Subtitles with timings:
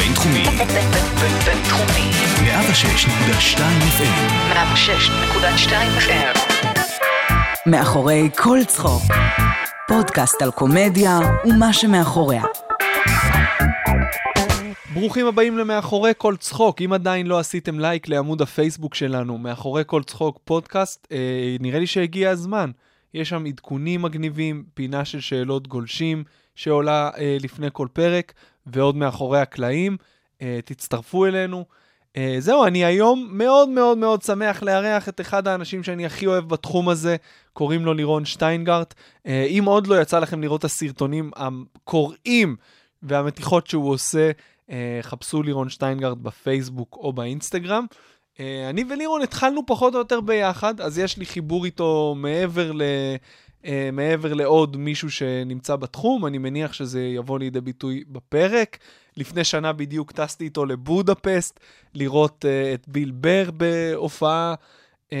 [0.00, 0.44] הבינתחומי.
[1.44, 2.10] בינתחומי.
[2.40, 3.58] 106.2
[3.98, 4.52] FM.
[4.52, 6.38] 106.2 FM.
[7.66, 9.02] מאחורי כל צחוק.
[9.88, 12.42] פודקאסט על קומדיה ומה שמאחוריה.
[14.94, 16.82] ברוכים הבאים למאחורי כל צחוק.
[16.82, 21.86] אם עדיין לא עשיתם לייק לעמוד הפייסבוק שלנו, מאחורי כל צחוק פודקאסט, אה, נראה לי
[21.86, 22.70] שהגיע הזמן.
[23.14, 28.32] יש שם עדכונים מגניבים, פינה של שאלות גולשים שעולה אה, לפני כל פרק,
[28.66, 29.96] ועוד מאחורי הקלעים.
[30.42, 31.64] אה, תצטרפו אלינו.
[32.16, 36.48] אה, זהו, אני היום מאוד מאוד מאוד שמח לארח את אחד האנשים שאני הכי אוהב
[36.48, 37.16] בתחום הזה,
[37.52, 38.94] קוראים לו לירון שטיינגרט.
[39.26, 42.56] אה, אם עוד לא יצא לכם לראות את הסרטונים הקוראים
[43.02, 44.30] והמתיחות שהוא עושה,
[45.02, 47.86] חפשו לירון שטיינגרט בפייסבוק או באינסטגרם.
[48.68, 52.82] אני ולירון התחלנו פחות או יותר ביחד, אז יש לי חיבור איתו מעבר ל...
[53.64, 58.78] אה, מעבר לעוד מישהו שנמצא בתחום, אני מניח שזה יבוא לידי ביטוי בפרק.
[59.16, 61.60] לפני שנה בדיוק טסתי איתו לבודפסט,
[61.94, 64.54] לראות uh, את ביל בר בהופעה.
[65.10, 65.12] Uh,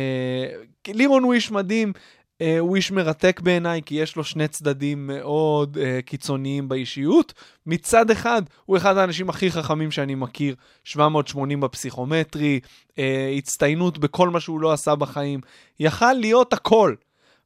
[0.88, 5.76] לירון הוא איש מדהים, uh, הוא איש מרתק בעיניי, כי יש לו שני צדדים מאוד
[5.76, 7.34] uh, קיצוניים באישיות.
[7.66, 10.54] מצד אחד, הוא אחד האנשים הכי חכמים שאני מכיר,
[10.84, 12.94] 780 בפסיכומטרי, uh,
[13.38, 15.40] הצטיינות בכל מה שהוא לא עשה בחיים.
[15.80, 16.94] יכל להיות הכל.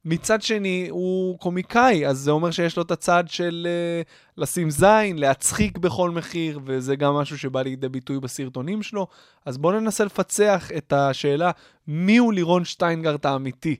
[0.05, 3.67] מצד שני, הוא קומיקאי, אז זה אומר שיש לו את הצד של
[4.03, 9.07] uh, לשים זין, להצחיק בכל מחיר, וזה גם משהו שבא לידי ביטוי בסרטונים שלו.
[9.45, 11.51] אז בואו ננסה לפצח את השאלה,
[11.87, 13.75] מי הוא לירון שטיינגרט האמיתי?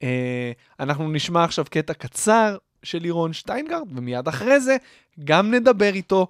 [0.00, 0.04] Uh,
[0.80, 4.76] אנחנו נשמע עכשיו קטע קצר של לירון שטיינגרט, ומיד אחרי זה
[5.24, 6.26] גם נדבר איתו.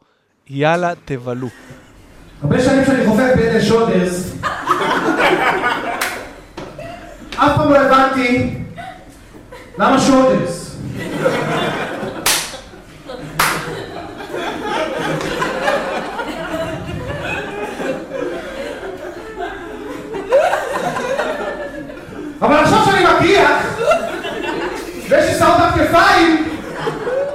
[0.50, 1.48] יאללה, תבלו.
[2.42, 4.34] הרבה שנים שאני חופף בין שודרס,
[7.30, 8.65] אף פעם לא הבנתי
[9.78, 10.76] למה שודרס.
[22.42, 23.78] אבל עכשיו שאני מקריח,
[25.08, 26.48] ויש לי שערות על כתפיים,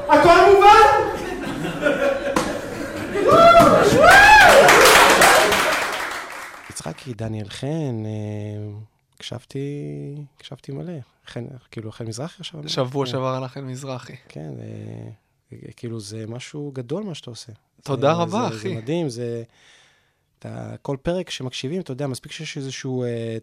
[0.10, 1.02] הכל מובן.
[6.70, 8.61] יצחקי, דניאל חן, אה,
[9.36, 9.59] הקשבתי,
[10.38, 10.94] הקשבתי מלא.
[11.28, 12.69] חן, כאילו, חן מזרחי עכשיו?
[12.69, 13.12] שבוע כן.
[13.12, 14.16] שעבר על החן מזרחי.
[14.28, 17.52] כן, אה, כאילו, זה משהו גדול מה שאתה עושה.
[17.84, 18.70] תודה זה- רבה, זה- אחי.
[18.70, 19.44] זה מדהים, זה...
[20.40, 23.38] אתה, כל פרק שמקשיבים, אתה יודע, מספיק שיש איזשהו אה,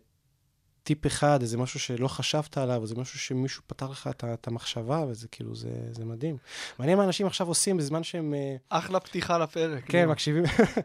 [0.83, 5.05] טיפ אחד, איזה משהו שלא חשבת עליו, איזה משהו שמישהו פתר לך את, את המחשבה,
[5.09, 6.37] וזה כאילו, זה, זה מדהים.
[6.79, 8.35] מעניין מה אנשים עכשיו עושים בזמן שהם...
[8.35, 9.85] אה, אחלה פתיחה לפרק.
[9.89, 10.09] כן.
[10.09, 10.43] מקשיבים.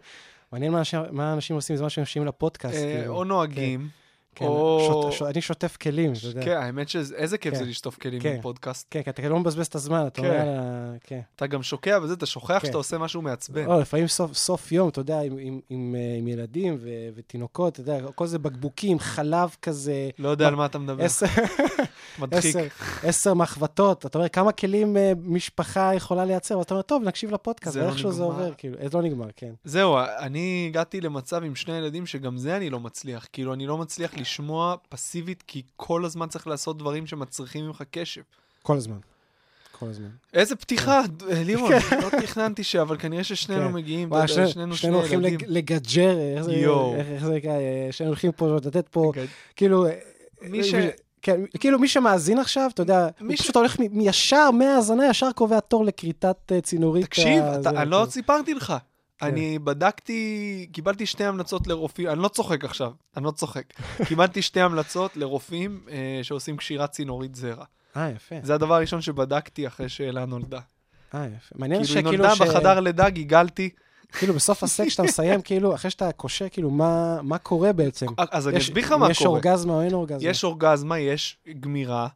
[0.51, 2.75] מעניין מה אנשים- מה אנשים עושים בזמן שהם מקשיבים לפודקאסט.
[2.75, 3.15] אה, כאילו.
[3.15, 3.89] או נוהגים.
[4.35, 6.43] כן, או- שוט- שוט- אני שוטף כלים, אתה יודע.
[6.45, 7.59] כן, האמת שאיזה כיף כן.
[7.59, 8.37] זה לשטוף כלים כן.
[8.39, 8.87] בפודקאסט.
[8.91, 10.27] כן, כי אתה לא מבזבז את הזמן, אתה כן.
[10.27, 10.43] אומר,
[11.03, 11.19] כן.
[11.35, 12.67] אתה גם שוקע בזה, אתה שוכח כן.
[12.67, 13.65] שאתה עושה משהו מעצבן.
[13.65, 17.73] או, לפעמים סוף, סוף יום, אתה יודע, עם, עם, עם, אה, עם ילדים ו, ותינוקות,
[17.73, 21.03] אתה יודע, כל זה בקבוקים, חלב כזה, לא יודע על מה אתה מדבר.
[21.03, 21.25] עשר,
[22.19, 22.55] מדחיק.
[22.55, 22.67] עשר,
[23.03, 27.73] עשר מחבטות, אתה אומר, כמה כלים אה, משפחה יכולה לייצר, ואתה אומר, טוב, נקשיב לפודקאסט,
[27.73, 28.23] זה לא ואיכשהו זה.
[28.23, 29.51] עובר, כאילו, זה לא נגמר, כן.
[29.63, 33.27] זהו, אני הגעתי למצב עם שני ילדים שגם זה אני לא מצליח.
[33.33, 38.21] כאילו, אני לא מצליח לשמוע פסיבית, כי כל הזמן צריך לעשות דברים שמצריכים ממך קשב.
[38.63, 38.97] כל הזמן.
[39.79, 40.07] כל הזמן.
[40.33, 41.01] איזה פתיחה,
[41.31, 42.75] אה, לירון, לא תכננתי ש...
[42.75, 43.73] אבל כנראה ששנינו כן.
[43.73, 45.39] מגיעים, אתה יודע, שני- שנינו שני שנינו הולכים ילדים.
[45.39, 46.43] לג- לגג'ר, איך
[47.25, 49.11] זה- נקרא, אה, שנינו הולכים פה לתת פה,
[49.55, 49.85] כאילו...
[50.41, 50.73] מי ש-
[51.21, 55.31] כן, כאילו מי שמאזין עכשיו, אתה יודע, הוא ש- פשוט הולך מ- ישר מהאזנה, ישר
[55.35, 57.05] קובע תור לכריתת אה, צינורית.
[57.05, 58.11] תקשיב, אתה- אני לא כן.
[58.11, 58.73] סיפרתי לך.
[59.27, 63.63] אני בדקתי, קיבלתי שתי המלצות לרופאים, אני לא צוחק עכשיו, אני לא צוחק.
[64.07, 67.65] קיבלתי שתי המלצות לרופאים אה, שעושים קשירת צינורית זרע.
[67.97, 68.35] אה, יפה.
[68.43, 70.59] זה הדבר הראשון שבדקתי אחרי שאלה נולדה.
[71.15, 71.55] אה, יפה.
[71.55, 73.69] מעניין כאילו, היא שכאילו, נולדה ש- בחדר לידה, גיגלתי.
[74.17, 78.05] כאילו בסוף הסקס שאתה מסיים, כאילו, אחרי שאתה קושר, כאילו, מה מה קורה בעצם?
[78.31, 79.29] אז אני יש- אסביר לך מה יש קורה.
[79.29, 80.29] אורגזמה או אין אורגזמה?
[80.29, 82.07] יש אורגזמה, יש גמירה,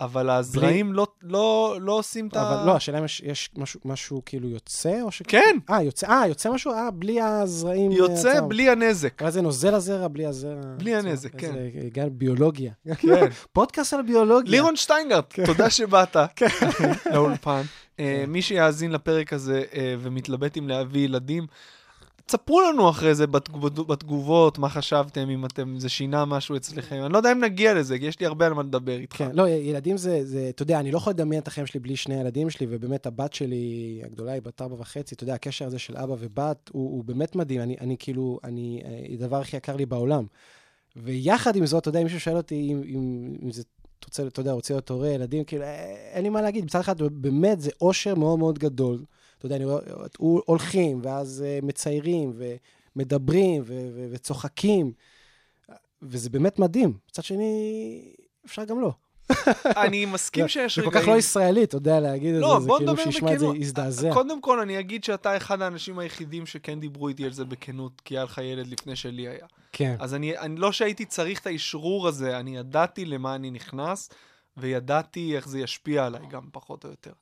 [0.00, 2.42] אבל הזרעים לא- לא לא עושים את ה...
[2.42, 5.22] אבל לא, השאלה אם יש- יש משהו- משהו כאילו יוצא, או ש...
[5.28, 6.72] כן, אה, יוצא, אה, יוצא משהו?
[6.72, 7.92] אה, בלי הזרעים.
[7.92, 8.48] אה, יוצא עצמם.
[8.48, 9.22] בלי הנזק.
[9.22, 10.60] אבל זה נוזל הזרע, בלי הזרע.
[10.76, 11.08] בלי עצמו.
[11.10, 11.46] הנזק, כן.
[11.56, 12.72] איזה גן ביולוגיה.
[12.98, 13.26] כן.
[13.52, 14.50] פודקאסט על ביולוגיה.
[14.50, 16.46] לירון שטיינגרט, תודה שבאת כן.
[17.12, 17.62] לאולפן.
[18.00, 19.62] אה, מי שיאזין לפרק הזה
[19.98, 21.46] ומתלבט אם להביא ילדים,
[22.26, 27.02] תספרו לנו אחרי זה בתגובות- מה חשבתם, אם אתם, זה שינה משהו אצלכם.
[27.04, 29.16] אני לא יודע אם נגיע לזה, כי יש לי הרבה על מה לדבר איתך.
[29.16, 31.96] כן, לא, ילדים זה, זה, אתה יודע, אני לא יכול לדמיין את החיים שלי בלי
[31.96, 35.78] שני ילדים שלי, ובאמת הבת שלי, הגדולה, היא בת ארבע וחצי, אתה יודע, הקשר הזה
[35.78, 39.76] של אבא ובת הוא, הוא באמת מדהים, אני, אני כאילו, אני, אה, הדבר הכי יקר
[39.76, 40.26] לי בעולם.
[40.96, 43.62] ויחד עם זאת, אתה יודע, מישהו שואל אותי אם, אם, אם זה,
[43.98, 46.64] אתה רוצה, אתה יודע, רוצה להיות הורה, ילדים, כאילו, אה, אין לי מה להגיד.
[46.64, 49.04] מצד אחד, באמת, זה אושר מאוד מאוד גדול,
[49.38, 49.80] אתה יודע, אני רואה,
[50.18, 52.32] הולכים, ואז אה, מציירים,
[52.96, 54.92] ומדברים, ו- ו- וצוחקים,
[56.02, 56.92] וזה באמת מדהים.
[57.10, 58.14] מצד שני,
[58.46, 58.92] אפשר גם לא.
[59.84, 60.94] אני מסכים שיש זה רגעים...
[60.94, 63.38] כל כך לא ישראלי, אתה יודע, להגיד את לא, זה, זה בוא כאילו שישמע את
[63.38, 63.46] זה.
[63.54, 64.12] יזדעזע.
[64.12, 68.16] קודם כל, אני אגיד שאתה אחד האנשים היחידים שכן דיברו איתי על זה בכנות, כי
[68.16, 69.46] היה לך ילד לפני שלי היה.
[69.72, 74.10] כן, אז אני, אני לא שהייתי צריך את האשרור הזה, אני ידעתי למה אני נכנס,
[74.56, 77.12] וידעתי איך זה ישפיע עליי גם, פחות או יותר.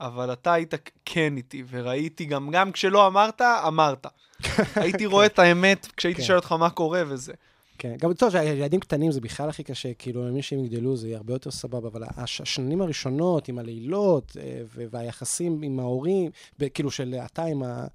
[0.00, 0.74] אבל אתה היית
[1.04, 4.06] כן איתי, וראיתי גם, גם כשלא אמרת, אמרת.
[4.76, 6.26] הייתי רואה את האמת כשהייתי כן.
[6.26, 7.32] שואל אותך מה קורה וזה.
[7.78, 7.96] כן.
[7.98, 11.32] גם טוב, ילדים קטנים זה בכלל הכי קשה, כאילו, למי שהם יגדלו זה יהיה הרבה
[11.34, 14.60] יותר סבבה, אבל הש- השנים הראשונות עם הלילות, אה,
[14.90, 16.30] והיחסים עם ההורים,
[16.74, 17.86] כאילו של אתה עם ה...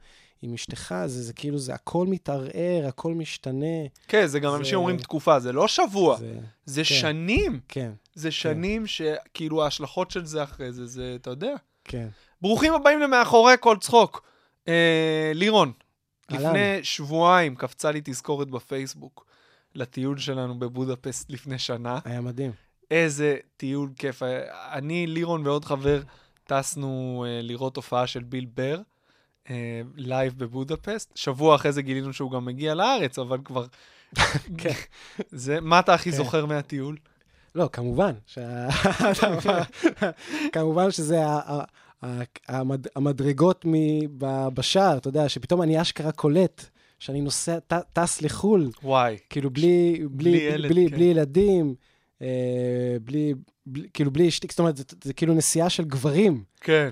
[0.42, 3.66] עם אשתך, זה, זה כאילו, זה הכל מתערער, הכל משתנה.
[4.08, 6.34] כן, זה גם זה- אנשים אומרים תקופה, זה לא שבוע, זה,
[6.66, 7.60] זה שנים.
[7.68, 11.56] כן, זה שנים שכאילו ההשלכות של זה אחרי זה, זה, אתה יודע.
[11.84, 12.08] כן.
[12.42, 14.24] ברוכים הבאים למאחורי כל צחוק.
[14.68, 15.72] אה, לירון,
[16.32, 16.46] אהלן.
[16.46, 19.26] לפני שבועיים קפצה לי תזכורת בפייסבוק
[19.76, 22.00] לטיול שלנו בבודפסט לפני שנה.
[22.06, 22.52] היה מדהים.
[22.92, 24.22] איזה טיול כיף.
[24.72, 26.02] אני, לירון ועוד חבר
[26.44, 28.80] טסנו אה, לראות הופעה של ביל בר,
[29.50, 31.12] אה, live בבודפסט.
[31.18, 33.66] שבוע אחרי זה גילינו שהוא גם מגיע לארץ, אבל כבר...
[34.58, 34.74] כן.
[35.32, 36.18] זה, מה אתה הכי כן.
[36.18, 36.98] זוכר מהטיול?
[37.56, 38.12] לא, כמובן.
[40.54, 41.22] כמובן שזה.
[42.96, 43.66] המדרגות
[44.54, 46.66] בשער, אתה יודע, שפתאום אני אשכרה קולט
[47.00, 49.18] שאני נוסע, ט- טס לחו"ל, וואי.
[49.30, 50.96] כאילו בלי, בלי, בלי ילד, בלי, כן.
[50.96, 51.76] בלי ילדים,
[52.22, 52.28] אה,
[53.04, 53.34] בלי,
[53.66, 56.90] בלי, כאילו בלי אשתי, זאת אומרת, זה, זה כאילו נסיעה של גברים, כן,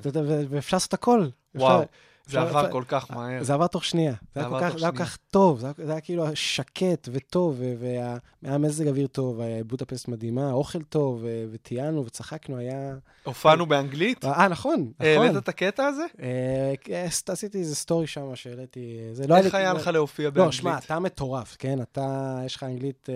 [0.50, 1.28] ואפשר לעשות הכל.
[1.56, 1.82] וואו.
[1.82, 1.88] אפשר-
[2.28, 3.44] זה עבר כל כך מהר.
[3.44, 4.14] זה עבר תוך שנייה.
[4.36, 4.98] זה היה כל כך- זה היה כל.
[4.98, 8.18] כך טוב, זה היה- זה היה כאילו שקט וטוב, והיה
[8.58, 12.96] מזג אוויר טוב, היה בודפסט מדהימה, אוכל טוב, ו- וטיילנו וצחקנו, היה...
[13.24, 14.26] הופענו באנגלית?
[14.26, 15.08] אה, נכון, נכון.
[15.08, 16.04] העלית את הקטע הזה?
[16.22, 18.98] אה, כן, עשיתי איזה סטורי שם שהעליתי,
[19.28, 20.46] לא איך היה לך להופיע באנגלית?
[20.46, 21.82] לא, שמע, אתה מטורף, כן?
[21.82, 23.16] אתה, יש לך אנגלית אה,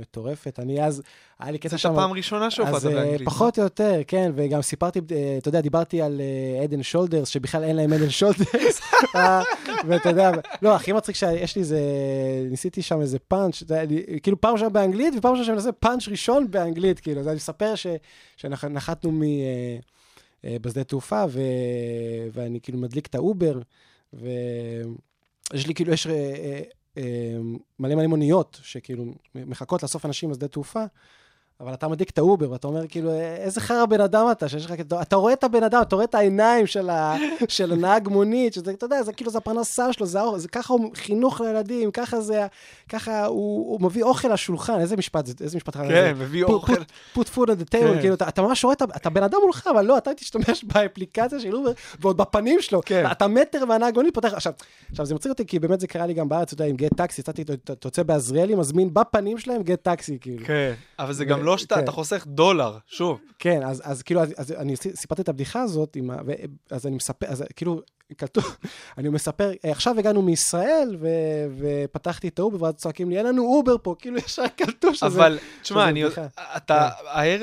[0.00, 0.58] מטורפת.
[0.58, 1.02] אני אז,
[1.40, 1.92] היה לי קטע שם...
[1.92, 3.28] הפעם הראשונה שהופעת אז אה, באנגלית.
[3.28, 6.20] פחות או יותר, כן, וגם סיפרתי, אה, אתה יודע, דיברתי על
[6.62, 8.80] Head & Shoulders, שבכלל אין להם Head & Shoulders,
[9.16, 9.42] אה,
[9.86, 10.30] ואתה יודע,
[10.62, 11.80] לא, הכי מצחיק שיש לי זה,
[12.50, 13.62] ניסיתי שם איזה פאנץ',
[14.22, 17.74] כאילו פעם ראשונה באנגלית, ופעם ראשונה שאני מנסה פאנץ' ראשון באנגלית, כאילו, אז אני מספר
[18.36, 19.22] שנחתנו.
[19.22, 19.78] אה,
[20.44, 21.24] אה, בשדה תעופה.
[22.32, 23.60] ואני כאילו מדליק את האובר,
[24.12, 26.60] ויש לי כאילו, יש אה, אה,
[26.98, 27.36] אה,
[27.78, 29.04] מלא מלא מוניות שכאילו
[29.34, 30.84] מחכות לאסוף אנשים בשדה תעופה,
[31.60, 34.64] אבל אתה מדליק את האובר, ואתה אומר כאילו, "אה, איזה חרא בן אדם אתה, שיש
[34.64, 37.14] לך, אתה, אתה רואה את הבן אדם, אתה רואה את העיניים של, ה,
[37.48, 40.90] של הנהג מונית, שזה, אתה יודע, זה כאילו, זה הפרנסה שלו, זה, זה ככה הוא
[40.94, 42.46] חינוך לילדים, ככה זה,
[42.88, 46.24] ככה הוא, הוא מביא אוכל לשולחן, איזה משפט זה, איזה משפט חרא כן, זה?
[46.24, 46.72] מביא put- אוכל.
[46.72, 48.00] put- put food on the table, כן.
[48.00, 50.64] כאילו, אתה, אתה ממש רואה, את ה- אתה בן אדם מולך, אבל לא, אתה תשתמש
[50.64, 52.80] באפליקציה של אובר, ועוד בפנים שלו.
[52.86, 53.04] כן.
[53.12, 54.52] אתה מטר מהנהג מונית פותח, עכשיו,
[54.90, 56.94] עכשיו, זה מצחיק אותי, כי באמת זה קרה לי גם בארץ, אתה יודע, עם גט
[56.96, 60.46] טקסי, אתה- אתה אתה יוצא בעזריאלי, מזמין בפנים שלהם גט טקסי, כאילו.
[60.46, 61.82] כן, אבל זה ו- גם לא שאתה, כן.
[61.84, 63.18] אתה חוסך דולר, שוב.
[63.38, 66.32] כן, אז, אז כאילו, אז, אז אני סיפרתי את הבדיחה הזאת, עם ה, ו,
[66.70, 67.80] אז אני מספר, אז כאילו,
[68.18, 68.56] כתוב,
[68.98, 71.08] אני מספר, "אה, עכשיו הגענו מישראל, ו,
[71.58, 75.06] ופתחתי את האובר, ואז צועקים לי, אין לנו אובר פה, כאילו ישר כתוב שזה...
[75.06, 76.04] אבל, תשמע, אני.
[76.56, 76.88] אתה,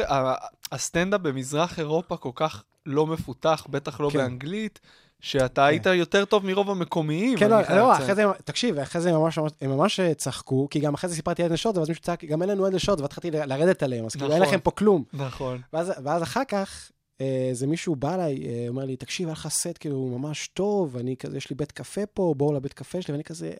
[0.07, 0.35] ה-
[0.71, 4.17] הסטנדאפ במזרח אירופה כל כך לא מפותח, בטח לא כן.
[4.17, 4.79] באנגלית,
[5.25, 7.37] שאתה היית יותר טוב מרוב המקומיים.
[7.37, 7.93] כן, לא, לא.
[7.93, 11.15] אחרי זה, תקשיב, אחרי זה הם ממש, הם ממש אה, צחקו, כי גם אחרי זה
[11.15, 14.15] סיפרתי עדן שוט, ואז מישהו צעק, גם אין לנו עדן שוט, והתחלתי לרדת עליהם, אז
[14.15, 14.53] כאילו אין נכון.
[14.53, 15.03] לכם פה כלום.
[15.13, 15.61] נכון.
[15.73, 16.91] ואז, ואז אחר כך,
[17.21, 20.97] אה, איזה מישהו בא אליי, אה, אומר לי, תקשיב, היה לך סט כאילו ממש טוב,
[20.97, 23.53] אני כזה, יש לי בית קפה פה, בואו לבית קפה שלי, ואני כזה,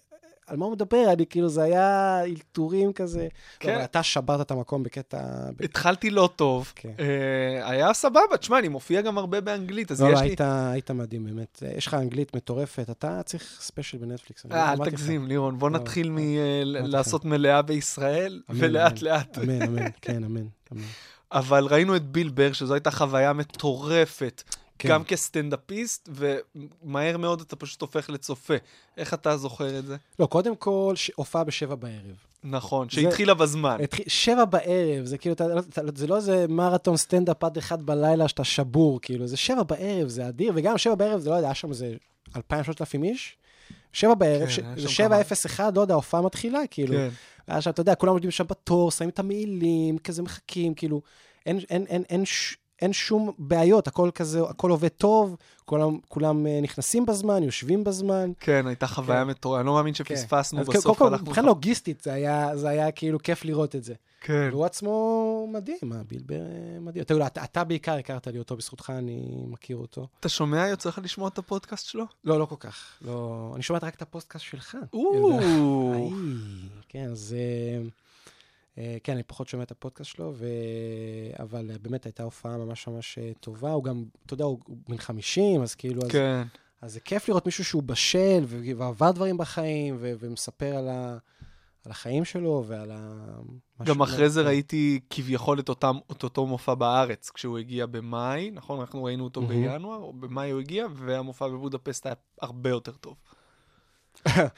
[0.47, 1.13] על מה הוא מדבר?
[1.13, 3.27] אני כאילו, זה היה אלתורים כזה.
[3.59, 3.69] כן.
[3.69, 3.75] כן.
[3.75, 5.19] אבל אתה שברת את המקום בקטע...
[5.63, 6.93] התחלתי לא טוב, כן.
[6.99, 10.27] אה, היה סבבה, תשמע, אני מופיע גם הרבה באנגלית, אז לא, לא, יש לי...
[10.27, 11.63] היית, היית מדהים, באמת.
[11.65, 14.45] אה, יש לך אנגלית מטורפת, אתה צריך special בנטפליקס.
[14.45, 14.89] אני אה, אל.
[14.89, 16.81] תגזים, לירון, בוא לא, נתחיל לא.
[16.81, 19.61] מלעשות מלאה בישראל, אמן, ולאט אמן.
[19.61, 20.81] אמן, כן, אמן, אמן.
[21.31, 24.43] אבל ראינו את ביל בר, שזו הייתה חוויה מטורפת,
[24.79, 24.89] כן.
[24.89, 28.53] גם כסטנדאפיסט, ומהר מאוד אתה פשוט הופך לצופה.
[28.97, 29.95] איך אתה זוכר את זה?
[30.19, 32.15] לא, קודם כל, ש- הופעה בשבע בערב.
[32.43, 33.77] נכון, זה- שהתחילה בזמן.
[33.83, 37.81] התחיל- שבע בערב, זה כאילו, אתה, לא- אתה, זה לא איזה מרתון סטנדאפ עד אחד
[37.81, 41.47] בלילה שאתה שבור, כאילו, זה שבע בערב, זה אדיר, וגם שבע בערב, זה לא יודע,
[41.47, 41.93] היה שם איזה
[42.35, 42.39] 2,000-3,000
[43.03, 43.37] איש.
[43.93, 45.21] שבע בערב, כן, ש- זה שבע.
[45.21, 46.93] אפס אחד, לא יודע, ההופעה מתחילה, כאילו.
[47.47, 47.61] כן.
[47.61, 51.01] שם, אתה יודע, כולם עומדים שם בתור, שמים את המעילים, כזה מחכים, כאילו,
[51.45, 52.55] אין, אין, אין, אין, ש...
[52.81, 58.31] אין שום בעיות, הכל כזה, הכל עובד טוב, כולם, כולם אה, נכנסים בזמן, יושבים בזמן.
[58.39, 59.27] כן, הייתה חוויה כן.
[59.29, 60.03] מטורפת, אני לא מאמין כן.
[60.03, 60.83] שפספסנו אז בסוף.
[60.85, 63.93] קודם כל, הלכנו מבחינה לך- לוגיסטית זה היה, זה היה כאילו כיף לראות את זה.
[64.21, 64.49] כן.
[64.51, 67.03] והוא עצמו מדהים, מה, בילבר אה, מדהים.
[67.03, 70.07] אתה יודע, אתה, אתה בעיקר הכרת לי אותו, בזכותך אני מכיר אותו.
[70.19, 72.05] אתה שומע, יוצא לך לשמוע את הפודקאסט שלו?
[72.23, 72.75] לא, לא כל כך.
[73.01, 74.77] לא, אני שומעת רק את הפודקאסט שלך.
[74.93, 75.39] או,
[76.89, 77.35] כן, אז...
[77.37, 77.87] אה,
[79.03, 80.45] כן, אני פחות שומע את הפודקאסט שלו, ו...
[81.39, 83.71] אבל אה, באמת הייתה הופעה ממש ממש אה, טובה.
[83.71, 86.01] הוא גם, אתה יודע, הוא בן 50, אז כאילו...
[86.01, 86.43] אז, כן.
[86.81, 91.17] אז זה כיף לראות מישהו שהוא בשל ועבר דברים בחיים, ו- ומספר על, ה...
[91.85, 93.25] על החיים שלו ועל ה...
[93.83, 94.47] גם אחרי זה כן.
[94.47, 98.79] ראיתי כביכול את אותם, את אותו מופע בארץ, כשהוא הגיע במאי, נכון?
[98.79, 99.71] אנחנו ראינו אותו מהמם.
[99.71, 103.15] בינואר, או במאי הוא הגיע, והמופע בבודפסט היה הרבה יותר טוב.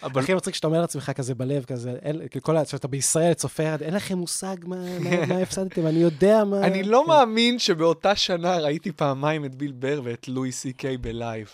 [0.03, 2.65] אבל הכי מצחיק שאתה אומר לעצמך כזה בלב, כזה, אין, כל.
[2.65, 6.62] שאתה בישראל, צופה, אין לכם מושג מה, מה, מה הפסדתם, אני יודע מה...
[6.62, 7.12] אני לא כן.
[7.12, 11.50] מאמין שבאותה שנה ראיתי פעמיים את ביל בר ואת לואי סי קיי בלייב.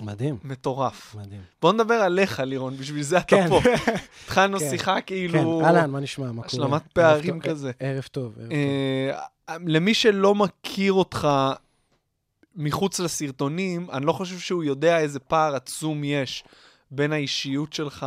[0.00, 1.14] מדהים, מטורף.
[1.14, 1.40] מדהים.
[1.62, 3.48] בוא נדבר עליך, לירון, בשביל זה אתה כן.
[3.48, 3.60] פה.
[4.24, 4.70] התחלנו כן.
[4.70, 5.64] שיחה כן, כאילו...
[5.64, 6.32] אהלן, מה נשמע?
[6.32, 6.46] מה קורה?
[6.46, 7.70] השלמת פערים כזה.
[7.80, 8.58] ערב טוב, ערב טוב.
[9.48, 11.28] אה, למי שלא מכיר אותך
[12.56, 16.44] מחוץ לסרטונים, אני לא חושב שהוא יודע איזה פער עצום יש
[16.90, 18.06] בין האישיות שלך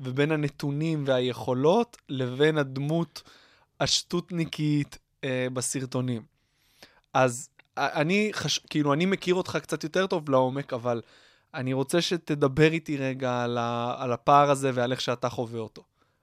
[0.00, 3.22] ובין הנתונים והיכולות לבין הדמות
[3.80, 6.22] השטותניקית אה, בסרטונים.
[7.14, 8.58] אז אה, אני, חש...
[8.58, 11.02] כאילו, אני מכיר אותך קצת יותר טוב לעומק, אבל
[11.54, 13.94] אני רוצה שתדבר איתי רגע על, ה...
[13.98, 15.82] על הפער הזה ועל איך שאתה חווה אותו.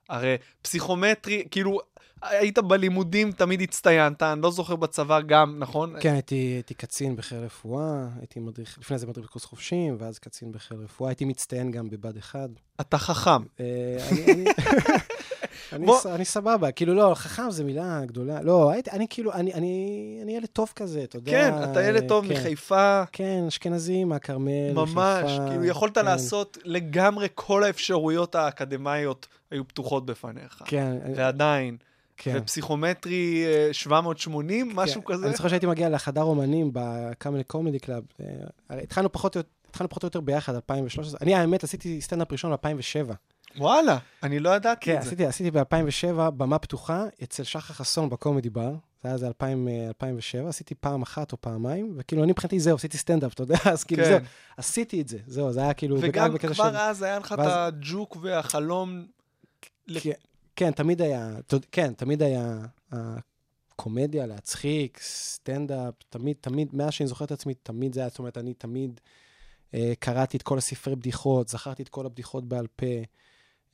[0.10, 1.80] הרי פסיכומטרי, כאילו,
[2.29, 5.94] היית בלימודים, תמיד הצטיינת, אני לא זוכר בצבא גם, נכון?
[6.00, 10.51] כן, הייתי, הייתי קצין בחיל רפואה, הייתי מדריך, לפני זה מדריך בקורס חובשים, ואז קצין
[10.51, 12.50] בחיל רפואה, הייתי מצטיין גם בבה"ד 1.
[12.82, 13.44] אתה חכם.
[13.60, 13.98] אה,
[16.05, 20.48] אני, סבבה, כאילו לא, חכם זה מילה גדולה, לא, אני כאילו, אני, אני, אני ילד
[20.48, 21.32] טוב כזה, אתה יודע.
[21.32, 26.58] כן, אתה ילד טוב כן, מחיפה, כן, אשכנזי, מהכרמל, ממש, מחיפה, כאילו, יכולת כן, לעשות
[26.63, 30.62] לגמרי כל האפשרויות האקדמאיות היו פתוחות בפניך.
[30.65, 31.77] כן, ועדיין,
[32.18, 32.38] כן.
[32.42, 35.26] ופסיכומטרי אה, 780, משהו כן, כזה?
[35.28, 38.04] אני זוכר שהייתי מגיע לחדר אומנים ב Camel Comedy Club.
[38.72, 39.50] אה, התחלנו פחות או יותר...
[39.70, 41.20] התחלנו פחות או יותר ביחד, 2013.
[41.22, 43.14] אני, האמת, עשיתי סטנדאפ ראשון ב-2007.
[43.58, 45.08] וואלה, אני לא ידעתי כן, את זה.
[45.08, 48.70] עשיתי, עשיתי ב-2007 במה פתוחה אצל שחר חסון ב Comedy Bar.
[49.02, 52.76] זה היה איזה 2000, אה, 2007, עשיתי פעם אחת או פעמיים, וכאילו, אני מבחינתי זהו,
[52.76, 53.56] עשיתי סטנדאפ, אתה יודע?
[53.74, 54.10] אז כאילו, כן.
[54.10, 54.20] זהו,
[54.58, 55.98] עשיתי את זה, זהו, זה היה כאילו...
[56.02, 59.06] וגם כבר של- אז היה לך את ואז- הג'וק והחלום.
[60.02, 60.12] כן,
[60.56, 61.30] כן, תמיד היה,
[61.72, 68.00] כן, תמיד היה הקומדיה, להצחיק, סטנדאפ, תמיד, תמיד, מאז שאני זוכר את עצמי, תמיד זה
[68.00, 69.00] היה, זאת אומרת, אני תמיד
[69.74, 72.86] אה, קראתי את כל הספרי בדיחות, זכרתי את כל הבדיחות בעל פה.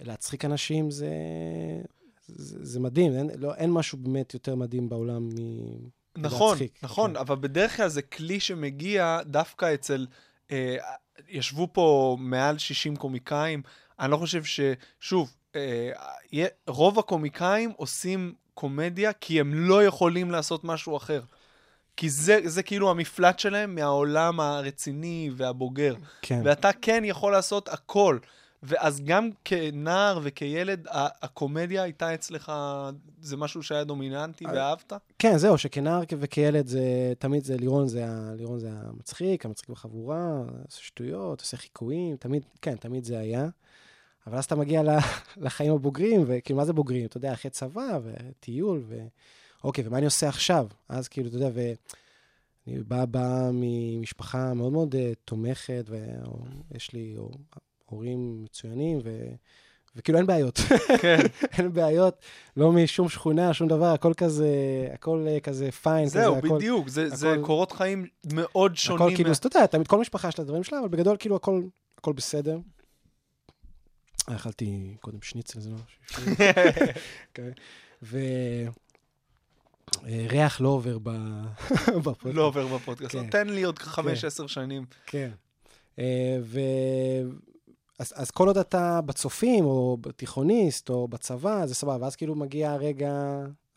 [0.01, 1.09] להצחיק אנשים זה,
[2.27, 5.31] זה, זה מדהים, אין, לא, אין משהו באמת יותר מדהים בעולם מ...
[6.17, 7.17] נכון, להצחיק, נכון, כן.
[7.17, 10.07] אבל בדרך כלל זה כלי שמגיע דווקא אצל...
[10.51, 10.75] אה,
[11.29, 13.61] ישבו פה מעל 60 קומיקאים,
[13.99, 14.59] אני לא חושב ש...
[14.99, 15.40] שוב, אה,
[16.67, 21.21] רוב הקומיקאים עושים קומדיה כי הם לא יכולים לעשות משהו אחר.
[21.97, 25.95] כי זה, זה כאילו המפלט שלהם מהעולם הרציני והבוגר.
[26.21, 28.17] כן, ואתה כן יכול לעשות הכל.
[28.63, 32.51] ואז גם כנער וכילד, הקומדיה הייתה אצלך,
[33.21, 34.93] זה משהו שהיה דומיננטי אה, ואהבת?
[35.19, 38.05] כן, זהו, שכנער וכילד זה, תמיד זה, לירון זה,
[38.37, 43.47] לירון זה המצחיק, המצחיק בחבורה, עושה שטויות, עושה חיקויים, תמיד, כן, תמיד זה היה.
[44.27, 44.81] אבל אז אתה מגיע
[45.37, 47.05] לחיים הבוגרים, וכאילו, מה זה בוגרים?
[47.05, 48.99] אתה יודע, אחרי צבא וטיול, ו...
[49.63, 50.67] אוקיי, ומה אני עושה עכשיו?
[50.89, 55.85] אז כאילו, אתה יודע, ואני בא, בא ממשפחה מאוד מאוד uh, תומכת,
[56.71, 57.31] ויש לי או-
[57.85, 59.25] הורים מצוינים, ו...
[59.95, 60.59] וכאילו אין בעיות.
[61.01, 61.19] כן.
[61.57, 62.15] אין בעיות,
[62.57, 64.47] לא משום שכונה, שום דבר, הכל כזה,
[64.93, 66.07] הכל אה, כזה פיין.
[66.07, 69.01] זהו, כזה, הכל, בדיוק, זה, זה הכל- קורות חיים מאוד שונים.
[69.01, 71.35] הכל כאילו, אז אתה יודע, תמיד כל משפחה יש לה דברים שלה, אבל בגדול כאילו
[71.35, 71.61] הכל,
[71.97, 72.57] הכל בסדר.
[74.27, 76.35] אכלתי קודם שניצל, זה לא משהו.
[77.33, 77.51] כן.
[78.03, 78.19] ו...
[80.05, 80.97] אה, לא עובר
[81.99, 82.35] בפודקאסט.
[82.35, 83.11] לא עובר בפודקאסט.
[83.15, 83.29] כן.
[83.29, 84.85] תן לי עוד חמש, עשר שנים.
[85.05, 85.31] כן.
[85.99, 86.59] אה, ו...
[87.99, 91.97] אז, אז כל עוד אתה בצופים, או בתיכוניסט, או בצבא, זה סבבה.
[92.01, 93.11] ואז כאילו מגיע הרגע,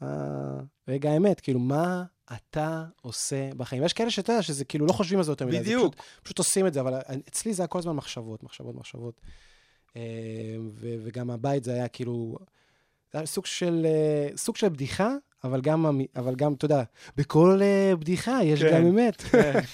[0.03, 3.85] ה- רגע האמת, כאילו, מה אתה עושה בחיים?
[3.85, 5.61] יש כאלה שאתה יודע שזה כאילו לא חושבים על זה יותר מדי.
[5.61, 5.95] בדיוק.
[5.95, 6.95] פשוט, פשוט עושים את זה, אבל
[7.29, 9.21] אצלי זה היה כל הזמן מחשבות, מחשבות, מחשבות.
[9.97, 10.03] אה,
[10.71, 12.37] ו, וגם הבית זה היה כאילו,
[13.13, 15.11] זה היה סוג של, אה, סוג של בדיחה,
[15.45, 15.87] אבל גם,
[16.17, 16.83] אבל גם, אתה יודע,
[17.17, 18.71] בכל אה, בדיחה יש כן.
[18.75, 19.23] גם אמת.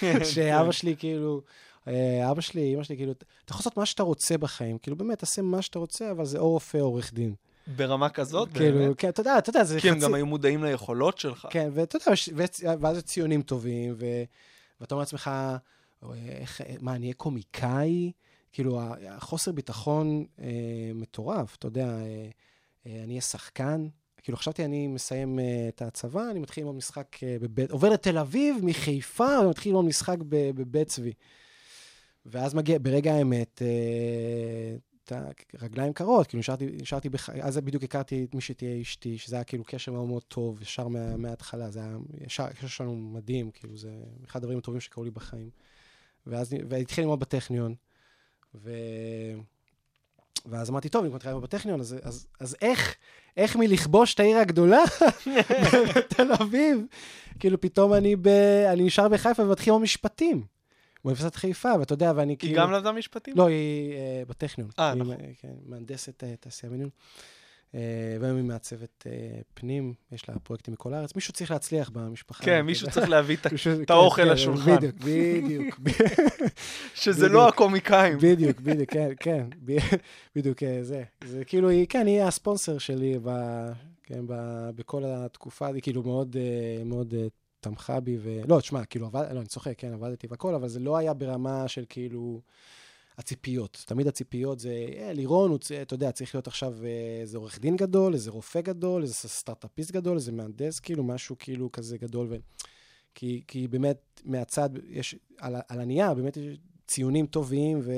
[0.00, 0.72] כן, שאבא כן.
[0.72, 1.42] שלי כאילו,
[1.88, 5.18] אה, אבא שלי, אמא שלי, כאילו, אתה יכול לעשות מה שאתה רוצה בחיים, כאילו באמת,
[5.18, 7.34] תעשה מה שאתה רוצה, אבל זה או רופא או עורך דין.
[7.76, 8.96] ברמה כזאת, כאילו, באמת?
[8.98, 11.46] כן, אתה יודע, אתה יודע, זה כי הם חצי- גם היו מודעים ליכולות שלך.
[11.50, 12.12] כן, ואתה יודע,
[12.44, 14.06] וצ- ואז זה ציונים טובים, ו...
[14.80, 15.30] ואתה אומר לעצמך,
[16.40, 18.12] איך, מה, אני אהיה קומיקאי?
[18.52, 20.46] כאילו, החוסר ביטחון אה,
[20.94, 22.28] מטורף, אתה יודע, אה,
[22.86, 23.88] אה, אני אהיה שחקן.
[24.22, 28.18] כאילו, חשבתי, אני מסיים אה, את הצבא, אני מתחיל ללמוד משחק אה, בבית, עובר לתל
[28.18, 31.12] אביב, מחיפה, ומתחיל ללמוד משחק ב- בבית צבי.
[32.26, 34.76] ואז מגיע, ברגע האמת, אה,
[35.62, 37.30] רגליים קרות, כאילו נשארתי, נשארתי בח...
[37.30, 40.88] אז בדיוק הכרתי את מי שתהיה אשתי, שזה היה כאילו קשר מאוד מאוד טוב, ישר
[40.88, 43.90] מה, מההתחלה, זה היה, ישר, הקשר שלנו מדהים, כאילו זה
[44.24, 45.50] אחד הדברים הטובים שקרו לי בחיים.
[46.26, 47.74] ואז, והתחיל ללמוד בטכניון,
[48.54, 48.70] ו...
[50.46, 52.96] ואז אמרתי, טוב, אם מתחיל ללמוד בטכניון, אז, אז, אז איך,
[53.36, 54.82] איך מלכבוש את העיר הגדולה
[55.96, 56.86] בתל אביב,
[57.38, 58.28] כאילו פתאום אני, ב...
[58.72, 60.44] אני נשאר בחיפה ומתחיל ללמוד משפטים.
[61.04, 62.56] באוניברסיטת חיפה, ואתה יודע, ואני היא כאילו...
[62.56, 63.34] גם למדה משפטים?
[63.36, 64.70] לא, היא אה, בטכניון.
[64.78, 65.12] אה, היא, נכון.
[65.12, 66.90] אה, כן, מהנדסת אה, תעשייה וניהול.
[67.74, 71.14] אה, והיום היא מעצבת אה, פנים, יש לה פרויקטים מכל הארץ.
[71.14, 72.44] מישהו צריך להצליח במשפחה.
[72.44, 72.90] כן, מישהו.
[72.90, 74.76] צריך להביא את כן, האוכל כן, לשולחן.
[74.76, 75.80] בדיוק, בדיוק.
[76.94, 77.28] שזה.
[77.28, 78.18] לא הקומיקאים.
[78.18, 79.46] בדיוק, בדיוק, כן, כן,
[80.36, 81.02] בדיוק, אה, זה.
[81.24, 83.30] זה כאילו, היא, כן, היא הספונסר שלי ב,
[84.02, 84.34] כן, ב,
[84.74, 86.36] בכל התקופה, היא כאילו מאוד,
[86.84, 87.14] מאוד
[87.60, 88.40] תמכה בי, ו...
[88.48, 91.68] לא, תשמע, כאילו, עבד, לא, אני צוחק, כן, עבדתי והכל, אבל זה לא היה ברמה
[91.68, 92.40] של כאילו...
[93.20, 93.84] הציפיות.
[93.86, 97.76] תמיד הציפיות זה, אה, לירון, הוא, אתה יודע, צריך להיות עכשיו אה, איזה עורך דין
[97.76, 102.26] גדול, איזה רופא גדול, איזה סטארט-אפיסט גדול, איזה מהנדס, כאילו, משהו כאילו כזה גדול.
[102.30, 102.36] ו...
[103.14, 107.92] כי, כי באמת, מהצד, יש, על, על הנייר, באמת יש ציונים טובים, ו,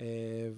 [0.00, 0.48] אה,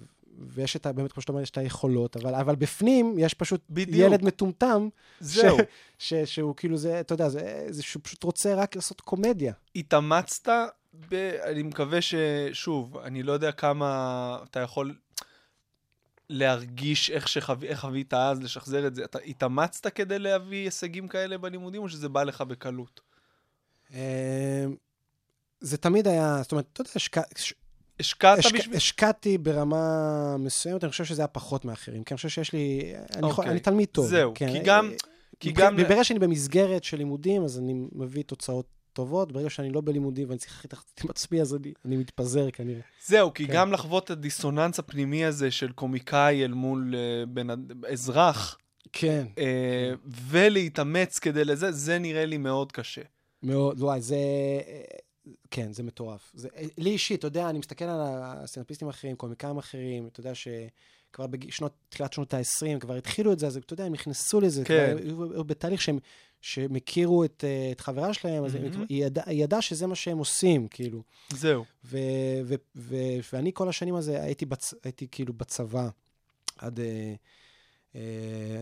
[0.49, 0.91] ויש את ה...
[0.93, 3.97] באמת, כמו שאתה אומר, יש את היכולות, אבל, אבל בפנים יש פשוט בדיוק.
[3.97, 5.57] ילד מטומטם, זהו.
[5.97, 9.53] ש, שהוא כאילו, זה, אתה יודע, זה, זה שהוא פשוט רוצה רק לעשות קומדיה.
[9.75, 10.49] התאמצת,
[11.09, 11.13] ב...
[11.43, 12.15] אני מקווה ש...
[12.53, 14.95] שוב, אני לא יודע כמה אתה יכול
[16.29, 17.53] להרגיש איך, שחו...
[17.63, 19.03] איך חווית אז, לשחזר את זה.
[19.03, 23.01] אתה התאמצת כדי להביא הישגים כאלה בלימודים, או שזה בא לך בקלות?
[23.93, 24.65] אה,
[25.61, 27.17] זה תמיד היה, זאת אומרת, אתה יודע, השק...
[27.99, 28.53] השקעת השק...
[28.55, 28.75] בשביל...
[28.75, 33.29] השקעתי ברמה מסוימת, אני חושב שזה היה פחות מאחרים, כי אני חושב שיש לי, אני,
[33.29, 33.51] יכול, אוקיי.
[33.51, 34.07] אני תלמיד טוב.
[34.07, 34.51] זהו, כן.
[34.51, 34.91] כי גם-
[35.39, 35.77] כי גם...
[35.77, 38.65] ברגע שאני במסגרת של לימודים, אז אני מביא תוצאות
[38.97, 42.81] טובות, ברגע שאני לא בלימודים ואני צריך להתחתן עם עצמי, אז אני, אני מתפזר כנראה.
[43.05, 43.53] זהו, כי כן.
[43.53, 47.47] גם לחוות את הדיסוננס הפנימי הזה של קומיקאי אל מול אה, בן...
[47.91, 48.57] אזרח,
[48.93, 49.91] כן, אה,
[50.29, 53.01] ולהתאמץ כדי לזה, זה נראה לי מאוד קשה.
[53.43, 54.17] מאוד, וואי, זה...
[55.51, 56.31] כן, זה מטורף.
[56.33, 60.35] זה, לי אישית, אתה יודע, אני מסתכל על הסטנדאפיסטים האחרים, קומיקאים אחרים, אתה יודע
[61.11, 64.95] שכבר בתחילת שנות ה-20 כבר התחילו את זה, אז אתה יודע, הם נכנסו לזה, כן.
[65.13, 65.99] כבר היו- בתהליך שהם,
[66.41, 68.73] שהם הכירו את, אה, את חברה שלהם, אז הם מהמם.
[68.73, 71.03] כבר- היא ידעה ידע שזה מה שהם עושים, כאילו.
[71.29, 71.65] זהו.
[71.85, 71.97] ו,
[72.45, 72.95] ו, ו,
[73.33, 75.89] ואני כל השנים הזה הייתי, בצ, הייתי כאילו בצבא
[76.57, 77.13] עד, אה,
[77.95, 78.01] אה,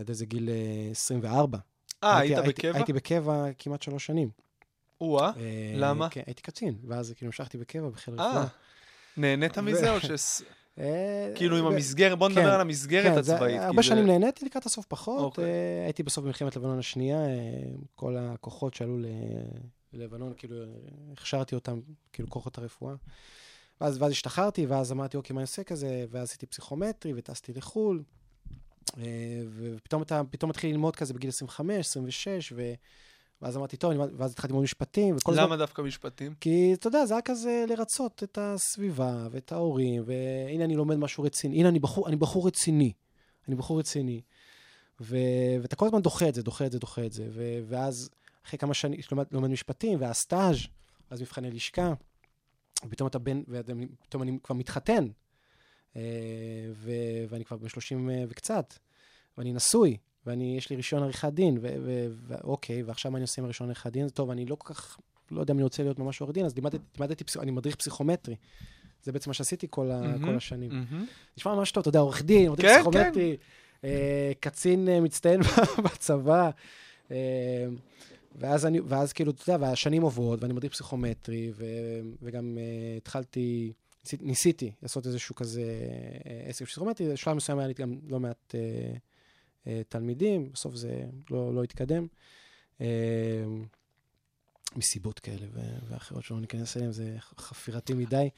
[0.00, 0.54] עד איזה גיל אה,
[0.90, 1.58] 24.
[2.04, 2.76] אה, הייתי- היית הייתי- בקבע?
[2.78, 4.30] הייתי בקבע כמעט שלוש שנים.
[5.00, 5.26] או-אה.
[5.36, 6.08] אה, למה?
[6.08, 8.46] כן, הייתי קצין, ואז כאילו המשכתי בקבע בחיל אה, רפואה.
[9.16, 10.42] נהנית מזה, או ש...
[10.78, 13.60] אה, כאילו עם המסגרת, בוא כן, נדבר על המסגרת כן, הצבאית.
[13.60, 15.20] הרבה זה- שנים נהניתי, לקראת הסוף פחות.
[15.20, 15.44] אוקיי.
[15.44, 17.32] אה, הייתי בסוף במלחמת לבנון השנייה, אה,
[17.94, 18.98] כל הכוחות שעלו
[19.92, 20.56] ללבנון, כאילו,
[21.12, 21.80] הכשרתי אותם,
[22.12, 22.94] כאילו, כוחות הרפואה.
[23.80, 26.04] ואז, ואז השתחררתי, ואז אמרתי, אוקיי, מה אני עושה כזה?
[26.10, 28.02] ואז עשיתי פסיכומטרי, וטסתי לחו"ל.
[29.56, 32.72] ופתאום אתה, פתאום מתחיל ללמוד כזה בגיל 25, 26, ו...
[33.42, 36.34] ואז אמרתי, טוב, ואז התחלתי ללמוד משפטים, למה דווקא משפטים?
[36.40, 41.24] כי אתה יודע, זה היה כזה לרצות את הסביבה ואת ההורים, והנה אני לומד משהו
[41.24, 42.92] רציני, הנה אני בחור, אני בחור רציני,
[43.48, 44.20] אני בחור רציני.
[45.00, 45.16] ו...
[45.62, 47.28] ואתה כל הזמן דוחה את זה, דוחה את זה, דוחה את זה.
[47.30, 47.58] ו...
[47.68, 48.10] ואז
[48.46, 50.56] אחרי כמה שנים, לומד, לומד משפטים, והסטאז',
[51.10, 51.92] אז מבחני לשכה,
[52.84, 55.08] ופתאום אתה בן, ופתאום אני כבר מתחתן,
[55.96, 56.02] אה,
[56.72, 56.90] ו...
[57.28, 58.74] ואני כבר בשלושים אה, וקצת,
[59.38, 61.58] ואני נשוי, ואני, יש לי רישיון עריכת דין,
[62.26, 64.08] ואוקיי, ועכשיו מה אני עושה עם הרישיון עריכת דין?
[64.08, 64.98] טוב, אני לא כל כך,
[65.30, 67.24] לא יודע אם אני רוצה להיות ממש עורך דין, אז לימדתי.
[67.40, 68.36] אני מדריך פסיכומטרי.
[69.02, 70.00] זה בעצם מה שעשיתי כל, ה...
[70.00, 70.26] מהמם.
[70.26, 70.84] כל השנים.
[71.38, 73.36] נשמע ממש טוב, אתה יודע, עורך דין, מדריך כן, פסיכומטרי,
[73.84, 75.40] אה, קצין אה, מצטיין
[75.84, 76.50] בצבא.
[77.10, 77.66] אה,
[78.38, 81.64] ואז אני, ואז כאילו, אתה יודע, והשנים עוברות, ואני מדריך פסיכומטרי, ו,
[82.22, 83.72] וגם uh, התחלתי,
[84.20, 85.62] ניסיתי, לעשות איזשהו כזה
[86.26, 88.98] אה, עסק פסיכומטרי, בשלב מסוים היה לי גם לא מעט uh,
[89.88, 92.06] תלמידים, בסוף זה לא, לא התקדם.
[92.78, 92.82] Uh,
[94.76, 98.28] מסיבות כאלה ו- ואחרות שלא ניכנס אליהן, זה חפירתי מדי.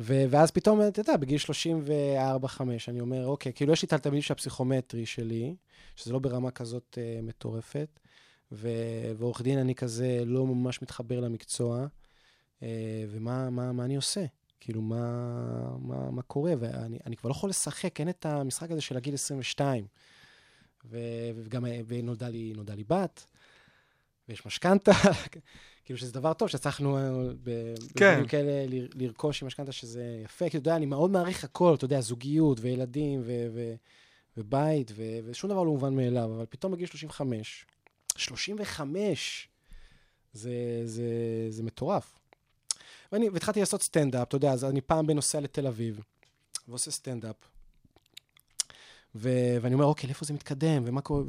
[0.00, 4.22] ו- ואז פתאום, אתה יודע, בגיל 34-5, אני אומר, אוקיי, כאילו יש לי את התלמידים
[4.22, 5.56] של הפסיכומטרי שלי,
[5.96, 8.00] שזה לא ברמה כזאת uh, מטורפת,
[8.52, 11.86] ו- ועורך דין אני כזה לא ממש מתחבר למקצוע,
[12.60, 12.62] uh,
[13.08, 14.24] ומה מה, מה אני עושה?
[14.60, 16.52] כאילו, מה, מה, מה קורה?
[16.58, 19.86] ואני אני כבר לא יכול לשחק, אין את המשחק הזה של הגיל 22.
[20.90, 23.26] וגם, ונולדה לי, נולדה לי בת,
[24.28, 24.92] ויש משכנתה,
[25.84, 27.02] כאילו שזה דבר טוב, שהצלחנו אה,
[27.96, 28.26] כן.
[28.28, 32.00] כאלה לרכוש עם משכנתה, שזה יפה, כי אתה יודע, אני מאוד מעריך הכל, אתה יודע,
[32.00, 33.74] זוגיות וילדים ו- ו-
[34.36, 37.66] ובית, ו- ושום דבר לא מובן מאליו, אבל פתאום בגיל 35,
[38.16, 39.48] 35,
[40.32, 40.52] זה,
[40.84, 41.04] זה,
[41.50, 42.18] זה מטורף.
[43.12, 46.00] ואני, והתחלתי לעשות סטנדאפ, אתה יודע, אז אני פעם בנוסע לתל אביב,
[46.68, 47.36] ועושה סטנדאפ.
[49.16, 51.22] ו- ואני אומר, אוקיי, לאיפה זה מתקדם, ומה קורה,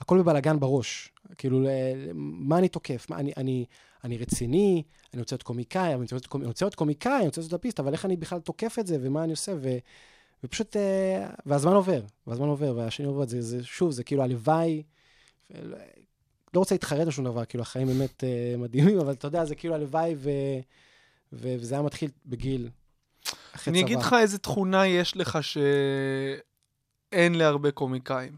[0.00, 1.12] והכל בבלאגן בראש.
[1.38, 1.60] כאילו,
[2.14, 3.06] מה אני תוקף?
[3.10, 3.64] מה, אני, אני,
[4.04, 4.82] אני רציני,
[5.14, 7.48] אני רוצה להיות קומיקאי, אני רוצה להיות, קומ- אני רוצה להיות קומיקאי, אני רוצה להיות
[7.48, 9.76] סטנדאפיסט, אבל איך אני בכלל תוקף את זה, ומה אני עושה, ו,
[10.44, 14.82] ופשוט, אה, והזמן עובר, והזמן עובר, והשני עובר, זה, זה, שוב, זה כאילו הלוואי,
[16.54, 19.54] לא, רוצה להתחרט על שום דבר, כאילו, החיים באמת אה, מדהימים, אבל אתה יודע, זה
[19.54, 20.30] כאילו הלוואי, ו,
[21.32, 22.68] ו, וזה היה מתחיל בגיל,
[23.54, 23.86] אחרי אני צבא.
[23.86, 25.38] אגיד לך איזה תכונה יש לך
[27.16, 28.32] שאין להרבה קומיקאים.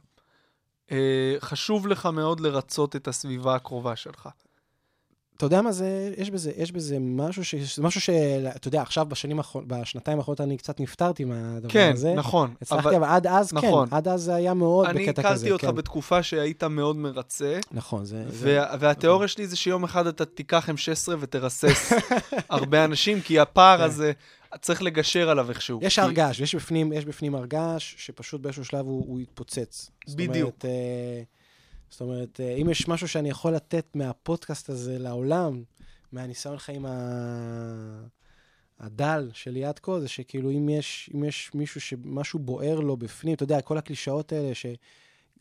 [0.92, 4.28] אה, חשוב לך מאוד לרצות את הסביבה הקרובה שלך.
[5.36, 7.54] אתה יודע מה זה, יש בזה, יש בזה משהו ש...
[7.54, 8.10] זה משהו ש...
[8.56, 12.14] אתה יודע, עכשיו בשנים האחרונות, בשנתיים האחרונות אני קצת נפטרתי מהדבר כן, הזה.
[12.14, 12.54] נכון.
[12.62, 13.88] הצלחתי, אבל עד אז, נכון.
[13.88, 15.30] כן, עד אז זה היה מאוד אני בקטע כזה.
[15.30, 15.74] הכרתי אותך כן.
[15.74, 18.24] בתקופה שהיית מאוד מרצה, נכון, זה...
[18.28, 18.58] זה...
[18.60, 21.92] וה- והתיאוריה שלי זה שיום אחד אתה תיקח M16 ותרסס
[22.50, 23.84] הרבה אנשים, כי הפער כן.
[23.84, 24.12] הזה,
[24.60, 25.78] צריך לגשר עליו איכשהו.
[25.82, 29.90] יש כי- הרגש, יש בפנים, יש בפנים הרגש שפשוט באיזשהו שלב הוא, הוא יתפוצץ.
[30.06, 30.34] זאת בדיוק.
[30.36, 31.22] אומרת, אה,
[31.90, 35.62] זאת אומרת, אה, אם יש משהו שאני יכול לתת מהפודקאסט הזה לעולם,
[36.12, 36.92] מהניסיון חיים ה...
[38.80, 43.34] הדל שלי עד כה, זה שכאילו אם יש, אם יש מישהו שמשהו בוער לו בפנים,
[43.34, 44.66] אתה יודע, כל הקלישאות האלה, ש...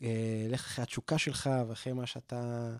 [0.02, 2.70] אה, אחרי התשוקה שלך ואחרי מה שאתה,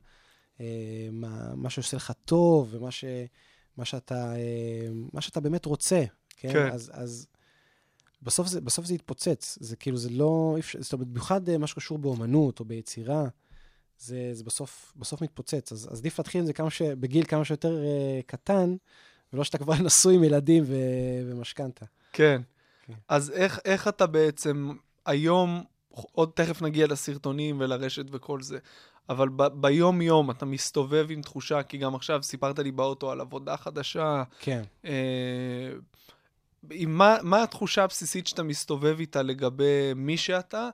[0.60, 3.04] אה, מה, מה שעושה לך טוב ומה ש,
[3.76, 6.04] מה שאתה, אה, מה שאתה באמת רוצה,
[6.38, 6.52] כן?
[6.52, 6.70] כן.
[6.72, 7.26] אז, אז
[8.22, 9.58] בסוף זה, בסוף זה יתפוצץ.
[9.60, 13.24] זה כאילו, זה לא, זאת אומרת, במיוחד אה, מה שקשור באומנות או ביצירה,
[13.98, 15.72] זה, זה בסוף, בסוף מתפוצץ.
[15.72, 18.76] אז, אז עדיף להתחיל עם זה כמה ש, בגיל כמה שיותר אה, קטן,
[19.32, 20.74] ולא שאתה כבר נשוי עם ילדים ו,
[21.26, 21.84] ומשכנתה.
[22.12, 22.42] כן.
[22.86, 22.92] כן.
[23.08, 24.72] אז איך, איך אתה בעצם
[25.06, 28.58] היום, עוד תכף נגיע לסרטונים ולרשת וכל זה,
[29.08, 33.56] אבל ב- ביום-יום אתה מסתובב עם תחושה, כי גם עכשיו סיפרת לי באוטו על עבודה
[33.56, 34.62] חדשה, כן.
[34.84, 35.70] אה,
[36.70, 40.68] עם מה, מה התחושה הבסיסית שאתה מסתובב איתה לגבי מי שאתה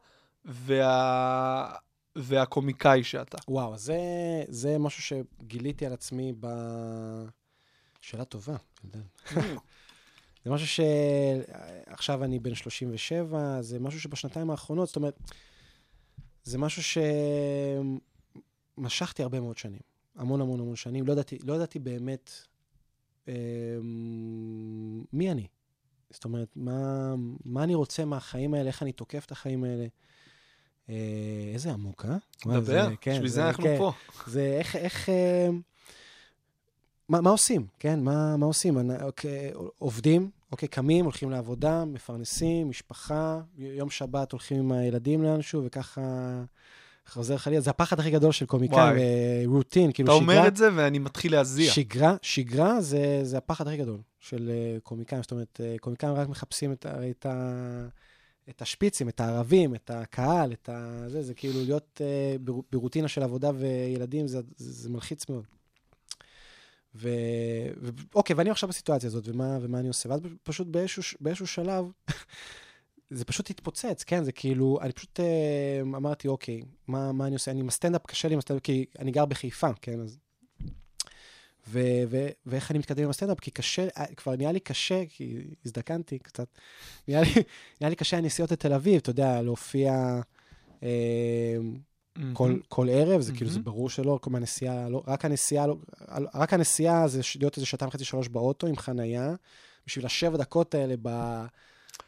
[0.45, 1.75] וה,
[2.17, 3.39] והקומיקאי שאתה?
[3.49, 3.99] וואו, זה,
[4.49, 6.47] זה משהו שגיליתי על עצמי ב...
[8.01, 9.01] שאלה טובה, יודע.
[10.45, 15.21] זה משהו שעכשיו אני בן 37, זה משהו שבשנתיים האחרונות, זאת אומרת,
[16.45, 17.01] זה משהו
[18.79, 19.81] שמשכתי הרבה מאוד שנים.
[20.17, 21.07] המון המון המון שנים.
[21.07, 22.31] לא ידעתי, לא ידעתי באמת
[23.29, 23.35] אה,
[25.13, 25.47] מי אני.
[26.15, 29.87] זאת אומרת, מה, מה אני רוצה מהחיים האלה, איך אני תוקף את החיים האלה.
[30.91, 30.95] אה,
[31.55, 32.17] איזה עמוק, אה?
[32.45, 33.79] זה- דבר, כן, בשביל זה אנחנו כן.
[33.79, 33.93] פה.
[34.27, 35.49] זה איך, איך, אה,
[37.09, 38.01] מה, מה עושים, כן?
[38.01, 38.79] מה, מה עושים?
[38.79, 45.63] אנ- אוקיי, עובדים, אוקיי, קמים, הולכים לעבודה, מפרנסים, משפחה, יום שבת הולכים עם הילדים לאנשהו,
[45.65, 46.01] וככה
[47.09, 47.61] חוזר חלילה.
[47.61, 49.01] זה הפחד הכי גדול של קומיקאי.
[49.47, 50.37] רוטין, כאילו אתה שגרה.
[50.39, 51.73] אומר את זה ואני מתחיל להזיע.
[51.73, 55.23] שגרה, שגרה זה, זה הפחד הכי גדול של uh, קומיקאים.
[55.23, 57.87] זאת אומרת, uh, קומיקאים רק מחפשים את, ה- את, ה,
[58.49, 61.05] את השפיצים, את הערבים, את הקהל, את ה...
[61.09, 62.01] זה, זה כאילו להיות
[62.41, 65.45] בר, ברוטינה של עבודה וילדים, זה, זה, זה מלחיץ מאוד.
[66.95, 67.09] ו...
[67.83, 67.89] ו...
[68.15, 70.09] אוקיי, ואני עכשיו בסיטואציה הזאת, ומה, ומה אני עושה?
[70.09, 71.85] ואז פשוט באיזשהו, באיזשהו שלב,
[73.11, 74.25] זה פשוט התפוצץ, כן?
[74.25, 77.51] זה כאילו, אני פשוט אה, אמרתי, אוקיי, מה, מה אני עושה?
[77.51, 80.01] אני עם הסטנדאפ, קשה לי עם הסטנדאפ, כי אני גר בחיפה, כן?
[80.01, 80.19] אז...
[81.69, 83.41] ו- ו- ואיך אני מתקדם עם הסטנדאפ?
[83.41, 86.47] כי קשה, אה, כבר נהיה לי קשה, כי הזדקנתי קצת,
[87.09, 87.29] נהיה לי,
[87.81, 90.21] נהיה לי קשה הנסיעות לתל אביב, אתה יודע, להופיע
[90.83, 91.57] אה,
[92.33, 93.61] כל, כל ערב, זה כאילו, זה.
[93.61, 95.77] ברור שלא, כל מהנסיעה, לא, רק הנסיעה, לא,
[96.35, 99.35] רק הנסיעה זה להיות איזה שעתיים וחצי, שלוש באוטו עם חנייה,
[99.87, 101.45] בשביל השבע דקות האלה ב,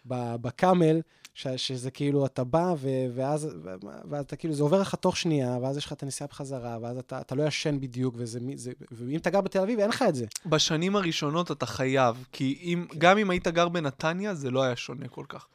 [0.07, 1.01] בקאמל,
[1.37, 3.75] ש, שזה כאילו, אתה בא, ו, ואז, ו-
[4.11, 7.21] ואתה כאילו, זה עובר לך תוך שנייה, ואז יש לך את הנסיעה בחזרה, ואז אתה,
[7.21, 10.27] אתה לא ישן בדיוק, וזה, זה, ואם אתה גר בתל אביב, אין לך את זה.
[10.47, 15.09] בשנים הראשונות אתה חייב, כי אם, גם אם היית גר בנתניה, זה לא היה שונה
[15.09, 15.47] כל כך.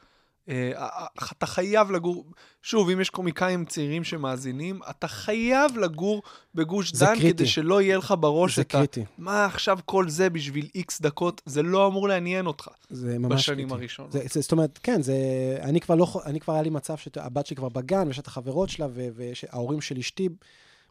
[0.51, 2.25] אה, אתה חייב לגור,
[2.61, 6.21] שוב, אם יש קומיקאים צעירים שמאזינים, אתה חייב לגור
[6.55, 7.33] בגוש זה דן קריטי.
[7.33, 8.77] כדי שלא יהיה לך בראש את ה...
[8.77, 9.05] קריטי.
[9.17, 11.41] מה עכשיו כל זה בשביל איקס דקות?
[11.45, 13.81] זה לא אמור לעניין אותך זה ממש בשנים קריטי.
[13.81, 14.11] הראשונות.
[14.11, 15.15] זה, זה, זאת אומרת, כן, זה,
[15.61, 18.69] אני כבר לא, אני כבר היה לי מצב שהבת שלי כבר בגן, ויש את החברות
[18.69, 20.29] שלה, וההורים של אשתי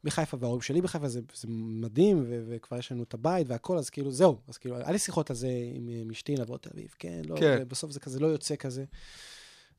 [0.05, 3.91] בחיפה, וההורים שלי בחיפה, זה, זה מדהים, ו- וכבר יש לנו את הבית והכל, אז
[3.91, 4.39] כאילו, זהו.
[4.49, 7.59] אז כאילו, היה לי שיחות על זה עם אשתי, לבוא לתל אביב, כן, לא, כן.
[7.61, 8.85] ובסוף זה כזה לא יוצא כזה.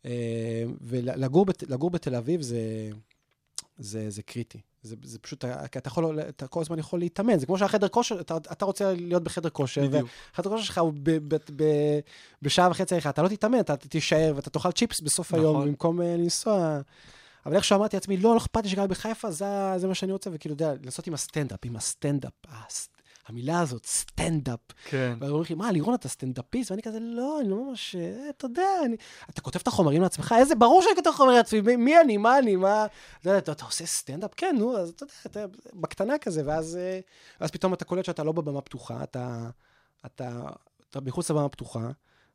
[0.06, 2.90] אה, ולגור בת, בתל אביב זה,
[3.78, 4.62] זה, זה קריטי.
[4.84, 8.22] זה, זה פשוט, כי אתה יכול, אתה כל הזמן יכול להתאמן, זה כמו שהחדר כושר,
[8.22, 10.10] אתה, אתה רוצה להיות בחדר כושר, בדיוק.
[10.34, 11.64] וחדר כושר שלך הוא ב, ב, ב,
[12.42, 15.40] בשעה וחצי הליכה, אתה לא תתאמן, אתה תישאר ואתה תאכל צ'יפס בסוף נכון.
[15.40, 16.82] היום במקום אה, לנסוע.
[17.46, 19.46] אבל איכשהו אמרתי לעצמי, לא, לא אכפת לי שגר בחיפה, זה,
[19.78, 22.90] זה מה שאני רוצה, וכאילו, יודע, לנסות עם הסטנדאפ, עם הסטנדאפ, הס-
[23.32, 24.60] המילה הזאת, סטנדאפ.
[24.86, 25.14] כן.
[25.20, 26.72] והוא אומר לי, מה, לירון, אתה סטנדאפיסט?
[26.72, 28.96] ואני כזה, לא, אני לא ממש, אה, אתה יודע, אני...
[29.30, 30.36] אתה כותב את החומרים לעצמך?
[30.38, 32.86] איזה, ברור שאני כותב חומרים לעצמי, מי- מי אני, מה אני, מה...
[33.20, 34.32] אתה יודע, אתה, אתה עושה סטנדאפ?
[34.38, 37.00] כן, נו, אז אתה יודע, אתה בקטנה כזה, ואז, אה,
[37.42, 39.50] ואז פתאום אתה קולט שאתה לא בבמה פתוחה, אתה,
[40.06, 40.42] אתה,
[40.90, 41.90] אתה מחוץ לבמה פתוחה,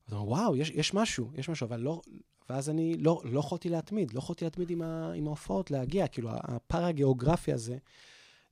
[0.04, 2.00] ואתה אומר, וואו, יש, יש משהו, יש משהו, אבל לא...
[2.50, 6.30] ואז אני לא, לא יכולתי להתמיד, לא יכולתי להתמיד עם, ה, עם ההופעות, להגיע, כאילו,
[6.32, 7.76] הפער הגיאוגרפי הזה.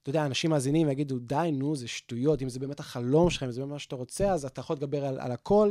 [0.04, 3.50] אתה יודע, אנשים מאזינים ויגידו, די, נו, זה שטויות, אם זה באמת החלום שלך, אם
[3.50, 5.70] זה באמת מה שאתה רוצה, אז אתה יכול לדבר על, על הכל.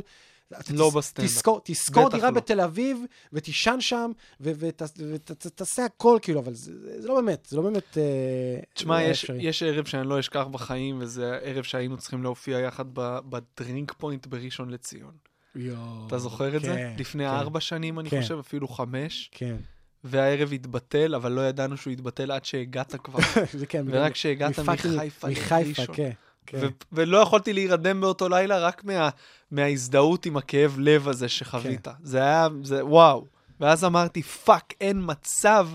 [0.73, 1.31] לא בסטנדאפ.
[1.63, 2.35] תזכור בטח דירה לא.
[2.35, 2.97] בתל אביב,
[3.33, 7.97] ותישן שם, ותעשה הכל, כאילו, אבל זה, זה לא באמת, זה לא באמת...
[7.97, 9.31] אה, תשמע, לא יש.
[9.39, 12.85] יש ערב שאני לא אשכח בחיים, וזה ערב שהיינו צריכים להופיע יחד
[13.29, 15.13] ב Drink Point בראשון לציון.
[15.55, 16.67] יואו, אתה זוכר את זה?
[16.67, 18.21] כן, לפני כן, ארבע שנים, אני כן.
[18.21, 19.55] חושב, אפילו חמש, כן,
[20.03, 23.19] והערב התבטל, אבל לא ידענו שהוא התבטל עד שהגעת כבר.
[23.59, 23.85] זה כן.
[23.89, 25.95] ורק כשהגעת מחיפה לראשון.
[25.95, 26.11] כן.
[26.45, 26.57] כן.
[26.61, 29.09] ו- ולא יכולתי להירדם באותו לילה רק מה-
[29.51, 31.87] מההזדהות עם הכאב לב הזה שחווית.
[31.87, 31.91] כן.
[32.03, 33.25] זה היה, זה וואו.
[33.59, 35.67] ואז אמרתי, fuck, אין מצב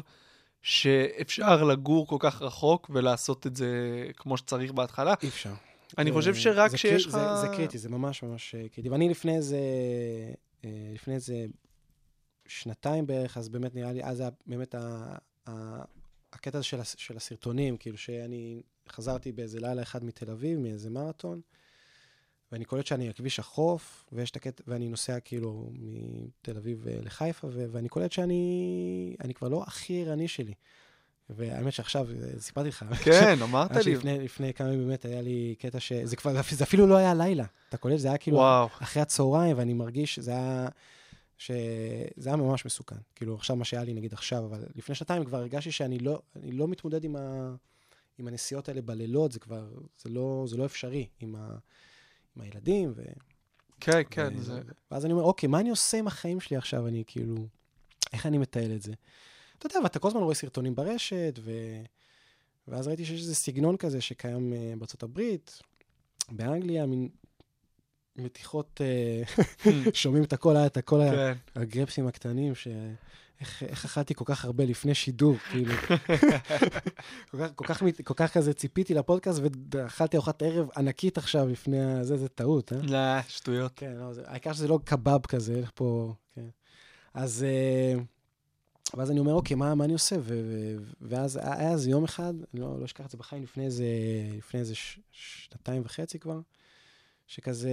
[0.63, 3.69] שאפשר לגור כל כך רחוק ולעשות את זה
[4.17, 5.15] כמו שצריך בהתחלה.
[5.23, 5.53] אי אפשר.
[5.99, 7.13] אני חושב שרק כשיש לך...
[7.13, 8.89] זה, זה קריטי, זה ממש ממש אה, קריטי.
[8.89, 9.57] ואני לפני איזה,
[10.65, 11.35] אה, לפני איזה
[12.49, 15.15] שנתיים בערך, אז באמת נראה לי, אז היה באמת ה,
[15.49, 15.83] ה,
[16.33, 20.91] הקטע הזה של, הס- של הסרטונים, כאילו שאני חזרתי באיזה לילה אחד מתל אביב, מאיזה
[20.91, 21.41] מרתון,
[22.53, 26.99] ואני קולט שאני על כביש החוף, ויש את הקטע, ואני נוסע כאילו מתל אביב אה,
[27.03, 30.55] לחיפה, ו, ואני קולט שאני אני כבר לא הכי ערני שלי.
[31.31, 33.83] והאמת שעכשיו, אה, סיפרתי לך, כן, אמרת לי.
[33.83, 35.93] שלפני לפני כמה ימים באמת היה לי קטע ש...
[35.93, 37.45] זה כבר, זה אפילו לא היה לילה.
[37.69, 37.99] אתה קולט?
[37.99, 38.67] זה היה כאילו וואו.
[38.67, 40.69] אחרי הצהריים, ואני מרגיש שזה היה...
[41.39, 42.97] שזה היה ממש מסוכן.
[43.15, 46.53] כאילו, עכשיו מה שהיה לי, נגיד עכשיו, אבל לפני שנתיים כבר הרגשתי שאני לא, אני
[46.53, 47.55] לא מתמודד עם, ה,
[48.19, 49.69] עם הנסיעות האלה בלילות, זה כבר,
[50.03, 51.59] זה לא, זה לא אפשרי עם, ה,
[52.37, 52.93] עם הילדים.
[52.97, 53.03] ו,
[53.81, 54.61] כן, כן, ו- זה...
[54.91, 56.87] ואז אני אומר, אוקיי, מה אני עושה עם החיים שלי עכשיו?
[56.87, 57.37] אני כאילו,
[58.13, 58.93] איך אני מטייל את זה?
[59.59, 61.53] אתה יודע, ואתה כל הזמן רואה סרטונים ברשת, ו...
[62.69, 65.63] ואז ראיתי שיש איזה סגנון כזה שקיים uh, בארצות הברית,
[66.31, 67.09] באנגליה, מין
[68.19, 71.33] מתיחות, uh, שומעים את הכל, את הכל כן.
[71.57, 72.69] הגרפסים הקטנים, ש...
[73.41, 75.75] איך, איך אכלתי כל כך הרבה לפני שידור, כאילו.
[77.31, 79.41] כל, כך, כל, כך, כל כך כזה ציפיתי לפודקאסט,
[79.75, 82.79] ואכלתי ארוחת ערב ענקית עכשיו לפני זה, זה טעות, אה?
[82.83, 83.73] לא, שטויות.
[83.77, 86.49] כן, לא, זה, העיקר שזה לא קבב כזה, איך פה, כן.
[87.15, 88.01] אז, אה,
[88.95, 90.17] ואז אני אומר, אוקיי, מה, מה אני עושה?
[90.17, 93.65] ו, ו, ואז היה איזה יום אחד, אני לא, לא אשכח את זה בחיים, לפני
[93.65, 93.85] איזה,
[94.37, 96.41] לפני איזה ש, שנתיים וחצי כבר,
[97.29, 97.71] שכזה,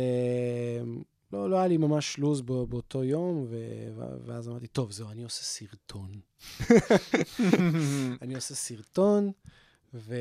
[1.34, 3.58] לא, לא היה לי ממש לו"ז בא, באותו יום, ו,
[4.26, 6.20] ואז אמרתי, טוב, זהו, אני עושה סרטון.
[8.22, 9.32] אני עושה סרטון,
[9.94, 10.16] ו...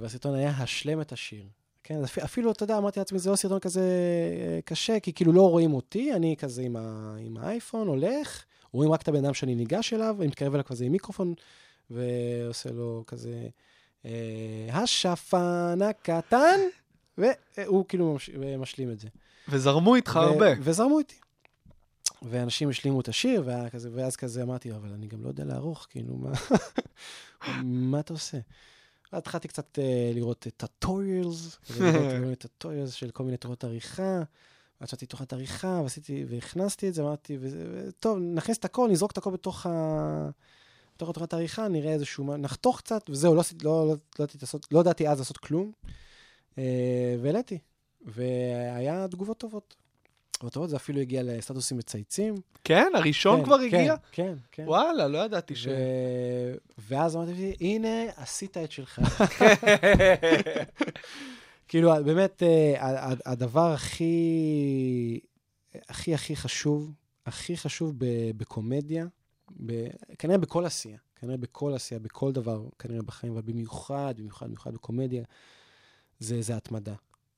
[0.00, 1.46] והסרטון היה השלם את השיר.
[1.82, 5.12] כן, אז אפ- אפילו, אתה יודע, אמרתי לעצמי, זה לא סרטון כזה אה, קשה, כי
[5.12, 7.16] כאילו לא רואים אותי, אני כזה עם, ה...
[7.18, 10.84] עם האייפון הולך, רואים רק את הבן אדם שאני ניגש אליו, אני מתקרב אליו כזה
[10.84, 11.34] עם מיקרופון,
[11.90, 13.48] ועושה לו כזה,
[14.04, 14.10] אה,
[14.72, 16.60] השפן הקטן,
[17.18, 18.30] והוא כאילו מש...
[18.58, 19.08] משלים את זה.
[19.48, 20.46] וזרמו איתך ו- הרבה.
[20.60, 21.14] וזרמו איתי.
[22.22, 26.16] ואנשים השלימו את השיר, כזה, ואז כזה אמרתי, אבל אני גם לא יודע לערוך, כאילו,
[26.16, 26.32] מה,
[27.64, 28.38] מה אתה עושה?
[29.12, 34.22] התחלתי קצת uh, לראות טוטוריאלס, לראות טוטוריאלס של כל מיני תורות עריכה,
[34.80, 39.18] שעשיתי תוכנת עריכה, ועשיתי, והכנסתי את זה, אמרתי, וזה- וטוב, נכניס את הכל, נזרוק את
[39.18, 40.28] הכל בתוך ה...
[40.96, 44.66] בתוך התוכנת העריכה, נראה איזשהו, נחתוך קצת, וזהו, לא, עשיתי- לא, לא, לא, ידעתי לעשות,
[44.72, 45.72] לא ידעתי אז לעשות כלום,
[47.20, 47.58] והעליתי.
[48.04, 49.76] והיה תגובות טובות.
[50.30, 52.34] תגובות טובות, זה אפילו הגיע לסטטוסים מצייצים.
[52.64, 53.94] כן, הראשון כן, כבר כן, הגיע?
[54.12, 54.64] כן, כן.
[54.66, 55.66] וואלה, לא ידעתי ש...
[55.66, 55.70] ו...
[56.78, 59.00] ואז אמרתי לי, הנה, עשית את שלך.
[61.68, 65.20] כאילו, באמת, אה, הדבר הכי,
[65.88, 66.92] הכי הכי חשוב,
[67.26, 69.06] הכי חשוב ב- בקומדיה,
[69.66, 69.86] ב...
[70.18, 75.24] כנראה בכל עשייה, כנראה בכל עשייה, בכל דבר, כנראה בחיים, אבל במיוחד, במיוחד, במיוחד בקומדיה,
[76.20, 76.94] זה, זה התמדה.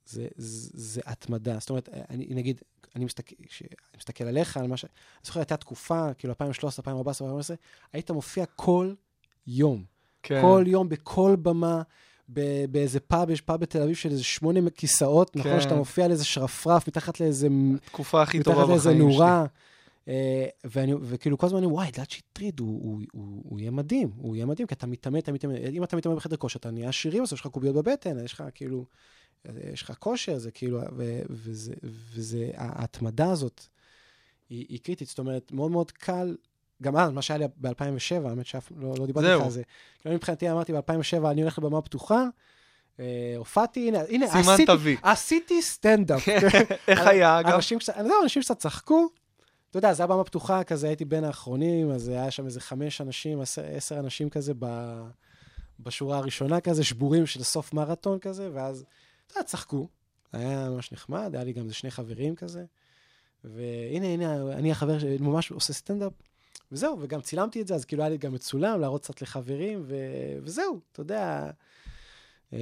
[0.06, 1.58] זה, זה, זה התמדה.
[1.58, 2.60] זאת אומרת, אני, נגיד,
[2.96, 3.62] אני מסתכל, ש...
[3.62, 4.84] אני מסתכל עליך, על מה ש...
[4.84, 4.90] אני
[5.24, 7.56] זוכר, הייתה תקופה, כאילו 2013, 2014, 2015,
[7.92, 8.92] היית מופיע כל
[9.46, 9.84] יום.
[10.22, 10.42] כן.
[10.42, 11.82] כל יום, בכל במה,
[12.28, 15.52] ב- באיזה פאב, יש פאב בתל אביב של איזה שמונה כיסאות, נכון?
[15.52, 15.60] כן.
[15.60, 17.48] שאתה מופיע על איזה שרפרף, מתחת לאיזה,
[17.84, 19.12] תקופה הכי מתחת טובה לאיזה בחיים שלי.
[19.12, 19.40] נורה.
[19.40, 19.46] אה,
[20.64, 24.36] ואני, וכאילו כל הזמן אני, וואי, אלדד שטרית, הוא, הוא, הוא, הוא יהיה מדהים, הוא
[24.36, 27.20] יהיה מדהים, כי אתה מתאמן, אתה מתאמן, אם אתה מתאמן בחדר כושר, אתה נהיה עשירי
[27.20, 28.84] בסוף, יש לך קוביות בבטן, יש לך כאילו,
[29.72, 31.74] יש לך כושר, זה כאילו, ו, וזה,
[32.14, 33.60] וזה, ההתמדה הזאת
[34.50, 36.36] היא, היא קריטית, זאת אומרת, מאוד מאוד קל,
[36.82, 39.26] גם אז, מה שהיה לי ב-2007, האמת שאף לא, לא דיברתי.
[39.26, 39.62] לך על זה.
[40.00, 42.24] כאילו, מבחינתי אמרתי ב-2007, אני הולך לבמה פתוחה,
[43.00, 44.96] אה, הופעתי, הנה, הנה, עשיתי.
[45.02, 46.28] עשיתי סטנדאפ.
[46.88, 47.52] איך היה, אגב?
[48.22, 49.08] אנשים קצת צחקו.
[49.78, 53.00] אתה יודע, זה היה במה פתוחה כזה, הייתי בין האחרונים, אז היה שם איזה חמש
[53.00, 53.40] אנשים,
[53.76, 54.66] עשר, אנשים כזה ב,
[55.80, 58.84] בשורה הראשונה כזה, שבורים של סוף מרתון כזה, ואז,
[59.26, 59.88] אתה יודע, צחקו.
[60.32, 62.64] היה ממש נחמד, היה לי גם איזה שני חברים כזה.
[63.44, 66.12] והנה, הנה, אני החבר שממש עושה סטנדאפ.
[66.72, 69.96] וזהו, וגם צילמתי את זה, אז כאילו היה לי גם מצולם, להראות קצת לחברים, ו...
[70.42, 71.50] וזהו, אתה יודע.
[72.52, 72.58] אה,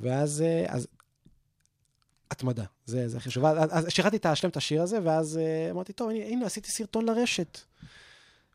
[0.00, 0.88] ואז, אה, אז
[2.30, 3.44] התמדה, זה, זה חשוב.
[3.44, 7.58] אז שירתי להשלים את השיר הזה, ואז אה, אמרתי, טוב, הנה, הנה, עשיתי סרטון לרשת.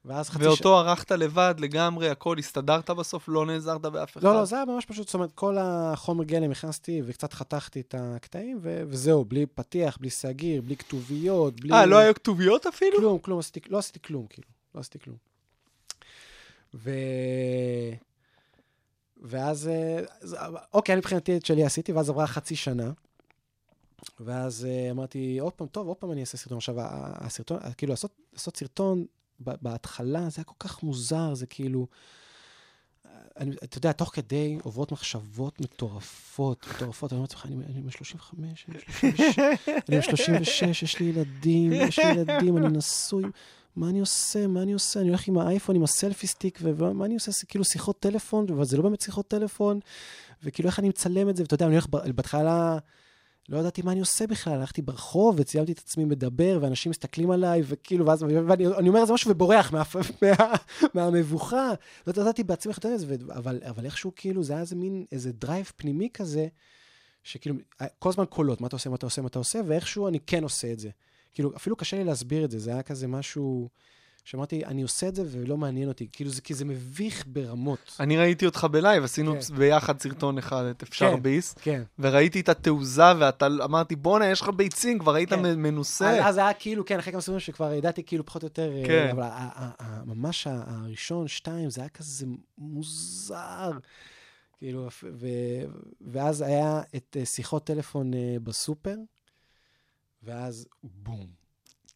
[0.06, 4.24] ואז חצי ואותו ערכת לבד לגמרי, הכל, הסתדרת בסוף, לא נעזרת באף אחד.
[4.24, 7.96] לא, לא, זה היה ממש פשוט, זאת אומרת, כל החומר גלם הכנסתי וקצת חתכתי את
[7.98, 11.74] הקטעים, ו- וזהו, בלי פתיח, בלי סגיר, בלי כתוביות, בלי...
[11.74, 12.98] אה, לא היו כתוביות אפילו?
[12.98, 15.18] כלום, כלום, עשיתי, לא עשיתי כלום, כאילו, לא עשיתי כלום.
[16.74, 16.92] ו...
[19.22, 20.38] ואז, אה, אז,
[20.74, 22.92] אוקיי, אני מבחינתי את שלי עשיתי, ואז עברה חצי שנה,
[24.26, 26.58] ואז אה, אמרתי, עוד פעם, טוב, עוד פעם אני אעשה סרטון.
[26.58, 29.06] עכשיו, הסרטון, כאילו, לעשות, לעשות סרטון
[29.40, 31.88] בהתחלה, זה היה כל כך מוזר, זה כאילו...
[33.38, 37.12] אני, אתה יודע, תוך כדי עוברות מחשבות מטורפות, מטורפות.
[37.12, 41.72] אני אומר לעצמך, אני בן 35, אני בן 36, אני בן 36, יש לי ילדים,
[41.74, 43.24] יש לי ילדים, אני נשוי.
[43.76, 44.48] מה אני עושה?
[44.48, 45.00] מה אני עושה?
[45.00, 47.32] אני הולך עם האייפון, עם הסלפי סטיק, ומה אני עושה?
[47.32, 49.80] זה כאילו שיחות טלפון, אבל זה לא באמת שיחות טלפון,
[50.44, 52.78] וכאילו איך אני מצלם את זה, ואתה יודע, אני הולך בהתחלה,
[53.50, 57.62] לא ידעתי מה אני עושה בכלל, הלכתי ברחוב וצילמתי את עצמי מדבר, ואנשים מסתכלים עליי,
[57.66, 59.84] וכאילו, ואז, ואני אני אומר איזה משהו ובורח מה,
[60.22, 60.54] מה,
[60.94, 61.72] מהמבוכה.
[62.08, 65.06] לא ידעתי בעצמי איך לתת את זה, אבל, אבל איכשהו כאילו, זה היה איזה מין,
[65.12, 66.48] איזה דרייב פנימי כזה,
[67.24, 67.56] שכאילו,
[68.00, 70.44] כל הזמן קולות, מה אתה עושה, מה אתה עושה, מה אתה עושה, ואיכשהו אני כן
[70.44, 70.90] עושה את זה.
[71.34, 73.70] כאילו, אפילו קשה לי להסביר את זה, זה היה כזה משהו
[74.24, 77.96] שאמרתי, אני עושה את זה ולא מעניין אותי, כאילו, זה, כי זה מביך ברמות.
[78.00, 79.56] אני ראיתי אותך בלייב, עשינו כן.
[79.56, 81.24] ביחד סרטון אחד, את אפשר כן.
[81.24, 81.84] ביס, כן.
[82.00, 85.60] וראיתי את התעוזה, ואתה אמרתי, בואנה, יש לך ביצים, כבר היית כן.
[85.60, 86.28] מנוסה.
[86.28, 89.10] אז היה כאילו, כן, אחרי כמה סרטונים שכבר ידעתי כאילו פחות או יותר, אה, כן.
[89.12, 89.28] אבל
[90.06, 92.26] ממש הראשון, שתיים, זה היה כזה
[92.58, 93.72] מוזר.
[94.58, 95.64] כאילו, ו-
[96.02, 98.96] ואז היה את אה, שיחות טלפון אה, בסופר,
[100.24, 101.43] ואז בום.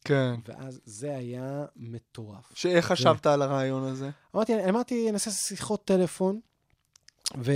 [0.04, 0.34] כן.
[0.48, 2.52] ואז זה היה מטורף.
[2.54, 4.10] שאיך חשבת על הרעיון הזה?
[4.34, 6.40] אמרתי, אמרתי, אני אעשה שיחות טלפון,
[7.38, 7.52] ו...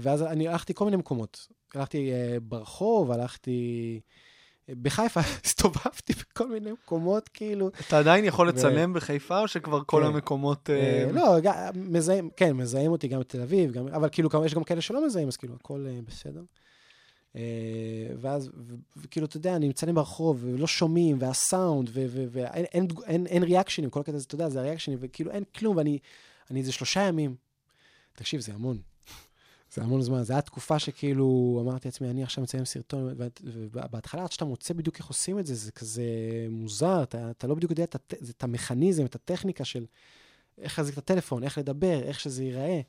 [0.00, 1.46] ואז אני הלכתי כל מיני מקומות.
[1.74, 4.00] הלכתי uh, ברחוב, הלכתי...
[4.82, 7.70] בחיפה הסתובבתי בכל מיני מקומות, כאילו.
[7.88, 10.06] אתה עדיין יכול ו- לצלם בחיפה, או שכבר כל כן.
[10.06, 10.70] המקומות...
[10.70, 11.36] אה, אה, לא,
[11.74, 15.28] מזהים, כן, מזהים אותי גם בתל אביב, גם, אבל כאילו, יש גם כאלה שלא מזהים,
[15.28, 16.42] אז כאילו, הכל אה, בסדר.
[17.36, 17.42] אה,
[18.20, 18.50] ואז,
[18.96, 24.00] וכאילו, אתה יודע, אני מצלם ברחוב, ולא שומעים, והסאונד, ואין אין, אין, אין ריאקשנים, כל
[24.00, 25.98] הקטע הזה, אתה יודע, זה הריאקשנים, וכאילו, אין כלום, ואני
[26.50, 27.34] אני איזה שלושה ימים.
[28.12, 28.78] תקשיב, זה המון.
[29.74, 30.22] זה המון זמן.
[30.22, 33.14] זו הייתה תקופה שכאילו, אמרתי לעצמי, אני עכשיו מצלם סרטון,
[33.44, 36.02] ובהתחלה, עד שאתה מוצא בדיוק איך עושים את זה, זה כזה
[36.50, 37.96] מוזר, אתה, אתה לא בדיוק יודע את,
[38.30, 39.86] את המכניזם, את הטכניקה של
[40.58, 42.80] איך להחזיק את הטלפון, איך לדבר, איך שזה ייראה.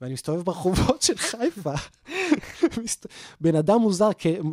[0.00, 1.74] ואני מסתובב ברחובות של חיפה.
[3.40, 4.08] בן אדם מוזר,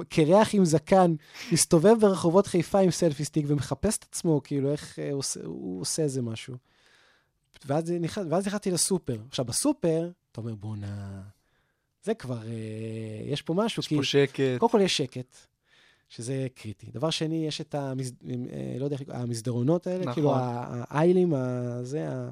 [0.10, 1.16] קרח עם זקן,
[1.52, 5.82] מסתובב ברחובות חיפה עם סלפי סטיק ומחפש את עצמו, כאילו, איך אה, הוא עושה, הוא
[5.82, 6.54] עושה איזה משהו.
[7.66, 9.18] ואז, נכנס- ואז נכנסתי לסופר.
[9.30, 11.22] עכשיו, בסופר, אתה אומר, בואנה,
[12.04, 12.52] זה כבר, אה,
[13.26, 14.40] יש פה משהו, יש כי פה שקט.
[14.58, 15.38] קודם כל יש שקט,
[16.10, 16.92] שזה קריטי.
[16.94, 18.12] דבר שני, יש את המס...
[18.30, 20.14] אה, לא יודע, המסדרונות האלה, נכון.
[20.14, 21.34] כאילו האיילים,
[21.84, 22.32] זה, ה...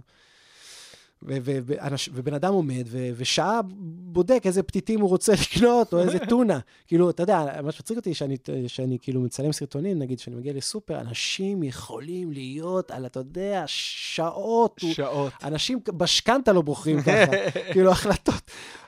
[2.13, 6.59] ובן אדם עומד, ושעה בודק איזה פתיתים הוא רוצה לקנות, או איזה טונה.
[6.87, 10.99] כאילו, אתה יודע, מה שמצחיק אותי, שאני, שאני כאילו מצלם סרטונים, נגיד, שאני מגיע לסופר,
[10.99, 14.81] אנשים יכולים להיות על, אתה יודע, שעות.
[14.85, 15.33] שעות.
[15.43, 17.31] אנשים בשקנטה לא בוחרים ככה.
[17.73, 18.41] כאילו, החלטות,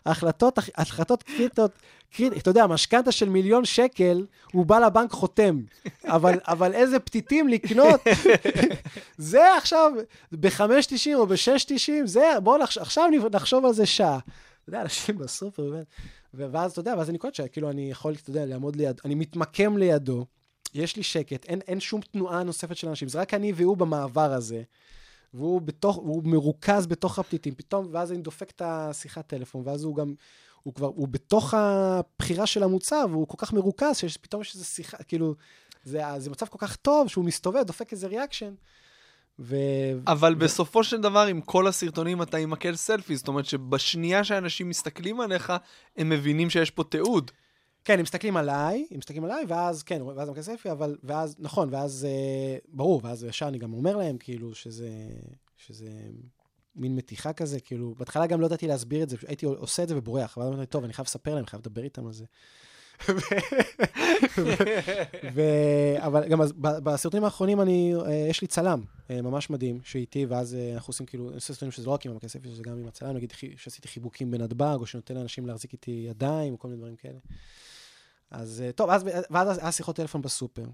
[0.06, 1.71] החלטות, החלטות קריטיות,
[2.15, 5.62] קריט, אתה יודע, משכנתה של מיליון שקל, הוא בא לבנק חותם.
[6.06, 8.01] אבל, אבל איזה פתיתים לקנות,
[9.17, 9.91] זה עכשיו
[10.32, 14.19] ב-5.90 או ב-6.90, זה, בואו נחש, עכשיו נחשוב על זה שעה.
[14.19, 15.73] אתה יודע, אנשים בסופר,
[16.33, 19.77] ואז, אתה יודע, ואז אני קולט שכאילו אני יכול, אתה יודע, לעמוד ליד, אני מתמקם
[19.77, 20.25] לידו,
[20.73, 24.33] יש לי שקט, אין, אין שום תנועה נוספת של אנשים, זה רק אני והוא במעבר
[24.33, 24.63] הזה.
[25.33, 29.96] והוא בתוך, הוא מרוכז בתוך הפתיתים, פתאום, ואז אני דופק את השיחת טלפון, ואז הוא
[29.96, 30.13] גם,
[30.65, 34.97] הוא כבר, הוא בתוך הבחירה של המוצר, והוא כל כך מרוכז, שפתאום יש איזו שיחה,
[34.97, 35.35] כאילו,
[35.83, 38.54] זה, זה מצב כל כך טוב שהוא מסתובב, דופק איזה reaction.
[39.39, 39.55] ו...
[40.07, 44.69] אבל בסופו של דבר, עם כל הסרטונים אתה עם מקל סלפי, זאת אומרת שבשנייה שאנשים
[44.69, 45.53] מסתכלים עליך,
[45.97, 47.31] הם מבינים שיש פה תיעוד.
[47.83, 51.73] כן, הם מסתכלים עליי, הם מסתכלים עליי, ואז, כן, ואז מקל סלפי, אבל, ואז, נכון,
[51.73, 54.89] ואז, אה, ברור, ואז ישר אני גם אומר להם, כאילו, שזה,
[55.57, 55.89] שזה
[56.76, 59.98] מין מתיחה כזה, כאילו, בהתחלה גם לא ידעתי להסביר את זה, הייתי עושה את זה
[59.98, 62.26] ובורח, ואז אמרתי, טוב, אני חייב לספר להם, חייב לדבר איתם על זה.
[66.06, 70.73] אבל גם בסרטונים האחרונים אני, אה, יש לי צלם אה, ממש מדהים, שאיתי, ואז אה,
[70.73, 73.15] אנחנו עושים כאילו, אני עושה סרטונים שזה לא רק עם הכסף, שזה גם עם הצלם,
[73.15, 77.19] נגיד שעשיתי חיבוקים בנתב"ג, או שנותן לאנשים להחזיק איתי ידיים, או כל מיני דברים כאלה.
[78.32, 80.65] אז טוב, אז, ואז היה שיחות טלפון בסופר.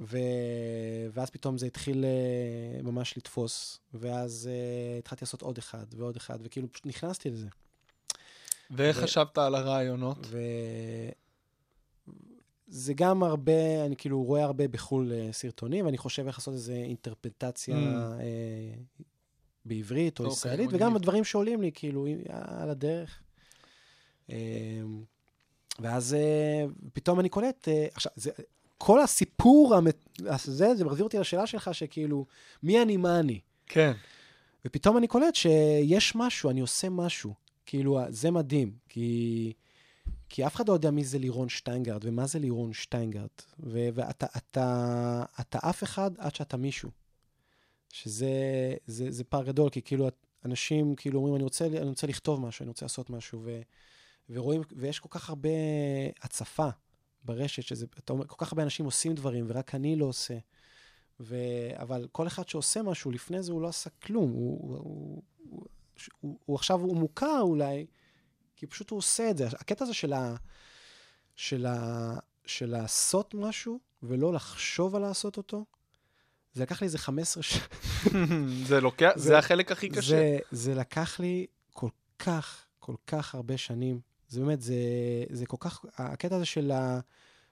[0.00, 0.18] ו...
[1.12, 6.38] ואז פתאום זה התחיל אה, ממש לתפוס, ואז uh, התחלתי לעשות עוד אחד ועוד אחד,
[6.42, 7.48] וכאילו פשוט נכנסתי לזה.
[8.70, 10.26] ואיך ו- חשבת על הרעיונות?
[12.68, 16.72] וזה גם הרבה, אני כאילו רואה הרבה בחו"ל אה, סרטונים, ואני חושב איך לעשות איזו
[16.72, 17.80] אינטרפטציה Mm.
[18.20, 18.74] אה,
[19.64, 20.70] בעברית או אוקיי, ישראלית.
[20.72, 23.22] וגם הדברים שעולים לי, כאילו, על הדרך.
[24.30, 24.36] אה,
[25.78, 28.30] ואז אה, פתאום אני קולט, אה, עכשיו, זה,
[28.78, 29.74] כל הסיפור
[30.26, 32.26] הזה, זה מחזיר אותי לשאלה שלך, שכאילו,
[32.62, 33.40] מי אני, מה אני?
[33.66, 33.92] כן.
[34.64, 37.34] ופתאום אני קולט שיש משהו, אני עושה משהו.
[37.66, 39.52] כאילו, זה מדהים, כי,
[40.28, 43.28] כי אף אחד לא יודע מי זה לירון שטיינגרד ומה זה לירון שטיינגרד.
[43.60, 46.90] ו- ואתה אתה, אתה אף אחד עד שאתה מישהו.
[47.92, 48.30] שזה
[48.86, 50.08] זה, זה פער גדול, כי כאילו
[50.44, 53.60] אנשים כאילו אומרים, אני רוצה, אני רוצה לכתוב משהו, אני רוצה לעשות משהו, ו,
[54.30, 55.48] ורואים, ויש כל כך הרבה
[56.22, 56.68] הצפה
[57.28, 60.38] ברשת, שזה, אתה אומר, כל כך הרבה אנשים עושים דברים, ורק אני לא עושה.
[61.20, 61.36] ו...
[61.74, 64.30] אבל כל אחד שעושה משהו, לפני זה הוא לא עשה כלום.
[64.30, 65.66] הוא, הוא, הוא, הוא,
[66.20, 67.86] הוא, הוא עכשיו, הוא מוכר אולי,
[68.56, 69.46] כי פשוט הוא עושה את זה.
[69.46, 70.34] הקטע הזה של, ה,
[71.36, 72.14] של, ה,
[72.46, 75.64] של לעשות משהו, ולא לחשוב על לעשות אותו,
[76.52, 77.62] זה לקח לי איזה 15 שנה.
[78.68, 80.00] זה לוקח, זה- זה החלק הכי קשה.
[80.00, 84.00] זה, זה לקח לי כל כך, כל כך הרבה שנים.
[84.28, 84.74] זה באמת, זה,
[85.30, 87.00] זה כל כך, הקטע הזה של ה...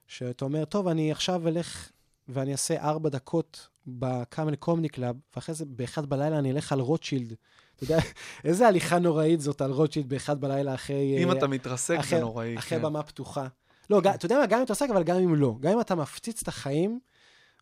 [0.06, 1.90] שאתה אומר, טוב, אני עכשיו אלך
[2.28, 6.80] ואני אעשה ארבע דקות ב Camel Comedy Club, ואחרי זה באחד בלילה אני אלך על
[6.80, 7.34] רוטשילד.
[7.76, 7.98] אתה יודע,
[8.44, 11.22] איזה הליכה נוראית זאת על רוטשילד באחד בלילה אחרי...
[11.22, 12.58] אם אה, אתה מתרסק, אחרי- זה נוראי.
[12.58, 12.84] אחרי כן.
[12.84, 13.46] במה פתוחה.
[13.90, 15.56] לא, אתה יודע מה, גם אם אתה עוסק, אבל גם אם לא.
[15.60, 17.00] גם אם אתה מפציץ את החיים,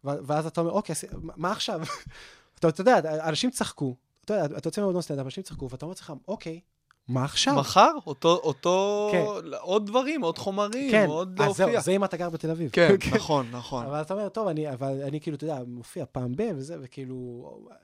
[0.05, 1.81] ואז אתה אומר, אוקיי, מה עכשיו?
[2.59, 3.97] אתה אתה יודע, אנשים צחקו.
[4.25, 6.61] אתה יודע, אתה יוצא מהמועדון סטנדאפ, אנשים צחקו, ואתה אומר לעצמך, אוקיי,
[7.09, 7.55] מה עכשיו?
[7.55, 7.91] מחר?
[8.07, 9.25] אותו, אותו, כן.
[9.61, 11.81] עוד דברים, עוד חומרים, כן, עוד אז זהו, להופיע.
[11.81, 12.71] זה אם אתה גר בתל אביב.
[12.73, 13.87] כן, נכון, נכון.
[13.87, 17.15] אבל אתה אומר, טוב, אני, אבל אני כאילו, אתה יודע, מופיע פעם ב, וזה, וכאילו,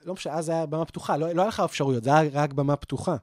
[0.04, 2.76] לא משנה, אז היה במה פתוחה, לא, לא היה לך אפשרויות, זה היה רק במה
[2.76, 3.16] פתוחה.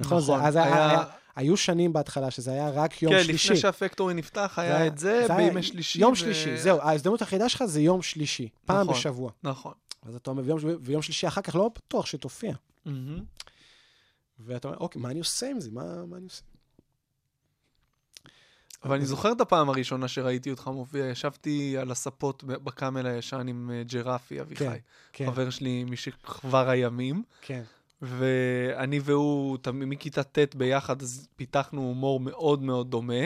[0.00, 1.04] נכון, זה, נכון, אז היה, היה- היה,
[1.36, 3.48] היו שנים בהתחלה שזה היה רק יום כן, שלישי.
[3.48, 6.00] לפני שהפקטורי נפתח, זה היה את זה, היה בימי שלישי.
[6.00, 8.94] יום ו- שלישי, זהו, ההזדמנות היחידה שלך זה יום שלישי, פעם נכון.
[8.94, 9.30] בשבוע.
[9.42, 9.72] נכון.
[10.02, 12.52] אז אתה אומר, ויום, ויום שלישי אחר כך לא בטוח שתופיע.
[12.86, 13.22] מהמם.
[14.44, 15.70] ואתה אומר, אוקיי, מה אני עושה עם זה?
[15.72, 16.42] מה, מה אני עושה?
[18.84, 23.70] אבל אני זוכר את הפעם הראשונה שראיתי אותך מופיע, ישבתי על הספות בקאמל הישן עם
[23.74, 24.78] אה, ג'רפי אביחי,
[25.12, 27.62] כן, חבר שלי משכבר הימים, כן.
[28.02, 33.24] ואני והוא מכיתה ט' ביחד, אז פיתחנו הומור מאוד מאוד דומה,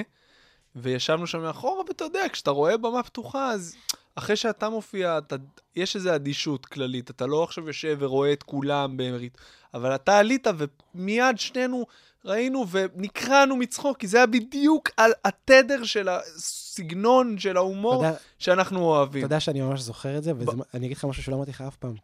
[0.77, 3.77] וישבנו שם מאחורה, ואתה יודע, כשאתה רואה במה פתוחה, אז
[4.17, 5.37] אחרי שאתה מופיע, אתה,
[5.77, 9.39] יש איזו אדישות כללית, אתה לא עכשיו יושב ורואה את כולם במרית,
[9.75, 10.47] אבל אתה עלית,
[10.95, 11.87] ומיד שנינו
[12.25, 18.05] ראינו ונקרענו מצחוק, כי זה היה בדיוק על התדר של הסגנון של אתה ההומור
[18.39, 19.23] שאנחנו אתה אוהבים.
[19.23, 21.95] יודע שאני ממש זוכר את זה, ואני אגיד לך משהו שלא אמרתי לך אף פעם.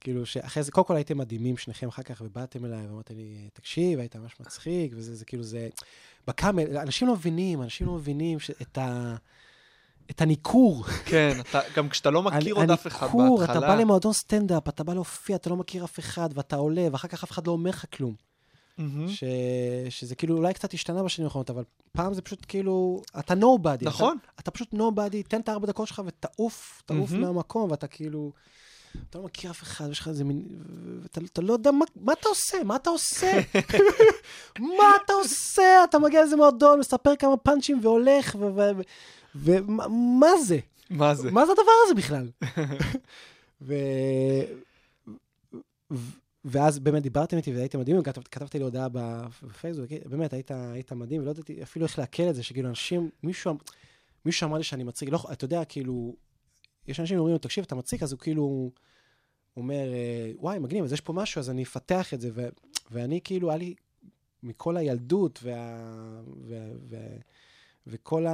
[0.00, 3.98] כאילו, שאחרי זה, קודם כל הייתם מדהימים שניכם אחר כך, ובאתם אליי ואמרתם לי, תקשיב,
[3.98, 5.68] היית ממש מצחיק, וזה זה כאילו, זה...
[6.26, 9.16] בקאמל, אנשים לא מבינים, אנשים לא מבינים את ה...
[10.10, 10.84] את הניכור.
[11.04, 13.74] כן, אתה, גם כשאתה לא מכיר עוד אף אחד הניכור, אתה בהתחלה.
[13.74, 17.24] בא למועדון סטנדאפ, אתה בא להופיע, אתה לא מכיר אף אחד, ואתה עולה, ואחר כך
[17.24, 18.14] אף אחד לא אומר לך כלום.
[19.08, 19.24] ש...
[19.90, 23.84] שזה כאילו אולי קצת השתנה בשנים האחרונות, אבל פעם זה פשוט כאילו, אתה nobody.
[23.84, 24.16] נכון.
[24.24, 27.12] אתה, אתה פשוט nobody, תן את הארבע דקות שלך ותעוף, תעוף.
[27.12, 28.32] מהמקום, ואתה כאילו,
[29.10, 30.42] אתה לא מכיר אף אחד, יש לך איזה מין,
[31.02, 33.40] ואתה אתה לא יודע מה, מה אתה עושה, מה אתה עושה?
[34.78, 35.84] מה אתה עושה?
[35.84, 38.44] אתה מגיע לאיזה מועדון, מספר כמה פאנצ'ים והולך, ו...
[38.56, 38.80] ו...
[39.34, 39.88] ומה
[40.20, 40.58] מה זה?
[40.90, 41.30] מה זה?
[41.30, 42.30] מה זה הדבר הזה בכלל?
[43.66, 43.74] ו...
[45.90, 50.92] ו- ואז באמת דיברתם איתי והייתם מדהימים, כתב, כתבתי לי הודעה בפייסבוק, באמת, היית, היית
[50.92, 53.54] מדהים, ולא ידעתי אפילו איך לעכל את זה, שכאילו אנשים, מישהו,
[54.24, 56.16] מישהו אמר לי שאני מצחיק, לא, אתה יודע, כאילו,
[56.88, 58.70] יש אנשים שאומרים לו, תקשיב, אתה מצחיק, אז הוא כאילו
[59.56, 62.48] אומר, אה, וואי, מגניב, אז יש פה משהו, אז אני אפתח את זה, ו,
[62.90, 63.74] ואני כאילו, היה לי,
[64.42, 65.80] מכל הילדות וה...
[66.46, 66.58] וה,
[66.88, 66.98] וה
[67.86, 68.26] וכל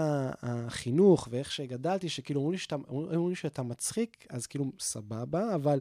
[0.42, 5.78] החינוך ואיך שגדלתי, שכאילו אמרו לי שאתה, אמרו לי שאתה מצחיק, אז כאילו, סבבה, אבל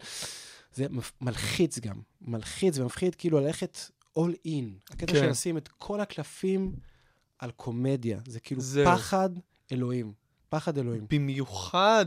[0.73, 0.85] זה
[1.21, 2.01] מלחיץ גם.
[2.21, 3.77] מלחיץ ומפחיד כאילו ללכת
[4.19, 4.91] all in.
[4.91, 5.19] הקטע כן.
[5.19, 6.75] של לשים את כל הקלפים
[7.39, 8.19] על קומדיה.
[8.27, 8.85] זה כאילו זהו.
[8.85, 9.29] פחד
[9.71, 10.13] אלוהים.
[10.49, 11.05] פחד אלוהים.
[11.09, 12.05] במיוחד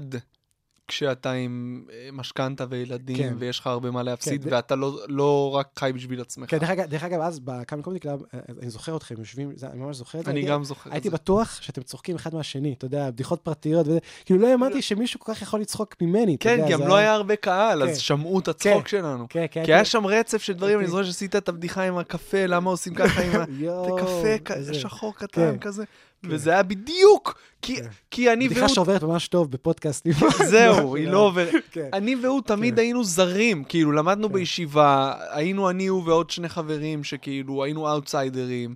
[0.88, 3.34] כשאתה עם אה, משכנתה וילדים, כן.
[3.38, 6.50] ויש לך הרבה מה להפסיד, כן, ואתה לא, לא רק חי בשביל עצמך.
[6.50, 9.52] כן, דרך אגב, דרך אגב, אז ב Camel Comedy Club, אה, אני זוכר אתכם יושבים,
[9.56, 10.30] זה- אני ממש זוכר את זה.
[10.30, 11.14] אני הייתי- גם זוכר את הייתי זה.
[11.14, 13.98] בטוח שאתם צוחקים אחד מהשני, אתה יודע, בדיחות פרטיות וזה.
[14.24, 17.36] כאילו, לא האמנתי שמישהו כל כך יכול לצחוק ממני, כן, יודע, גם לא היה הרבה
[17.36, 17.90] קהל, כן.
[17.90, 19.26] אז שמעו את הצחוק שלנו.
[19.28, 19.64] כן, כן.
[19.64, 20.90] כי היה שם רצף של דברים, אני כן.
[20.90, 23.44] זוכר שעשית את הבדיחה עם הקפה, למה עושים ככה עם ה...
[23.64, 25.58] יואו, זה קפה כ- איזה- שחור קטן כן.
[25.58, 25.92] כזה, כן.
[26.24, 27.76] וזה היה בדיוק, כי-
[28.10, 28.28] כן.
[28.32, 30.12] אני בדיחה והוא, שעוברת ממש טוב בפודקאסטים.
[30.50, 31.54] זהו, היא לא עוברת.
[31.70, 31.88] כן.
[31.92, 32.80] אני והוא תמיד כן.
[32.80, 34.34] היינו זרים, כאילו, למדנו כן.
[34.34, 38.74] בישיבה, היינו אני, הוא ועוד שני חברים שכאילו, היינו אאוטסיידרים,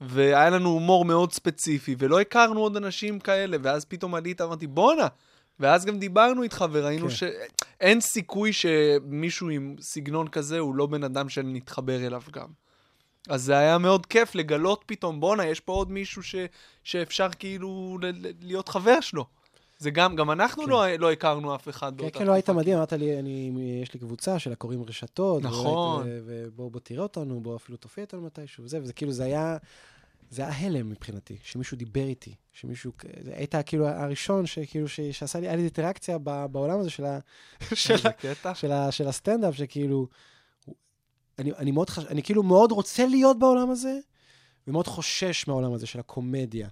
[0.00, 5.06] והיה לנו הומור מאוד ספציפי, ולא הכרנו עוד אנשים כאלה, ואז פתאום עלית, אמרתי, בואנה.
[5.60, 7.14] ואז גם דיברנו איתך וראינו כן.
[7.14, 12.46] שאין סיכוי שמישהו עם סגנון כזה הוא לא בן אדם שנתחבר אליו גם.
[13.28, 16.34] אז זה היה מאוד כיף לגלות פתאום, בואנה, יש פה עוד מישהו ש...
[16.84, 18.06] שאפשר כאילו ל...
[18.06, 19.24] ל- להיות חבר שלו.
[19.78, 20.68] זה גם, גם אנחנו כן.
[20.70, 22.58] לא, לא הכרנו אף אחד כן, באותה כן, לא היית תקופה.
[22.60, 23.50] מדהים, אמרת לי, אני,
[23.82, 25.42] יש לי קבוצה של הקוראים רשתות.
[25.42, 25.98] נכון.
[26.02, 29.24] ואולי- ו- ובוא בוא תראה אותנו, בוא אפילו תופיע איתנו מתישהו, וזה, וזה כאילו, זה
[29.24, 29.56] היה,
[30.30, 32.92] זה היה הלם מבחינתי, שמישהו דיבר איתי, שמישהו,
[33.24, 36.18] זה- היית כאילו הראשון שכאילו, ש- שעשה לי, היה לי אינטראקציה
[36.50, 37.18] בעולם הזה של ה...
[37.74, 37.94] של
[38.46, 38.54] ה-.
[38.54, 40.06] של, ה, של הסטנדאפ, שכאילו,
[41.40, 42.04] אני, אני מאוד חש...
[42.04, 43.98] אני כאילו מאוד רוצה להיות בעולם הזה,
[44.66, 46.68] ומאוד חושש מהעולם הזה של הקומדיה.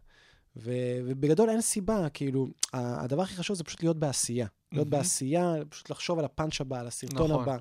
[0.56, 0.72] ו,
[1.04, 4.46] ובגדול אין סיבה, כאילו, הדבר הכי חשוב זה פשוט להיות בעשייה.
[4.72, 4.98] להיות מהמם.
[5.02, 7.42] בעשייה, פשוט לחשוב על הפאנץ' הבא, על הסרטון נכון.
[7.42, 7.56] הבא,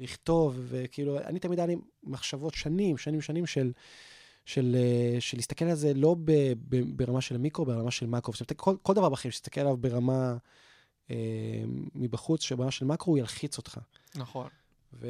[0.00, 3.72] לכתוב, וכאילו, אני תמיד היה לי מחשבות שנים, שנים, שנים של...
[4.44, 6.32] של, אה, של להסתכל על זה לא ב,
[6.68, 8.32] ב, ברמה של מיקרו, ברמה של מקרו.
[8.32, 10.36] זאת אומרת, כל, כל דבר בחיים, שתסתכל עליו ברמה
[11.10, 11.16] אה,
[11.94, 13.78] מבחוץ, שברמה של מקרו, הוא ילחיץ אותך.
[14.14, 14.48] נכון.
[14.92, 15.08] ו...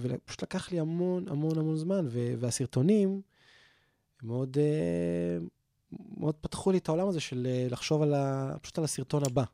[0.00, 2.32] ופשוט לקח לי המון המון המון זמן, ו...
[2.38, 3.20] והסרטונים
[4.22, 5.46] מאוד, אה,
[6.16, 8.54] מאוד פתחו לי את העולם הזה של אה, לחשוב על ה...
[8.62, 9.44] פשוט על הסרטון הבא.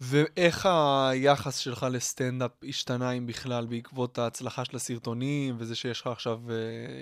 [0.00, 0.68] ואיך
[1.10, 6.56] היחס שלך לסטנדאפ השתנה, אם בכלל, בעקבות ההצלחה של הסרטונים, וזה שיש לך עכשיו אה,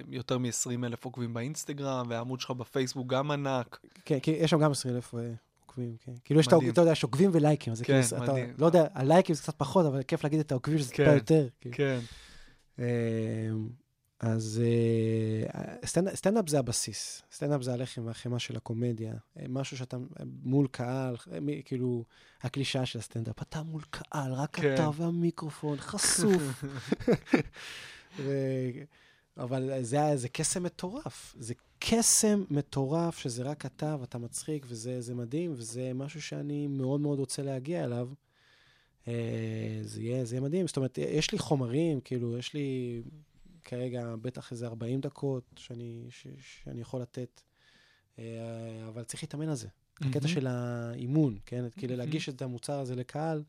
[0.09, 3.79] יותר מ-20 אלף עוקבים באינסטגרם, והעמוד שלך בפייסבוק גם ענק.
[4.05, 5.15] כן, כי יש שם גם 20 אלף
[5.67, 6.13] עוקבים, כן.
[6.25, 6.53] כאילו יש את.
[6.53, 8.33] העוקבים, אתה יודע, יש עוקבים ולייקים, אז זה כן, כאילו, אתה.
[8.59, 11.47] לא יודע, הלייקים זה קצת פחות, אבל כיף להגיד את העוקבים שזה טיפה כן, יותר.
[11.61, 11.77] כאילו.
[11.77, 11.85] כן.
[11.85, 11.99] אה,
[14.21, 17.23] אז אה, סטנד- סטנדאפ זה הבסיס.
[17.33, 19.15] סטנדאפ זה הלחם והחמאה של הקומדיה.
[19.39, 19.97] אה, משהו שאתה
[20.43, 22.05] מול קהל, אה, כאילו,
[22.43, 24.75] הקלישאה של הסטנדאפ, אתה מול קהל, רק כן.
[24.75, 26.65] אתה והמיקרופון, חשוף.
[28.19, 28.71] ו-
[29.37, 31.35] אבל זה, זה קסם מטורף.
[31.39, 37.01] זה קסם מטורף שזה רק אתה ואתה מצחיק, וזה זה מדהים, וזה משהו שאני מאוד
[37.01, 38.09] מאוד רוצה להגיע אליו.
[39.09, 39.13] אה,
[39.83, 40.67] זה יהיה, זה יהיה מדהים.
[40.67, 43.01] זאת אומרת, יש לי חומרים, כאילו, יש לי
[43.65, 47.41] כרגע בטח איזה 40 דקות שאני, ש, שאני יכול לתת,
[48.19, 48.25] אה,
[48.89, 49.69] אבל צריך להתאמן על זה.
[50.01, 50.29] הקטע מהמם.
[50.29, 51.65] של האימון, כן?
[51.77, 52.07] כאילו, מהמם.
[52.07, 53.43] להגיש את המוצר הזה לקהל,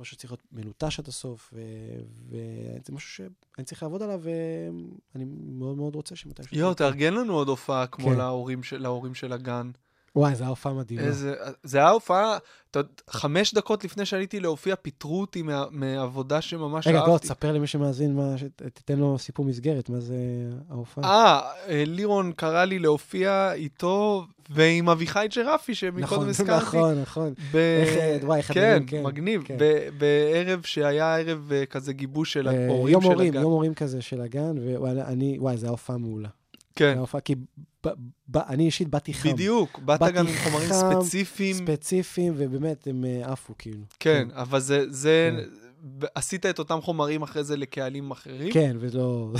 [0.00, 4.20] משהו שצריך להיות מלוטש עד הסוף, ו- וזה משהו שאני צריך לעבוד עליו,
[5.14, 6.56] ואני מאוד מאוד רוצה שמתישהו...
[6.56, 6.74] יואו.
[6.74, 8.16] תארגן לנו עוד הופעה כמו כן.
[8.18, 9.70] להורים של- להורים של הגן.
[10.16, 11.02] וואי, זו הופעה מדהימה.
[11.02, 12.38] איזה, זה היה הופעה,
[13.10, 17.26] חמש דקות לפני שעליתי להופיע, פיטרו אותי מה- מעבודה שממש רגע, בוא, אהבתי.
[17.26, 18.34] תספר למי שמאזין, מה,
[18.74, 20.14] תתן לו סיפור מסגרת, מה זה
[20.70, 21.04] ההופעה.
[21.04, 26.66] אה, אה, לירון קרא לי להופיע איתו ועם אביחי ג'רפי, שמקודם נכון, הזכרתי.
[26.76, 27.34] נכון, נכון.
[27.52, 27.56] ב...
[27.56, 29.42] איך, אה, וואי, איך כן, כן, מגניב.
[29.44, 29.56] כן.
[29.60, 33.40] ב- בערב שהיה ערב אה, כזה גיבוש של ההורים יום של הורים, הגן.
[33.42, 36.28] יום הורים כזה של הגן, ואני, וואי, זו הייתה הופעה מעולה.
[36.76, 37.34] כן, זו הופעה, כי
[37.86, 37.88] ב,
[38.28, 39.32] ב, אני אישית באתי חם.
[39.32, 39.78] בדיוק.
[39.78, 41.56] באת גם עם חומרים חם, ספציפיים.
[41.56, 43.84] ספציפיים, ובאמת, הם אה, עפו, כאילו.
[44.00, 45.48] כן, אבל זה, זה, כן.
[45.98, 48.52] ב- עשית את אותם חומרים אחרי זה לקהלים אחרים?
[48.52, 49.32] כן, ולא...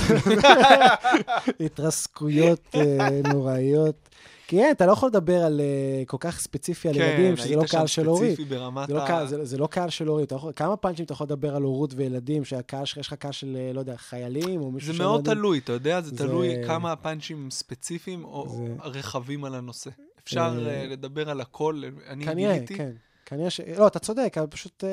[1.65, 4.09] התרסקויות אה, נוראיות.
[4.51, 7.65] כי כן, אתה לא יכול לדבר על אה, כל כך ספציפי על ילדים, שזה לא
[7.71, 8.23] קהל של הורים.
[8.23, 9.07] כן, היית שם ספציפי ברמת זה לא, ה...
[9.07, 10.27] קהל, זה, זה לא קהל של הורים.
[10.33, 13.57] יכול, כמה פאנצ'ים אתה יכול לדבר על הורות וילדים, שהקהל שלך, יש לך קהל של,
[13.61, 15.25] אה, לא יודע, חיילים או מישהו זה שלא מאוד?
[15.25, 16.01] תלוי, אתה יודע?
[16.01, 19.91] זה זה- תלוי כמה הפאנצ'ים ספציפיים או זה- רחבים על הנושא.
[20.25, 22.75] אפשר אה, אה, לדבר על הכל, אני כנראה, גיליתי.
[22.77, 22.91] כן.
[23.27, 23.61] כנראה ש...
[23.79, 24.91] לא, אתה צודק, אבל פשוט, אה,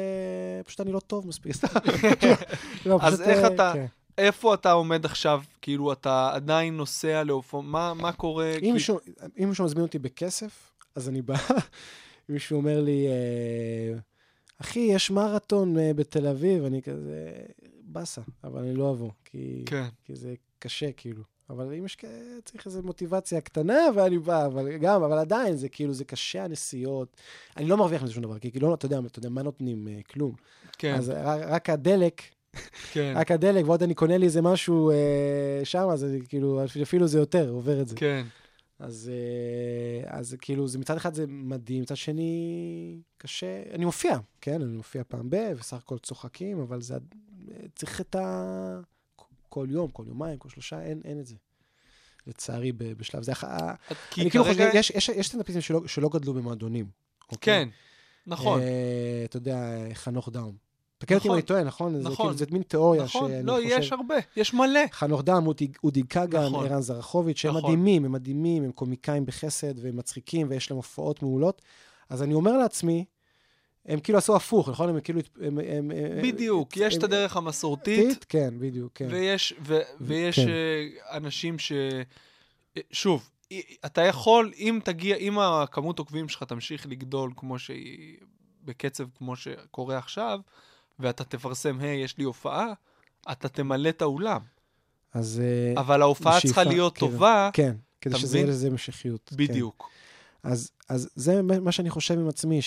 [0.63, 1.53] פשוט אני לא טוב מספיק.
[2.85, 3.85] לא, אז איך אה, אתה- כן.
[4.17, 5.41] איפה אתה עומד עכשיו?
[5.61, 7.61] כאילו, אתה עדיין נוסע לאופו...
[7.61, 8.53] מה מה קורה?
[8.53, 8.99] אם כי- מישהו,
[9.43, 11.35] אם מישהו מזמין אותי בכסף, אז אני בא.
[11.35, 11.55] אם
[12.33, 13.99] מישהו אומר לי, אה,
[14.61, 17.31] אחי, יש מרתון אה, בתל אביב, אני כזה,
[17.81, 19.87] באסה, אבל אני לא אבוא, כי, כן.
[20.03, 21.23] כי זה קשה, כאילו.
[21.49, 22.05] אבל אם יש כ...
[22.45, 27.17] צריך איזו מוטיבציה קטנה, ואני בא, אבל גם, אבל עדיין, זה כאילו, זה קשה הנסיעות.
[27.57, 29.87] אני לא מרוויח מזה שום דבר, כי כאילו, אתה יודע, אתה יודע, מה נותנים?
[29.87, 30.35] אה, כלום.
[30.77, 32.21] כן, אז רק, רק הדלק,
[32.93, 37.19] כן, רק הדלק, ועוד אני קונה לי איזה משהו אה, שם, אז כאילו, אפילו זה
[37.19, 37.95] יותר, עובר את זה.
[37.95, 38.25] כן.
[38.79, 43.63] אז, אה, אז כאילו, זה מצד אחד זה מדהים, מצד שני, קשה.
[43.73, 44.61] אני מופיע, כן?
[44.61, 46.97] אני מופיע פעם ב, וסך הכל צוחקים, אבל זה...
[47.75, 48.79] צריך את ה...
[49.49, 51.35] כל יום, כל יומיים, כל שלושה, אין, אין את זה.
[52.27, 53.31] לצערי, בשלב זה.
[53.31, 53.75] ה-
[54.11, 56.85] כי אני כאילו חושב, יש, יש, יש סטנדאפיסטים שלא, שלא גדלו במועדונים.
[57.31, 57.65] אוקיי?
[57.65, 57.69] כן,
[58.27, 58.61] נכון.
[58.61, 60.66] אה, אתה יודע, חנוך דאום.
[60.97, 61.37] תקן אותי אם נכון.
[61.39, 61.93] אני טועה, נכון?
[61.93, 62.25] זה, נכון.
[62.25, 63.77] כאילו, זה מין תיאוריה נכון, שאני לא, חושב...
[63.79, 64.79] יש הרבה, יש מלא.
[64.91, 65.47] חנוך דם,
[65.83, 66.65] אודי, כגן, נכון.
[66.65, 67.63] ערן זרחוביץ', שהם נכון.
[67.63, 71.61] מדהימים, הם מדהימים, הם קומיקאים בחסד והם מצחיקים ויש להם הופעות מעולות.
[72.09, 73.05] אז אני אומר לעצמי,
[73.85, 74.89] הם כאילו עשו הפוך, נכון?
[74.89, 75.21] הם כאילו...
[75.41, 75.91] הם, הם, הם,
[76.23, 79.07] בדיוק, הם, יש את הדרך המסורתית, כן, בדיוק, כן.
[79.11, 80.47] ויש, ו, ויש כן.
[80.47, 81.71] אה, אנשים ש...
[82.91, 83.29] שוב,
[83.85, 88.17] אתה יכול, אם תגיע, אם הכמות עוקבים שלך תמשיך לגדול כמו שהיא,
[88.63, 90.39] בקצב כמו שקורה עכשיו,
[90.99, 92.73] ואתה תפרסם, היי, יש לי הופעה,
[93.31, 94.41] אתה תמלא את האולם.
[95.13, 95.41] אז...
[95.43, 98.47] אה, אבל ההופעה בשאיפה, צריכה להיות כאילו, טובה, כן, כדי אתה שזה יהיה?
[98.47, 99.29] לזה המשכיות.
[99.29, 99.37] כן.
[99.37, 99.89] בדיוק.
[100.43, 102.59] אז, אז זה מה שאני חושב עם עצמי,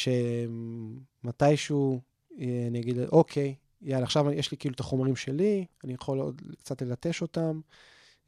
[1.24, 2.00] שמתישהו
[2.40, 6.42] אה, אני אגיד, אוקיי, יאללה, עכשיו יש לי כאילו את החומרים שלי, אני יכול עוד
[6.58, 7.60] קצת ללטש אותם,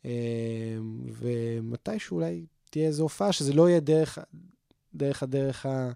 [0.05, 0.11] אה,
[1.12, 4.18] ומתישהו אולי תהיה איזו הופעה שזה לא יהיה דרך,
[4.94, 5.92] דרך הדרך ה...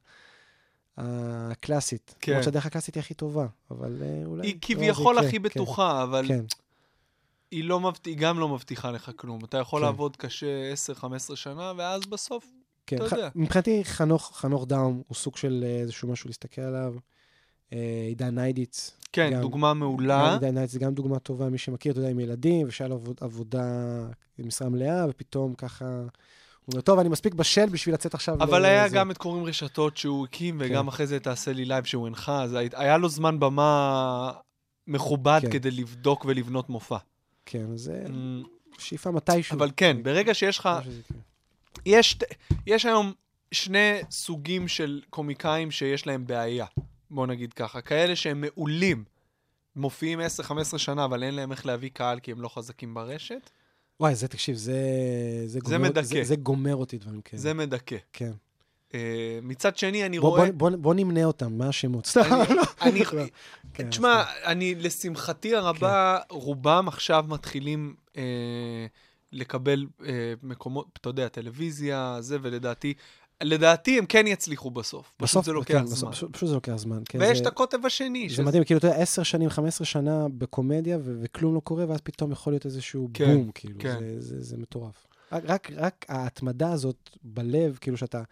[0.99, 2.15] הקלאסית.
[2.21, 2.33] כן.
[2.33, 4.47] למרות שהדרך הקלאסית היא הכי טובה, אבל אה, אולי...
[4.47, 6.45] היא לא, כביכול הכי כן, בטוחה, אבל כן,
[7.51, 8.07] היא, לא מבט...
[8.07, 9.45] היא גם לא מבטיחה לך כלום.
[9.45, 9.87] אתה יכול כן.
[9.87, 10.73] לעבוד קשה
[11.03, 11.05] 10-15
[11.37, 12.47] שנה, ואז בסוף,
[12.87, 12.97] כן.
[12.97, 13.29] אתה ח- יודע.
[13.35, 16.95] מבחינתי חנוך, חנוך דאום הוא סוג של אה, איזשהו משהו להסתכל עליו.
[17.73, 17.79] אה,
[18.09, 20.33] עידן ניידיץ, כן, גם- דוגמה מעולה.
[20.33, 23.19] עידן ניידיץ זה גם דוגמה טובה, מי שמכיר, אתה יודע, עם ילדים, ושהיה לו עבוד-
[23.21, 23.65] עבודה
[24.39, 26.03] במשרה מלאה, ופתאום ככה...
[26.73, 29.97] אומר, טוב, אני מספיק בשל בשביל לצאת עכשיו אבל לזה." היה גם את קוראים רשתות
[29.97, 30.89] שהוא הקים, וגם כן.
[30.89, 34.33] אחרי זה תעשה לי לייב שהוא הנחה, אז הי- היה לו זמן במה
[34.87, 35.51] מכובד כן.
[35.51, 36.97] כדי לבדוק ולבנות מופע.
[37.47, 38.43] כן, זה אמ,
[38.79, 39.57] שאיפה מתישהו.
[39.57, 41.21] אבל כן, ברגע שיש לך, יקרה.
[41.87, 42.19] יש,
[42.67, 43.13] יש היום
[43.53, 46.67] שני סוגים של קומיקאים שיש להם בעיה,
[47.11, 49.05] בוא נגיד ככה, כאלה שהם מעולים,
[49.77, 50.21] מופיעים
[50.71, 53.51] 10-15 שנה, אבל אין להם איך להביא קהל כי הם לא חזקים ברשת,
[54.01, 54.73] וואי, זה, תקשיב, זה...
[55.47, 56.03] זה, גומר, מדכא.
[56.03, 57.41] זה, זה גומר אותי, דברים כאלה.
[57.41, 57.97] זה מדכא.
[58.13, 58.33] כן.
[58.95, 60.53] אה, מצד שני, אני בוא, רואה...
[60.53, 62.07] בוא, בוא, בוא נמנה אותם, מה השמות?
[62.07, 62.43] סתם.
[62.83, 63.05] אני,
[63.75, 68.87] כן, תשמע, אני, לשמחתי הרבה, רובם עכשיו מתחילים אה,
[69.33, 72.95] לקבל אה, מקומות, אתה יודע, טלוויזיה, זה, ולדעתי,
[73.43, 75.07] לדעתי הם כן יצליחו בסוף.
[75.17, 75.97] פשוט בסוף זה לוקח כן, זמן.
[75.97, 77.03] בסוף, פשוט, פשוט זה לוקח זמן.
[77.09, 78.29] כן, ויש זה, את הקוטב השני.
[78.29, 81.85] זה שזה- מדהים, כאילו, אתה יודע, 10 שנים, 15 שנה בקומדיה, ו- וכלום לא קורה,
[81.89, 83.99] ואז פתאום יכול להיות איזשהו כן, בום, כאילו, כן.
[83.99, 85.07] זה, זה, זה מטורף.
[85.33, 88.23] רק, רק, רק ההתמדה הזאת בלב, כאילו, שאתה,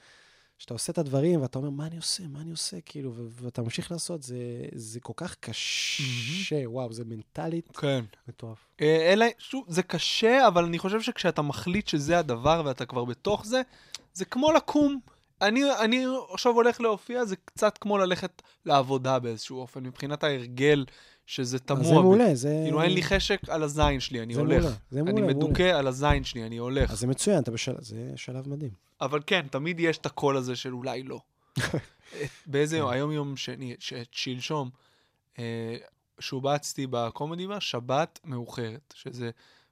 [0.59, 3.63] שאתה עושה את הדברים, ואתה אומר, מה אני עושה, מה אני עושה, כאילו, ו- ואתה
[3.63, 4.37] ממשיך לעשות, זה,
[4.75, 8.05] זה כל כך קשה, וואו, זה מנטלית כן.
[8.29, 8.59] מטורף.
[8.81, 13.47] אה, אלא, שוב, זה קשה, אבל אני חושב שכשאתה מחליט שזה הדבר ואתה כבר בתוך
[13.47, 13.63] זה,
[14.15, 15.01] זה כמו לקום.
[15.43, 20.85] אני, אני עכשיו הולך להופיע, זה קצת כמו ללכת לעבודה באיזשהו אופן, מבחינת ההרגל,
[21.27, 21.85] שזה תמוה.
[21.85, 21.95] זה.
[21.95, 22.61] מעולה, זה...
[22.65, 24.63] כאילו, אין לי חשק על הזין שלי, אני זה הולך.
[24.63, 26.91] מעולה, זה אני מעולה, מדוכא על הזין שלי, אני הולך.
[26.91, 28.71] אז זה מצוין, אתה בשלב, זה שלב מדהים.
[29.01, 31.21] אבל כן, תמיד יש את הקול הזה של אולי לא.
[31.59, 31.65] את-
[32.47, 34.71] באיזה יום, היום יום שני, ש- שלשום,
[35.39, 35.77] אה,
[36.19, 39.31] שובצתי בקומדי בר, שבת מאוחרת, שזה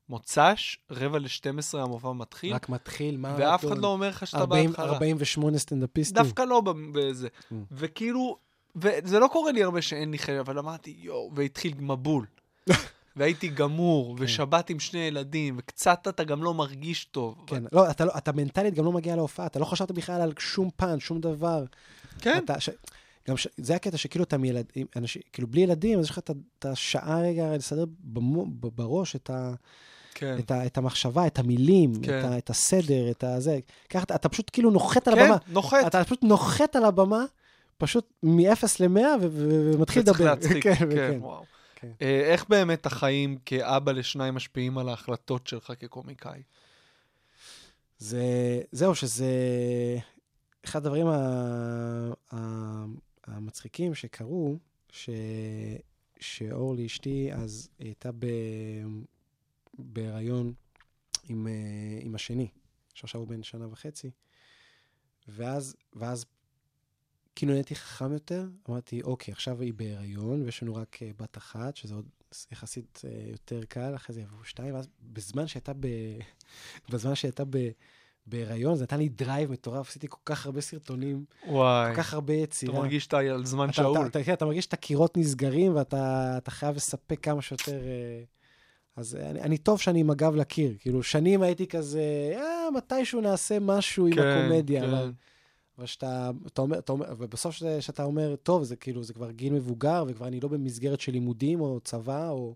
[0.08, 3.34] מוצ"ש, רבע ל-12 המופע מתחיל, רק מתחיל, מה...
[3.38, 3.64] ואף?
[3.64, 4.92] אחד לא אומר לך שאתה 40 בהתחלה.
[4.92, 6.22] 48 סטנדאפיסטים.
[6.22, 7.28] דווקא לא בזה.
[7.28, 7.54] Mm.
[7.72, 8.38] וכאילו,
[8.76, 12.26] וזה לא קורה לי הרבה שאין לי חלק, אבל אמרתי, יואו, והתחיל מבול.
[13.16, 14.24] והייתי גמור, כן.
[14.24, 17.44] ושבת עם שני ילדים, וקצת אתה גם לא מרגיש טוב.
[17.46, 20.32] כן, לא, אתה, לא, אתה מנטלית גם לא מגיע להופעה, אתה לא חשבת בכלל על
[20.38, 21.64] שום פאנץ', שום דבר.
[22.18, 22.68] כן, אתה, ש...
[23.28, 23.48] גם ש...
[23.56, 24.64] זה הקטע שכאילו אתה מילד...
[24.74, 28.46] עם אנשים, כאילו בלי ילדים, אז יש לך את השעה רגע לסדר במו...
[28.50, 29.54] בראש את, ה...
[30.14, 30.36] כן.
[30.38, 30.66] את, ה...
[30.66, 32.18] את המחשבה, את המילים, כן.
[32.18, 32.38] את, ה...
[32.38, 33.58] את הסדר, את הזה.
[33.90, 35.36] ככה אתה, אתה פשוט כאילו נוחת על כן, הבמה.
[35.48, 35.86] נוחת.
[35.86, 37.24] אתה פשוט נוחת על הבמה,
[37.78, 39.26] פשוט מ-0 ל-100 ו...
[39.30, 39.72] ו...
[39.74, 40.30] ומתחיל וצריך לדבר.
[40.30, 41.18] להצחיק, כן, כן, כן.
[41.20, 41.44] וואו.
[41.76, 41.88] כן.
[42.02, 46.42] אה, איך באמת החיים כאבא לשניים משפיעים על ההחלטות שלך כקומיקאי?
[47.98, 48.22] זה,
[48.72, 49.26] זהו, שזה
[50.64, 51.16] אחד הדברים ה,
[52.32, 52.36] ה,
[53.26, 54.58] המצחיקים שקרו,
[54.92, 55.10] ש,
[56.20, 58.26] שאורלי אשתי, אז הייתה ב,
[59.78, 60.54] בהיריון
[61.28, 61.52] עם, אה,
[62.00, 62.48] עם השני,
[62.94, 64.10] שעכשיו הוא בן שנה וחצי,
[65.28, 66.24] ואז, ואז
[67.36, 71.76] כאילו נהייתי חכם יותר, אמרתי, אוקיי, עכשיו היא בהיריון, ויש לנו רק אה, בת אחת,
[71.76, 72.08] שזה עוד
[72.52, 75.86] יחסית אה, יותר קל, אחרי זה יבואו שתיים, ואז בזמן שהייתה ב...
[76.90, 77.70] בזמן שהייתה ב...
[78.26, 82.34] בהיריון, זה נתן לי דרייב מטורף, עשיתי כל כך הרבה סרטונים, וואי, כל כך הרבה
[82.34, 82.74] אתה יצירה.
[82.74, 83.98] מרגיש שאתה על זמן אתה, שאול.
[83.98, 87.72] אתה, אתה, כן, אתה מרגיש את הקירות נסגרים ואתה אתה חייב לספק כמה שיותר...
[87.72, 88.22] אה,
[88.96, 90.74] אז אני, אני טוב שאני עם הגב לקיר.
[90.80, 92.00] כאילו, שנים הייתי כזה,
[92.36, 94.88] אה, מתישהו נעשה משהו עם כן, הקומדיה, כן.
[94.88, 95.12] אבל...
[95.78, 99.30] אבל שאתה, אתה אומר, אתה אומר, ובסוף שזה- שאתה אומר, טוב, זה כאילו, זה כבר
[99.30, 102.54] גיל מבוגר, וכבר אני לא במסגרת של לימודים או צבא, או,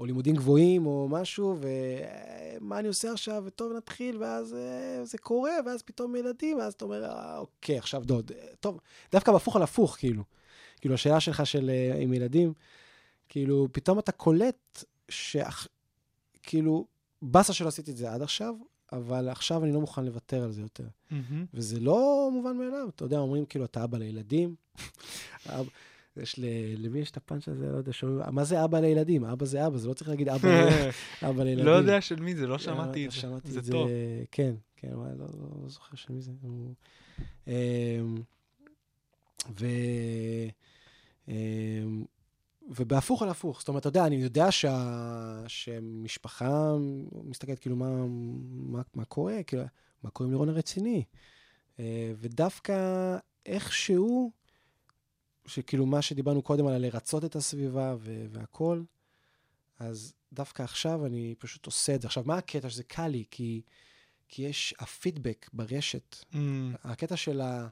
[0.00, 5.52] או לימודים גבוהים, או משהו, ומה אני עושה עכשיו, וטוב, נתחיל, ואז אה, זה קורה,
[5.66, 8.80] ואז פתאום ילדים, ואז אתה אומר, אה, אוקיי, עכשיו דוד, אה, טוב,
[9.12, 10.22] דווקא בהפוך על הפוך, כאילו.
[10.80, 11.70] כאילו, השאלה שלך של
[12.00, 12.52] עם ילדים,
[13.28, 15.68] כאילו, פתאום אתה קולט שאח...
[16.42, 16.86] כאילו,
[17.22, 18.54] באסה שלא עשיתי את זה עד עכשיו,
[18.92, 20.86] אבל עכשיו אני לא מוכן לוותר על זה יותר.
[21.10, 21.46] מהמם.
[21.54, 22.88] וזה לא מובן מאליו.
[22.88, 24.54] אתה יודע, אומרים כאילו, אתה אבא לילדים.
[26.16, 26.44] יש ל...
[26.78, 27.66] למי יש את הפאנץ' הזה?
[27.72, 29.24] לא יודע, שאומרים, מה זה אבא לילדים?
[29.24, 30.48] אבא זה אבא, זה לא צריך להגיד אבא.
[31.28, 31.66] אבא לילדים.
[31.66, 33.16] לא יודע של מי זה, לא שמעתי אה, את זה.
[33.16, 33.88] שמעתי את זה, טוב.
[34.30, 36.32] כן, כן, אבל לא, לא, לא זוכר של מי זה.
[37.46, 37.52] אמ,
[39.60, 39.66] ו...
[41.28, 42.04] אמ,
[42.68, 43.58] ובהפוך על הפוך.
[43.58, 45.44] זאת אומרת, אתה יודע, אני יודע שה...
[45.46, 46.74] שמשפחה
[47.24, 48.06] מסתכלת, כאילו, מה,
[48.50, 49.42] מה, מה קורה?
[49.42, 49.62] כאילו,
[50.02, 51.04] מה קורה עם לירון הרציני?
[51.80, 54.30] אה, ודווקא איכשהו,
[55.46, 58.84] שכאילו מה שדיברנו קודם על לרצות את הסביבה ו- והכול,
[59.78, 62.08] אז דווקא עכשיו אני פשוט עושה את זה.
[62.08, 62.70] עכשיו, מה הקטע?
[62.70, 63.62] שזה קל לי, כי,
[64.28, 66.16] כי יש הפידבק ברשת.
[66.34, 67.68] אמ, הקטע של ה...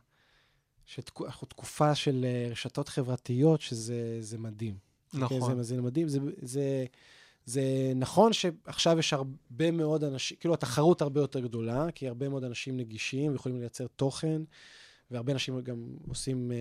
[0.86, 4.78] שאנחנו תקופה של אה, רשתות חברתיות, שזה זה מדהים.
[5.14, 5.50] נכון.
[5.50, 6.08] כן, זה, זה מדהים.
[6.08, 6.84] זה, זה,
[7.44, 12.44] זה נכון שעכשיו יש הרבה מאוד אנשים, כאילו התחרות הרבה יותר גדולה, כי הרבה מאוד
[12.44, 14.42] אנשים נגישים ויכולים לייצר תוכן,
[15.10, 15.76] והרבה אנשים גם
[16.08, 16.56] עושים, אה,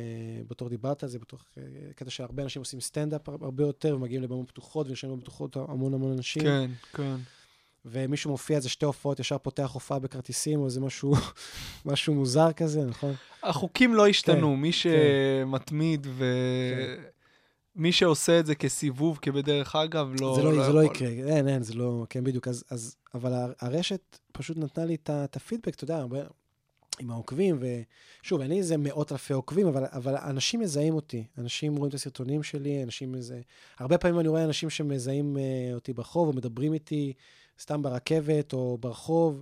[0.48, 1.64] בתור דיברת על זה, בתוך אה,
[1.96, 5.94] קטע שהרבה אנשים עושים סטנדאפ הר- הרבה יותר, ומגיעים לבמות פתוחות, ויש לנו פתוחות המון
[5.94, 6.44] המון אנשים.
[6.44, 7.16] כן, כן.
[7.86, 11.14] ומישהו מופיע איזה שתי הופעות, ישר פותח הופעה בכרטיסים, או איזה משהו,
[11.86, 13.14] משהו מוזר כזה, נכון?
[13.44, 16.08] החוקים לא השתנו, כן, מי שמתמיד
[17.76, 20.84] ומי שעושה את זה כסיבוב, כבדרך אגב, לא זה לא, זה לא.
[20.84, 22.48] יקרה, אין, אין, זה לא, כן, בדיוק.
[22.48, 26.18] אז, אז, אבל הר- הרשת פשוט נתנה לי את הפידבק, אתה יודע, הרבה,
[27.00, 31.24] עם העוקבים, ושוב, אין לי איזה מאות אלפי עוקבים, אבל, אבל אנשים מזהים אותי.
[31.38, 33.42] אנשים רואים את הסרטונים שלי, אנשים איזה...
[33.80, 37.14] הרבה פעמים אני רואה אנשים שמזהים uh, אותי ברחוב, או מדברים איתי
[37.60, 39.42] סתם ברכבת, או ברחוב,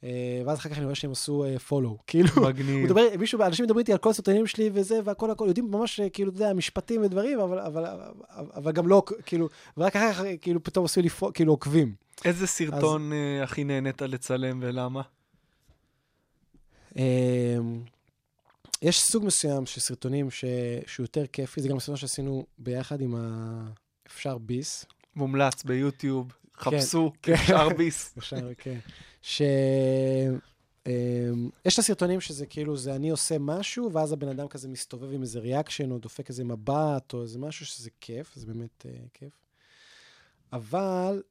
[0.00, 0.04] uh,
[0.46, 2.02] ואז אחר כך אני רואה שהם עשו uh, follow.
[2.06, 2.84] כאילו, מגניב.
[2.84, 6.08] מדבר, מישהו, אנשים מדברים איתי על כל הסרטונים שלי וזה, והכל הכל, יודעים ממש, אה,
[6.08, 8.06] כאילו, אתה יודע, משפטים ודברים, אבל, אבל, אבל,
[8.54, 11.94] אבל גם לא, כאילו, ורק אחר כך, כאילו, פתאום עשו לי, פו- כאילו, עוקבים.
[12.24, 15.02] איזה סרטון אה, הכי נהנית לצלם ולמה?
[16.96, 17.82] אמ,
[18.82, 20.44] יש סוג מסוים של סרטונים ש...
[20.86, 23.64] שהוא יותר כיפי, זה גם סרטון שעשינו ביחד עם ה...
[24.06, 24.84] אפשר ביס.
[25.16, 27.32] מומלץ ביוטיוב, חפשו, כן.
[27.32, 28.14] אפשר ביס.
[28.18, 28.78] אפשר, כן.
[29.22, 29.42] ש...
[30.86, 35.12] אמ, יש את הסרטונים שזה כאילו, זה אני עושה משהו, ואז הבן אדם כזה מסתובב
[35.12, 39.08] עם איזה ריאקשן, או דופק איזה מבט, או איזה משהו שזה כיף, זה באמת uh,
[39.14, 39.32] כיף.
[40.52, 41.22] אבל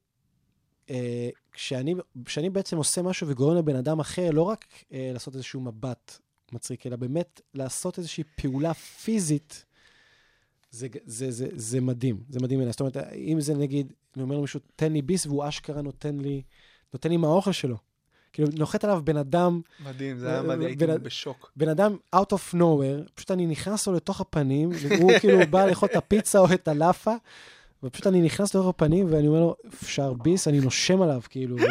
[1.52, 6.18] כשאני, כשאני בעצם עושה משהו וגורם לבן אדם אחר, לא רק uh, לעשות איזשהו מבט
[6.52, 9.64] מצחיק, אלא באמת לעשות איזושהי פעולה פיזית,
[10.70, 12.72] זה, זה, זה, זה מדהים, זה מדהים בעיניי.
[12.72, 16.42] זאת אומרת, אם זה נגיד, אני אומר למישהו, תן לי ביס, והוא אשכרה נותן לי,
[16.94, 17.76] נותן לי מהאוכל שלו.
[18.32, 21.52] כאילו, נוחת עליו בן אדם, מדהים, זה היה בן- מדהים, הייתי בן- בשוק.
[21.56, 25.88] בן אדם out of nowhere, פשוט אני נכנס לו לתוך הפנים, והוא כאילו בא לאכול
[25.92, 27.14] את הפיצה או את הלאפה,
[27.84, 31.62] ופשוט אני נכנס לתוך הפנים, ואני אומר לו, אפשר ביס, אני נושם עליו, כאילו, ו...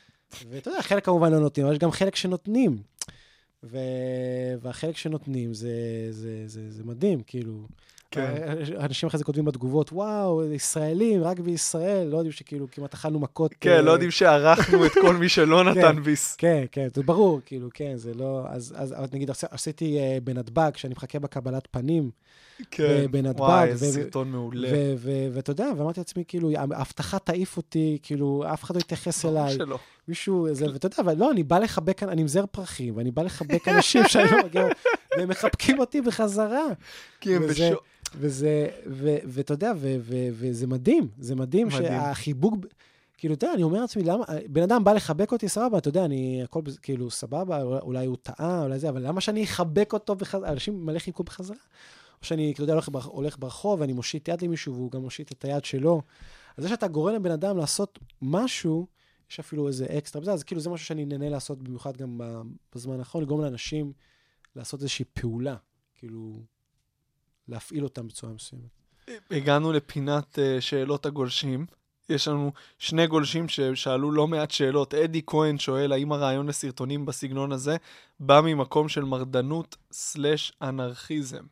[0.50, 2.82] ואתה יודע, חלק כמובן לא נותנים, אבל יש גם חלק שנותנים.
[3.64, 3.78] ו...
[4.60, 5.70] והחלק שנותנים זה,
[6.10, 7.52] זה, זה, זה מדהים, כאילו.
[8.10, 8.34] כן.
[8.80, 13.54] אנשים אחרי זה כותבים בתגובות, וואו, ישראלים, רק בישראל, לא יודעים שכאילו כמעט אכלנו מכות.
[13.60, 16.02] כן, אה, לא יודעים שערכנו את כל מי שלא נתן כן.
[16.02, 16.36] ביס.
[16.36, 18.44] כן, כן, זה ברור, כאילו, כן, זה לא...
[18.48, 22.10] אז, אז אז נגיד, עש- עשיתי uh, בנתב"ג, שאני מחכה בקבלת פנים,
[22.70, 23.06] כן.
[23.10, 24.68] בנתב"ג, וואי, איזה סרטון מעולה.
[25.32, 29.54] ואתה יודע, ואמרתי לעצמי, כאילו, ההבטחה תעיף אותי, כאילו, אף אחד לא יתייחס אליי.
[29.54, 29.78] שלא.
[30.08, 33.22] מישהו, זה, ואתה יודע, אבל לא, אני בא לחבק, אני עם זר פרחים, ואני בא
[33.22, 34.66] לחבק אנשים שאני לא מגיע,
[35.16, 36.64] והם מחבקים אותי בחזרה.
[37.20, 37.82] כי הם וזה- בשוק.
[38.20, 39.72] וזה, ו- ואתה יודע,
[40.32, 41.70] וזה מדהים, זה מדהים.
[41.70, 42.54] שהחיבוק,
[43.18, 46.04] כאילו, אתה יודע, אני אומר לעצמי, למה, בן אדם בא לחבק אותי, סבבה, אתה יודע,
[46.04, 50.14] אני, הכל כאילו, סבבה, אולי- אולי הוא טעה, אולי זה, אבל למה שאני אחבק אותו
[50.14, 51.56] בחזרה, אנשים מלא חיבקו בחזרה.
[52.20, 55.44] או שאני, אתה יודע, הולך, הולך ברחוב ואני מושיט יד למישהו והוא גם מושיט את
[55.44, 56.02] היד שלו.
[56.56, 58.86] אז זה שאתה גורם לבן אדם לעשות משהו,
[59.30, 62.20] יש אפילו איזה אקסטרה בזה, אז כאילו זה משהו שאני נהנה לעשות במיוחד גם
[62.74, 63.92] בזמן האחרון, לגרום לאנשים
[64.56, 65.56] לעשות איזושהי פעולה,
[65.94, 66.42] כאילו,
[67.48, 68.78] להפעיל אותם בצורה מסוימת.
[69.30, 71.66] הגענו לפינת אה, שאלות הגולשים.
[72.08, 74.94] יש לנו שני גולשים ששאלו לא מעט שאלות.
[74.94, 77.76] אדי כהן שואל, האם הרעיון לסרטונים בסגנון הזה
[78.20, 81.44] בא ממקום של מרדנות סלאש אנרכיזם?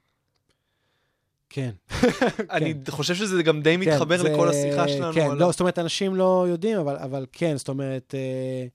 [1.49, 1.70] כן.
[2.51, 5.12] אני חושב שזה גם די כן, מתחבר לכל השיחה שלנו.
[5.12, 8.66] כן, לא, זאת אומרת, אנשים לא יודעים, אבל, כן, זאת אומרת, אה,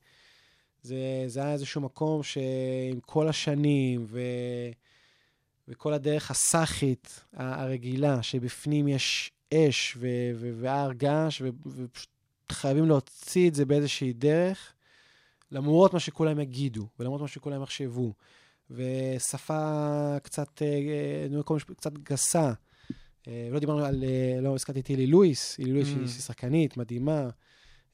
[0.84, 4.07] זה, היה איזשהו מקום שעם כל השנים,
[5.67, 12.09] וכל הדרך הסאחית הרגילה, שבפנים יש אש ו, ו, והר געש, ו- ופשוט
[12.51, 14.74] חייבים להוציא את זה באיזושהי דרך,
[15.51, 18.13] למרות מה שכולם יגידו, ולמרות מה שכולם יחשבו.
[18.76, 19.59] ושפה
[20.24, 22.51] קצת, אה, אה, משפט- קצת גסה.
[23.28, 25.91] אה, לא דיברנו על, אה, לא הזכרתי את הילי לואיס, הילי לואיס Mm.
[25.91, 27.30] שהיא שחקנית מדהימה,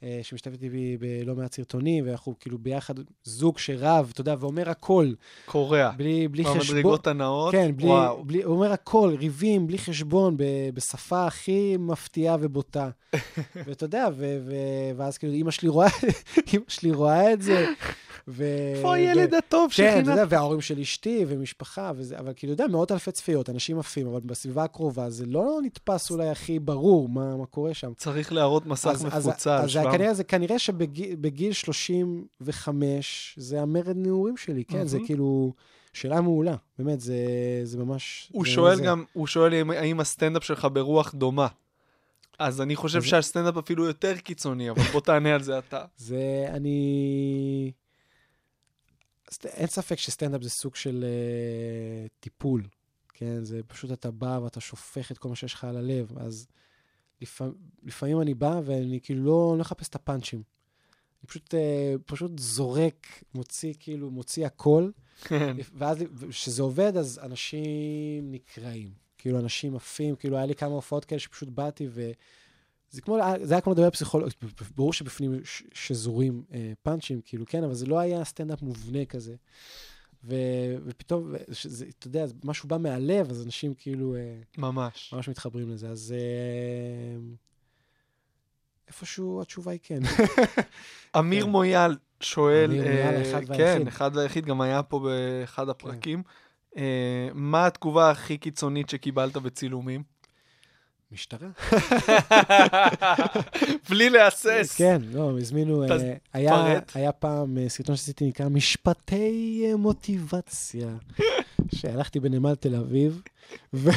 [0.04, 5.12] אה, שמשתתפת איתי בלא מעט סרטונים, ואנחנו כאילו ביחד זוג שרב, אתה יודע, ואומר הכל,
[5.46, 5.92] קורע.
[5.98, 6.68] בלי, בלי חשבון.
[6.68, 7.52] במדרגות הנאות.
[7.52, 8.24] כן, בלי, וואו.
[8.26, 12.90] בלי, הוא אומר הכל, ריבים, בלי חשבון, ב, בשפה הכי מפתיעה ובוטה.
[13.66, 14.54] ואתה יודע, ו, ו,
[14.98, 15.88] ואז כאילו אימא שלי רואה,
[16.54, 17.66] אימא שלי רואה את זה.
[18.30, 18.44] ו,
[18.76, 20.12] איפה ו- הילד הטוב כן, אתה?
[20.12, 24.08] יודע, וההורים של אשתי ומשפחה, וזה, אבל כאילו, אתה יודע, מאות אלפי צפיות, אנשים עפים,
[24.08, 27.92] אבל בסביבה הקרובה זה לא נתפס אולי הכי ברור מה, מה קורה שם.
[27.98, 29.50] צריך להראות מסך אז, אז, מפוצל.
[29.52, 29.94] אז זה 700.
[29.96, 35.08] כנראה, זה כנראה שבגיל בגיל 35, זה המרד נעורים שלי, כן, זה מהמם.
[35.08, 35.54] כאילו
[35.94, 37.16] שאלה מעולה, באמת, זה,
[37.64, 38.30] זה ממש...
[38.32, 38.84] הוא זה שואל זה.
[38.84, 41.48] גם, הוא שואל אם- האם הסטנדאפ שלך ברוח דומה.
[42.40, 45.86] אז אני חושב אז- שהסטנדאפ אפילו יותר קיצוני, אבל בוא תענה על זה אתה.
[45.98, 47.72] זה, אני...
[49.46, 52.64] אין ספק שסטנדאפ זה סוג של uh, טיפול,
[53.14, 53.44] כן?
[53.44, 56.48] זה פשוט אתה בא ואתה שופך את כל מה שיש לך על הלב, אז
[57.22, 57.54] לפעמים,
[57.84, 60.40] לפעמים אני בא ואני כאילו לא, לא מחפש את הפאנצ'ים.
[60.40, 61.58] אני פשוט, uh,
[62.06, 64.90] פשוט זורק, מוציא כאילו, מוציא הכל,
[65.22, 65.58] כן.
[65.78, 68.92] ואז כשזה עובד, אז אנשים נקרעים.
[69.18, 72.12] כאילו, אנשים עפים, כאילו, היה לי כמה הופעות כאלה שפשוט באתי ו...
[72.90, 74.30] זה, כמו, זה היה כמו לדבר פסיכולוג,
[74.76, 75.40] ברור שבפנים
[75.74, 79.36] שזורים אה, פאנצ'ים, כאילו, כן, אבל זה לא היה סטנדאפ מובנה כזה.
[80.24, 80.36] ו,
[80.86, 85.14] ופתאום, שזה, אתה יודע, משהו בא מהלב, אז אנשים כאילו אה, ממש.
[85.14, 85.90] ממש מתחברים לזה.
[85.90, 87.20] אז אה,
[88.88, 90.00] איפשהו התשובה היא כן.
[91.20, 91.50] אמיר כן.
[91.50, 93.82] מויאל שואל, אמיר מויאל, אה, האחד כן, והיחיד.
[93.82, 93.88] כן.
[93.88, 96.24] אחד והיחיד, גם היה פה באחד הפרקים.
[96.78, 100.04] אה, מה התגובה הכי קיצונית שקיבלת בצילומים?
[101.12, 101.50] משטרה?
[103.90, 104.76] בלי להסס.
[104.78, 105.98] כן, לא, הם הזמינו, אה,
[106.34, 106.80] היה.
[106.94, 110.96] היה פעם אה, סרטון שעשיתי נקרא משפטי אה, מוטיבציה,
[111.76, 113.22] שהלכתי בנמל תל אביב,
[113.74, 113.90] ו...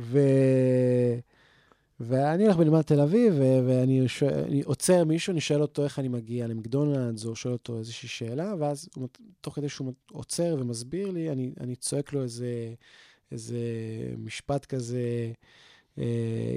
[0.00, 0.18] ו...
[2.00, 5.98] ואני הולך בנמל תל אביב, ו- ואני שואל, אני עוצר מישהו, אני שואל אותו איך
[5.98, 8.88] אני מגיע למקדונלדס, או שואל אותו איזושהי שאלה, ואז
[9.40, 12.74] תוך כדי שהוא עוצר ומסביר לי, אני, אני צועק לו איזה,
[13.32, 13.58] איזה
[14.18, 15.32] משפט כזה,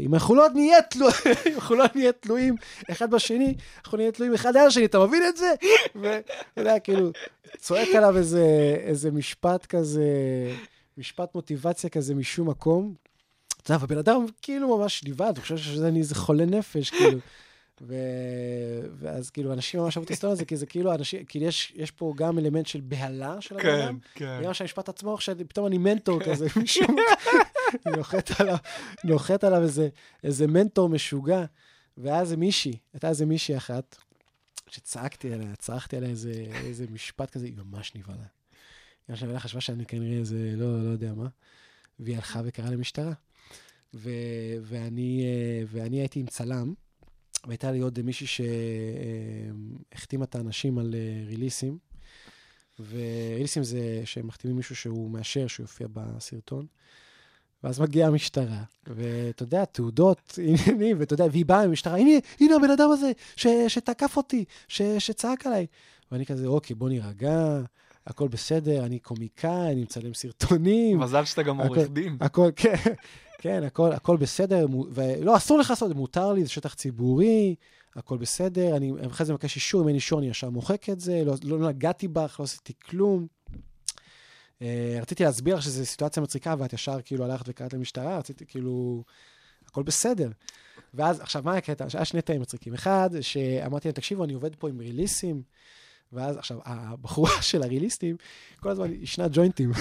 [0.02, 1.16] אם אנחנו לא נהיה תלויים,
[1.48, 2.56] אם אנחנו לא נהיה תלויים
[2.92, 5.54] אחד בשני, אנחנו נהיה תלויים אחד על השני, אתה מבין את זה?
[6.02, 7.12] ואתה יודע, כאילו,
[7.58, 10.06] צועק עליו איזה, איזה משפט כזה,
[10.98, 12.94] משפט מוטיבציה כזה משום מקום.
[13.62, 17.20] אתה יודע, והבן אדם כאילו ממש לבד, הוא חושב שאני איזה חולה נפש, כאילו.
[17.82, 17.96] ו...
[19.00, 21.92] ואז כאילו, אנשים ממש אהבו את הסטוריה הזה, כי זה כאילו, אנשים, כאילו, יש, יש
[21.92, 23.98] פה גם אלמנט של בהלה של הבן כן, אדם.
[24.16, 24.42] כן.
[24.44, 26.88] גם שהמשפט עצמו עכשיו, פתאום אני מנטור כזה, מישהו
[27.98, 28.58] נוחת עליו,
[29.04, 29.90] נוחת עליו איזה,
[30.24, 31.46] איזה מנטור משוגע.
[31.98, 33.98] ואז זה מישהי, הייתה איזה מישהי אחת,
[34.70, 38.18] שצעקתי עליה, צרחתי עליה איזה, איזה משפט כזה, היא ממש נבהלה.
[38.18, 38.26] היא
[39.10, 41.28] ממש נבהלה, חשבה שאני כנראה איזה, לא, לא יודע מה,
[42.00, 43.14] והיא הלכה וקראה למשטרה.
[43.94, 44.10] ו,
[44.62, 46.74] ואני, אה, ואני הייתי עם צלם,
[47.46, 48.28] והייתה לי עוד מישהי
[49.94, 51.78] שהחתימה את האנשים על אה, ריליסים.
[52.80, 56.66] וריליסים זה שמחתימים מישהו שהוא מאשר שהוא יופיע בסרטון.
[57.64, 62.56] ואז מגיעה המשטרה, ואתה יודע, תעודות, עניינים, ואתה יודע, והיא באה עם המשטרה, הנה, הנה
[62.56, 65.66] הבן אדם הזה ש, שתקף אותי, ש, שצעק עליי.
[66.12, 67.62] ואני כזה, אוקיי, בוא נירגע,
[68.08, 71.00] הכל בסדר, אני קומיקאי, אני מצלם סרטונים.
[71.00, 72.18] מזל שאתה גם עורך דין.
[72.22, 72.76] הכל, כן,
[73.38, 77.56] כן, הכל, הכל בסדר, ולא, אסור לך לעשות, מותר לי, זה שטח ציבורי,
[77.96, 81.24] הכל בסדר, אני אחרי זה מבקש אישור, אם אין אישור אני ישר מוחק את זה,
[81.26, 83.28] לא, לא נגעתי בך, לא עשיתי כלום.
[84.60, 84.64] Uh,
[85.02, 89.04] רציתי להסביר לך שזו סיטואציה מצחיקה, ואת ישר כאילו הלכת וקראת למשטרה, רציתי כאילו,
[89.68, 90.30] הכל בסדר.
[90.94, 91.86] ואז, עכשיו, מה הקטע?
[91.94, 92.74] היה שני תאים מצחיקים.
[92.74, 95.42] אחד, שאמרתי להם, תקשיבו, אני עובד פה עם ריליסים,
[96.14, 98.16] ואז, עכשיו, הבחורה של הריליסטים,
[98.60, 99.72] כל הזמן ישנה ג'וינטים.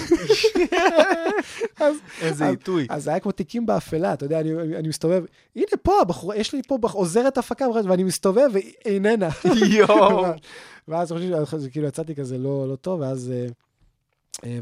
[2.21, 2.87] איזה עיתוי.
[2.89, 5.23] אז זה היה כמו תיקים באפלה, אתה יודע, אני, מסתובב,
[5.55, 9.29] הנה פה, הבחורה, יש לי פה עוזרת הפקה, ואני מסתובב והיא איננה.
[9.69, 10.25] יואו.
[10.87, 11.33] ואז חושבים,
[11.71, 13.47] כאילו יצאתי כזה לא, לא טוב, ואז, אה, אה,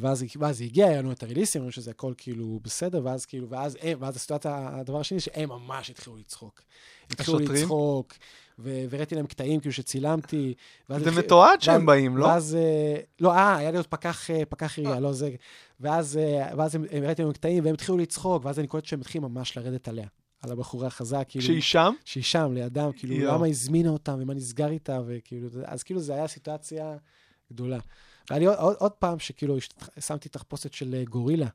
[0.01, 3.49] ואז, ואז היא הגיעה, היה לנו את הריליסים, אמרו שזה הכל כאילו בסדר, ואז כאילו,
[3.49, 6.61] ואז הם, ואז הסיטואציה, הדבר השני, שהם ממש התחילו לצחוק.
[7.11, 7.61] התחילו השוטרים?
[7.61, 8.13] לצחוק,
[8.59, 10.53] והראיתי להם קטעים כאילו שצילמתי.
[10.89, 12.25] זה מתועד שהם באים, לא?
[12.25, 15.29] ואז, אה, לא, אה, היה לי עוד פקח, אה, פקח עירייה, לא זה.
[15.79, 19.29] ואז, אה, ואז הם, הראיתי להם קטעים, והם התחילו לצחוק, ואז אני קולט שהם התחילו
[19.29, 20.07] ממש לרדת עליה,
[20.41, 21.43] על הבחורה החזק, כאילו.
[21.43, 21.93] כשהיא שם?
[22.05, 23.35] שהיא שם, לידם, כאילו, יואו.
[23.35, 26.97] למה הזמינה אותם, ומה נסגר איתה, וכאילו, אז כאילו, זו הייתה סיטואציה
[27.53, 27.79] גדולה.
[28.29, 29.57] והיה לי עוד, עוד, פעם שכאילו,
[29.99, 31.47] שמתי תחפושת של אה, גורילה.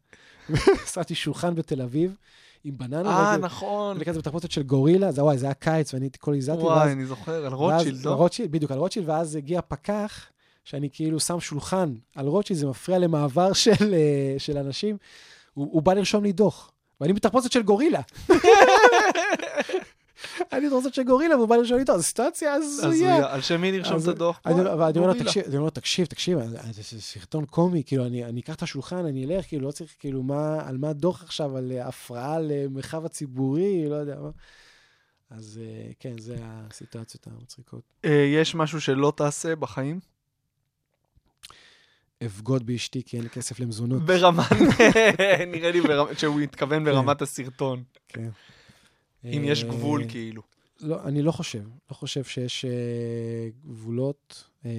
[0.93, 2.17] שמתי שולחן בתל אביב,
[2.65, 3.97] עם בננה, אה, נכון.
[4.01, 7.47] וכזה בתחפושת של גורילה, זה וואי, זה היה קיץ, ואני כל הזעתי, וואי, אני זוכר,
[7.47, 8.11] על רוטשילד, ואז, לא?
[8.11, 10.27] רוטשילד, בדיוק, על רוטשילד, ואז הגיע פקח,
[10.65, 14.97] שאני כאילו שם שולחן על רוטשילד, זה מפריע למעבר של, אה, של אנשים,
[15.55, 18.01] הוא, הוא בא לרשום לי דוח, ואני בתחפושת של גורילה.
[20.53, 23.35] אני בתחפושת של גורילה, והוא בא לרשום דוח, זו סיטואציה הזויה.
[23.35, 24.41] על שם מי נרשום את הדוח?
[24.45, 25.15] ואני אומר
[25.53, 25.71] לו.
[25.71, 26.39] תקשיב, תקשיב,
[26.71, 30.69] זה סרטון קומי, כאילו, אני אקח את השולחן, אני אלך, כאילו, לא צריך, כאילו, מה,
[30.69, 34.31] על מה הדוח עכשיו, על אה, הפרעה למרחב הציבורי, לא יודע מה.
[35.31, 37.83] אז אה, כן, זה הסיטואציות המצחיקות.
[38.05, 40.01] אה, יש משהו שלא תעשה בחיים?
[42.27, 44.03] אבגוד באשתי כי אין לי כסף למזונות.
[44.03, 44.49] ברמה,
[45.53, 45.81] נראה לי
[46.17, 47.83] שהוא התכוון ברמת הסרטון.
[48.09, 48.29] כן.
[49.25, 50.43] אם יש אה, גבול, כאילו.
[50.81, 51.65] לא, אני לא חושב.
[51.91, 54.45] לא חושב שיש אה, גבולות.
[54.65, 54.71] אה,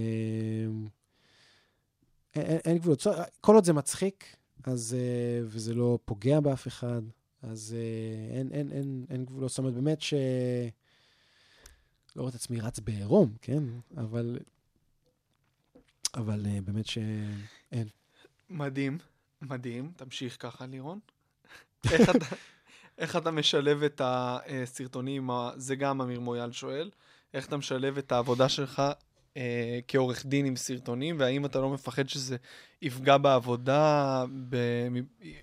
[2.35, 3.03] אין, אין- אין גבולות.
[3.41, 7.01] כל עוד זה מצחיק, אז, אה, וזה לא פוגע באף אחד,
[7.41, 9.49] אז אה, אין, אין, אין, אין גבולות.
[9.49, 10.13] זאת אומרת, באמת ש...
[12.15, 13.63] לא רואה את עצמי רץ בעירום, כן?
[13.97, 14.39] אבל...
[16.13, 16.97] אבל אה, באמת ש...
[18.49, 18.97] מדהים,
[19.41, 19.91] מדהים.
[19.95, 20.99] תמשיך ככה, לירון.
[21.91, 22.35] איך אתה-
[22.97, 26.89] איך אתה משלב את הסרטונים, זה גם אמיר מויאל שואל,
[27.33, 28.81] איך אתה משלב את העבודה שלך
[29.37, 32.37] אה, כעורך דין עם סרטונים, והאם אתה לא מפחד שזה
[32.81, 34.57] יפגע בעבודה, ב,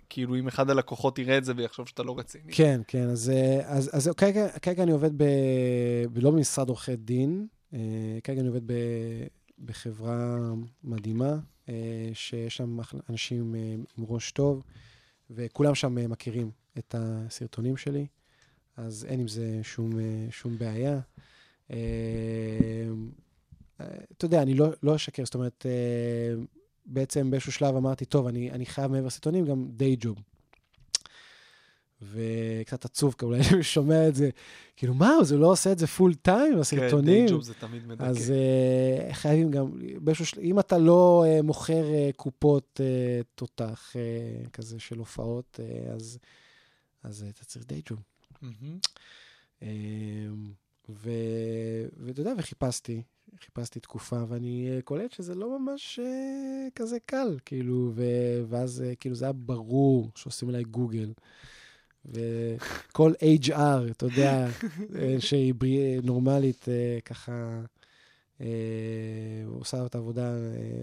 [0.09, 2.53] כאילו אם אחד הלקוחות יראה את זה ויחשוב שאתה לא רציני.
[2.53, 5.25] כן, כן, אז, אה, אז, אז כרגע, כרגע אני עובד ב,
[6.17, 7.79] לא במשרד עורכי דין, אה,
[8.25, 8.73] כרגע אני עובד ב,
[9.65, 10.37] בחברה
[10.85, 11.37] מדהימה,
[11.69, 11.75] אה,
[12.15, 12.79] שיש שם
[13.11, 13.55] אנשים
[13.99, 14.63] עם ראש טוב,
[15.31, 18.07] וכולם שם מכירים את הסרטונים שלי,
[18.77, 21.01] אז אין עם זה שום, אה, שום בעיה.
[21.71, 21.77] אה,
[23.81, 25.67] אה, אתה יודע, אני לא, לא אשקר, זאת אומרת,
[26.87, 30.19] בעצם באיזשהו שלב אמרתי, טוב, אני, אני חייב מעבר לסרטונים גם די ג'וב.
[32.03, 34.31] וקצת עצוב, כי אולי אני שומע את זה,
[34.77, 37.27] כאילו, מה, הוא לא עושה את זה פול טיים, כן, הסרטונים?
[37.27, 38.05] די ג'וב זה תמיד מדכא.
[38.05, 38.33] אז
[39.11, 39.71] uh, חייבים גם,
[40.01, 40.41] באיזשהו של...
[40.41, 46.19] אם אתה לא uh, מוכר uh, קופות uh, תותח uh, כזה של הופעות, uh, אז,
[47.03, 48.03] אז אתה צריך די ג'וב.
[50.89, 53.03] ואתה יודע, וחיפשתי,
[53.41, 57.93] חיפשתי תקופה, ואני uh, קולט שזה לא ממש uh, כזה קל, כאילו.
[58.49, 61.13] ואז uh, כאילו זה היה ברור שעושים עליי גוגל.
[62.05, 64.47] וכל HR, אתה יודע,
[64.99, 65.55] אה, שהיא
[66.03, 67.61] נורמלית, אה, ככה,
[68.41, 68.47] אה,
[69.47, 70.23] עושה את העבודה.
[70.23, 70.37] אה,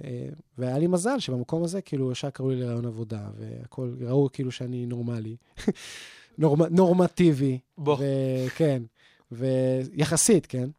[0.04, 0.28] אה,
[0.58, 4.86] והיה לי מזל שבמקום הזה, כאילו, ישר קראו לי לרעיון עבודה, והכול, ראו כאילו שאני
[4.86, 5.36] נורמלי.
[6.38, 7.60] נורמ, נורמטיבי.
[7.78, 7.98] בוא.
[7.98, 8.84] וכן,
[9.32, 10.70] ויחסית, כן.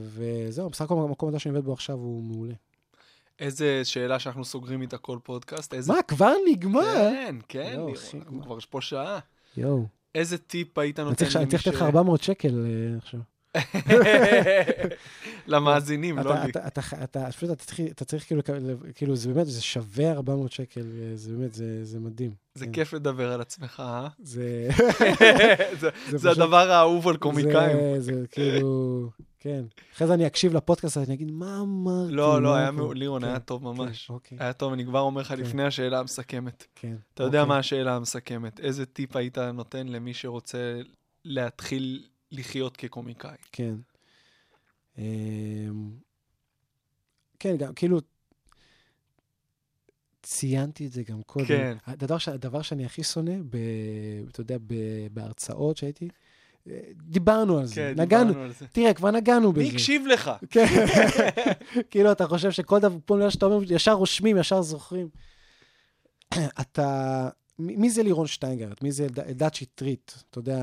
[0.00, 2.54] וזהו, בסך הכל המקום הזה שאני עובד בו עכשיו הוא מעולה.
[3.38, 5.74] איזה שאלה שאנחנו סוגרים איתה כל פודקאסט.
[5.74, 5.92] איזה...
[5.92, 7.10] מה, כבר נגמר?
[7.12, 8.42] כן, כן, אחי, אנחנו?
[8.42, 9.18] כבר פה שעה.
[9.56, 9.86] יואו.
[10.14, 12.66] איזה טיפ היית אני נותן צריך אני למי צריך לתת לך 400 שקל
[12.98, 13.20] עכשיו.
[15.46, 16.50] למאזינים, לא לי.
[16.50, 16.80] אתה-
[17.30, 18.42] פשוט אתה צריך- אתה צריך כאילו,
[18.94, 20.82] כאילו, זה באמת, זה שווה 400 שקל,
[21.14, 22.30] זה באמת, זה זה מדהים.
[22.54, 22.72] זה כן.
[22.72, 24.08] כיף לדבר על עצמך, אה?
[24.22, 24.68] זה...
[26.16, 27.76] זה- הדבר האהוב על קומיקאים.
[28.00, 29.08] זה- כאילו,
[29.40, 29.64] כן.
[29.96, 32.12] אחרי זה אני אקשיב לפודקאסט אני אגיד, מה אמרתי?
[32.12, 34.06] לא, לא, היה פה?" מעולה, לירון, כן, היה טוב ממש.
[34.06, 35.36] כן, אוקיי, היה טוב, אני כבר אומר לך כן.
[35.40, 36.64] לפני השאלה המסכמת.
[36.74, 36.94] כן.
[37.14, 37.48] אתה יודע אוקיי.
[37.48, 38.60] מה השאלה המסכמת.
[38.60, 40.80] איזה טיפ היית נותן למי שרוצה
[41.24, 42.02] להתחיל
[42.32, 43.36] לחיות כקומיקאי?
[43.52, 43.74] כן.
[44.98, 45.90] אמ,
[47.38, 48.00] כן, גם, כאילו,
[50.22, 51.46] ציינתי את זה גם קודם.
[51.46, 51.76] כן.
[51.86, 52.28] הדבר, ש...
[52.28, 53.56] הדבר שאני הכי שונא, ב...
[54.30, 54.74] אתה יודע, ב...
[55.12, 56.08] בהרצאות שהייתי,
[56.70, 58.28] אה, דיברנו על זה, כן, נגענו.
[58.28, 58.66] דיברנו על זה.
[58.72, 59.62] תראה, כבר נגענו בזה.
[59.62, 60.30] מי הקשיב לך?
[60.50, 60.66] כן.
[61.90, 65.08] כאילו, אתה חושב שכל דבר, שאתה אומר, ישר רושמים, ישר זוכרים.
[66.60, 67.28] אתה...
[67.58, 68.82] מי זה לירון שטיינגרט?
[68.82, 70.24] מי זה אלד- אלדד שטרית?
[70.30, 70.58] אתה יודע,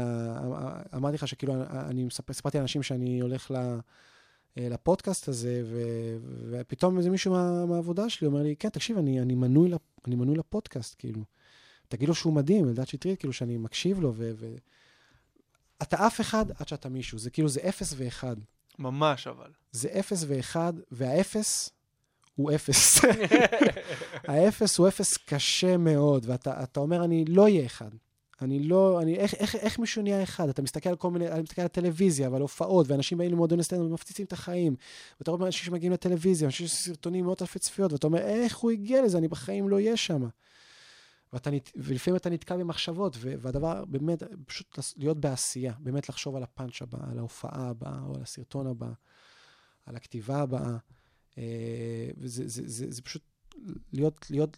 [0.95, 3.55] אמרתי לך שכאילו, אני מספר, סיפרתי לאנשים שאני הולך ל...
[4.57, 5.81] אה, לפודקאסט הזה, ו...
[6.51, 7.65] ופתאום איזה מישהו מה...
[7.65, 9.81] מהעבודה שלי אומר לי, כן, תקשיב, אני, אני, מנוי, לפ...
[10.07, 11.21] אני מנוי לפודקאסט, כאילו.
[11.87, 14.31] תגיד לו שהוא מדהים, אלדד שטרית, כאילו, שאני מקשיב לו, ו...
[14.35, 14.55] ו...
[15.81, 18.35] אתה אף אחד עד שאתה מישהו, זה כאילו, זה אפס ואחד.
[18.79, 19.51] ממש אבל.
[19.71, 21.69] זה אפס ואחד, והאפס
[22.39, 22.99] הוא אפס.
[24.27, 27.89] האפס הוא אפס קשה מאוד, ואתה אתה אומר, אני לא אהיה אחד.
[28.41, 30.49] אני לא, אני, איך, איך, איך מישהו נהיה אחד?
[30.49, 33.85] אתה מסתכל על כל מיני, אני מסתכל על טלוויזיה ועל הופעות, ואנשים באים למועדוני סטנדאפ
[33.85, 34.75] ומפציצים את החיים.
[35.19, 38.71] ואתה רואה אנשים שמגיעים לטלוויזיה, אנשים שעושים סרטונים מאות אלפי צפיות, ואתה אומר, איך הוא
[38.71, 39.17] הגיע לזה?
[39.17, 40.27] אני בחיים לא אהיה שם.
[41.75, 47.19] ולפעמים אתה נתקע במחשבות, והדבר באמת, פשוט להיות בעשייה, באמת לחשוב על הפאנץ' הבא, על
[47.19, 48.89] ההופעה הבאה, או על הסרטון הבא,
[49.85, 50.77] על הכתיבה הבאה.
[51.37, 51.43] אה,
[52.17, 53.21] וזה זה, זה, זה פשוט
[53.93, 54.57] להיות, להיות,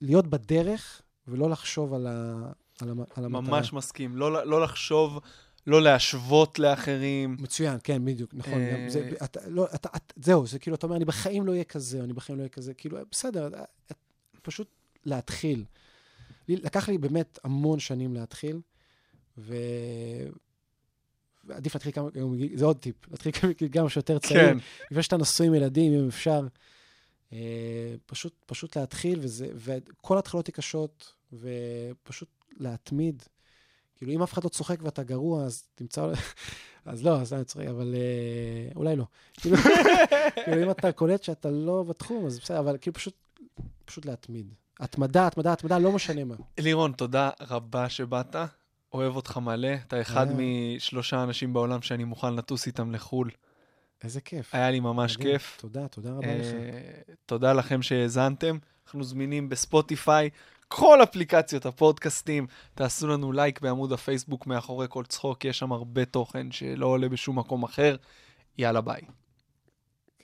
[0.00, 3.40] להיות בדרך, ולא לחשוב על, ה, על, המ, על המטרה.
[3.40, 4.16] ממש מסכים.
[4.16, 5.20] לא, לא לחשוב,
[5.66, 7.36] לא להשוות לאחרים.
[7.40, 8.52] מצוין, כן, בדיוק, נכון.
[8.52, 11.52] אה, גם זה, אתה, לא, אתה, אתה, זהו, זה כאילו, אתה אומר, אני בחיים לא
[11.52, 12.74] אהיה כזה, אני בחיים לא אהיה כזה.
[12.74, 13.96] כאילו, בסדר, אה, אה,
[14.42, 14.68] פשוט
[15.04, 15.64] להתחיל.
[16.48, 18.60] לקח לי באמת המון שנים להתחיל,
[19.38, 19.54] ו...
[21.48, 22.08] ועדיף להתחיל כמה,
[22.54, 23.32] זה עוד טיפ, להתחיל
[23.72, 24.40] כמה- שיותר צעיר.
[24.40, 24.58] כן.
[24.90, 26.46] לפני שאתה נשוי עם ילדים, אם אפשר.
[27.32, 27.38] אה,
[28.06, 32.28] פשוט, פשוט להתחיל, וזה, וכל ההתחלות היא קשות, ופשוט
[32.58, 33.22] להתמיד.
[33.96, 36.06] כאילו, אם אף אחד לא צוחק ואתה גרוע, אז תמצא...
[36.84, 39.04] אז לא, אז אני צוחק, אבל אה, אולי לא.
[39.34, 39.56] כאילו,
[40.44, 43.14] כאילו, אם אתה קולט שאתה לא בתחום, אז בסדר, אבל כאילו פשוט,
[43.84, 44.54] פשוט להתמיד.
[44.80, 46.34] התמדה, התמדה, התמדה, לא משנה מה.
[46.58, 48.36] לירון, תודה רבה שבאת.
[48.92, 49.74] אוהב אותך מלא.
[49.86, 50.34] אתה אחד אה.
[50.36, 53.30] משלושה אנשים בעולם שאני מוכן לטוס איתם לחו"ל.
[54.04, 54.54] איזה כיף.
[54.54, 55.32] היה לי ממש מדהים.
[55.32, 55.56] כיף.
[55.60, 56.46] תודה, תודה רבה לך.
[56.46, 58.58] אה, תודה לכם שהאזנתם.
[58.86, 60.30] אנחנו זמינים בספוטיפיי,
[60.68, 62.46] כל אפליקציות הפודקאסטים.
[62.74, 67.38] תעשו לנו לייק בעמוד הפייסבוק מאחורי כל צחוק, יש שם הרבה תוכן שלא עולה בשום
[67.38, 67.96] מקום אחר.
[68.58, 69.00] יאללה ביי.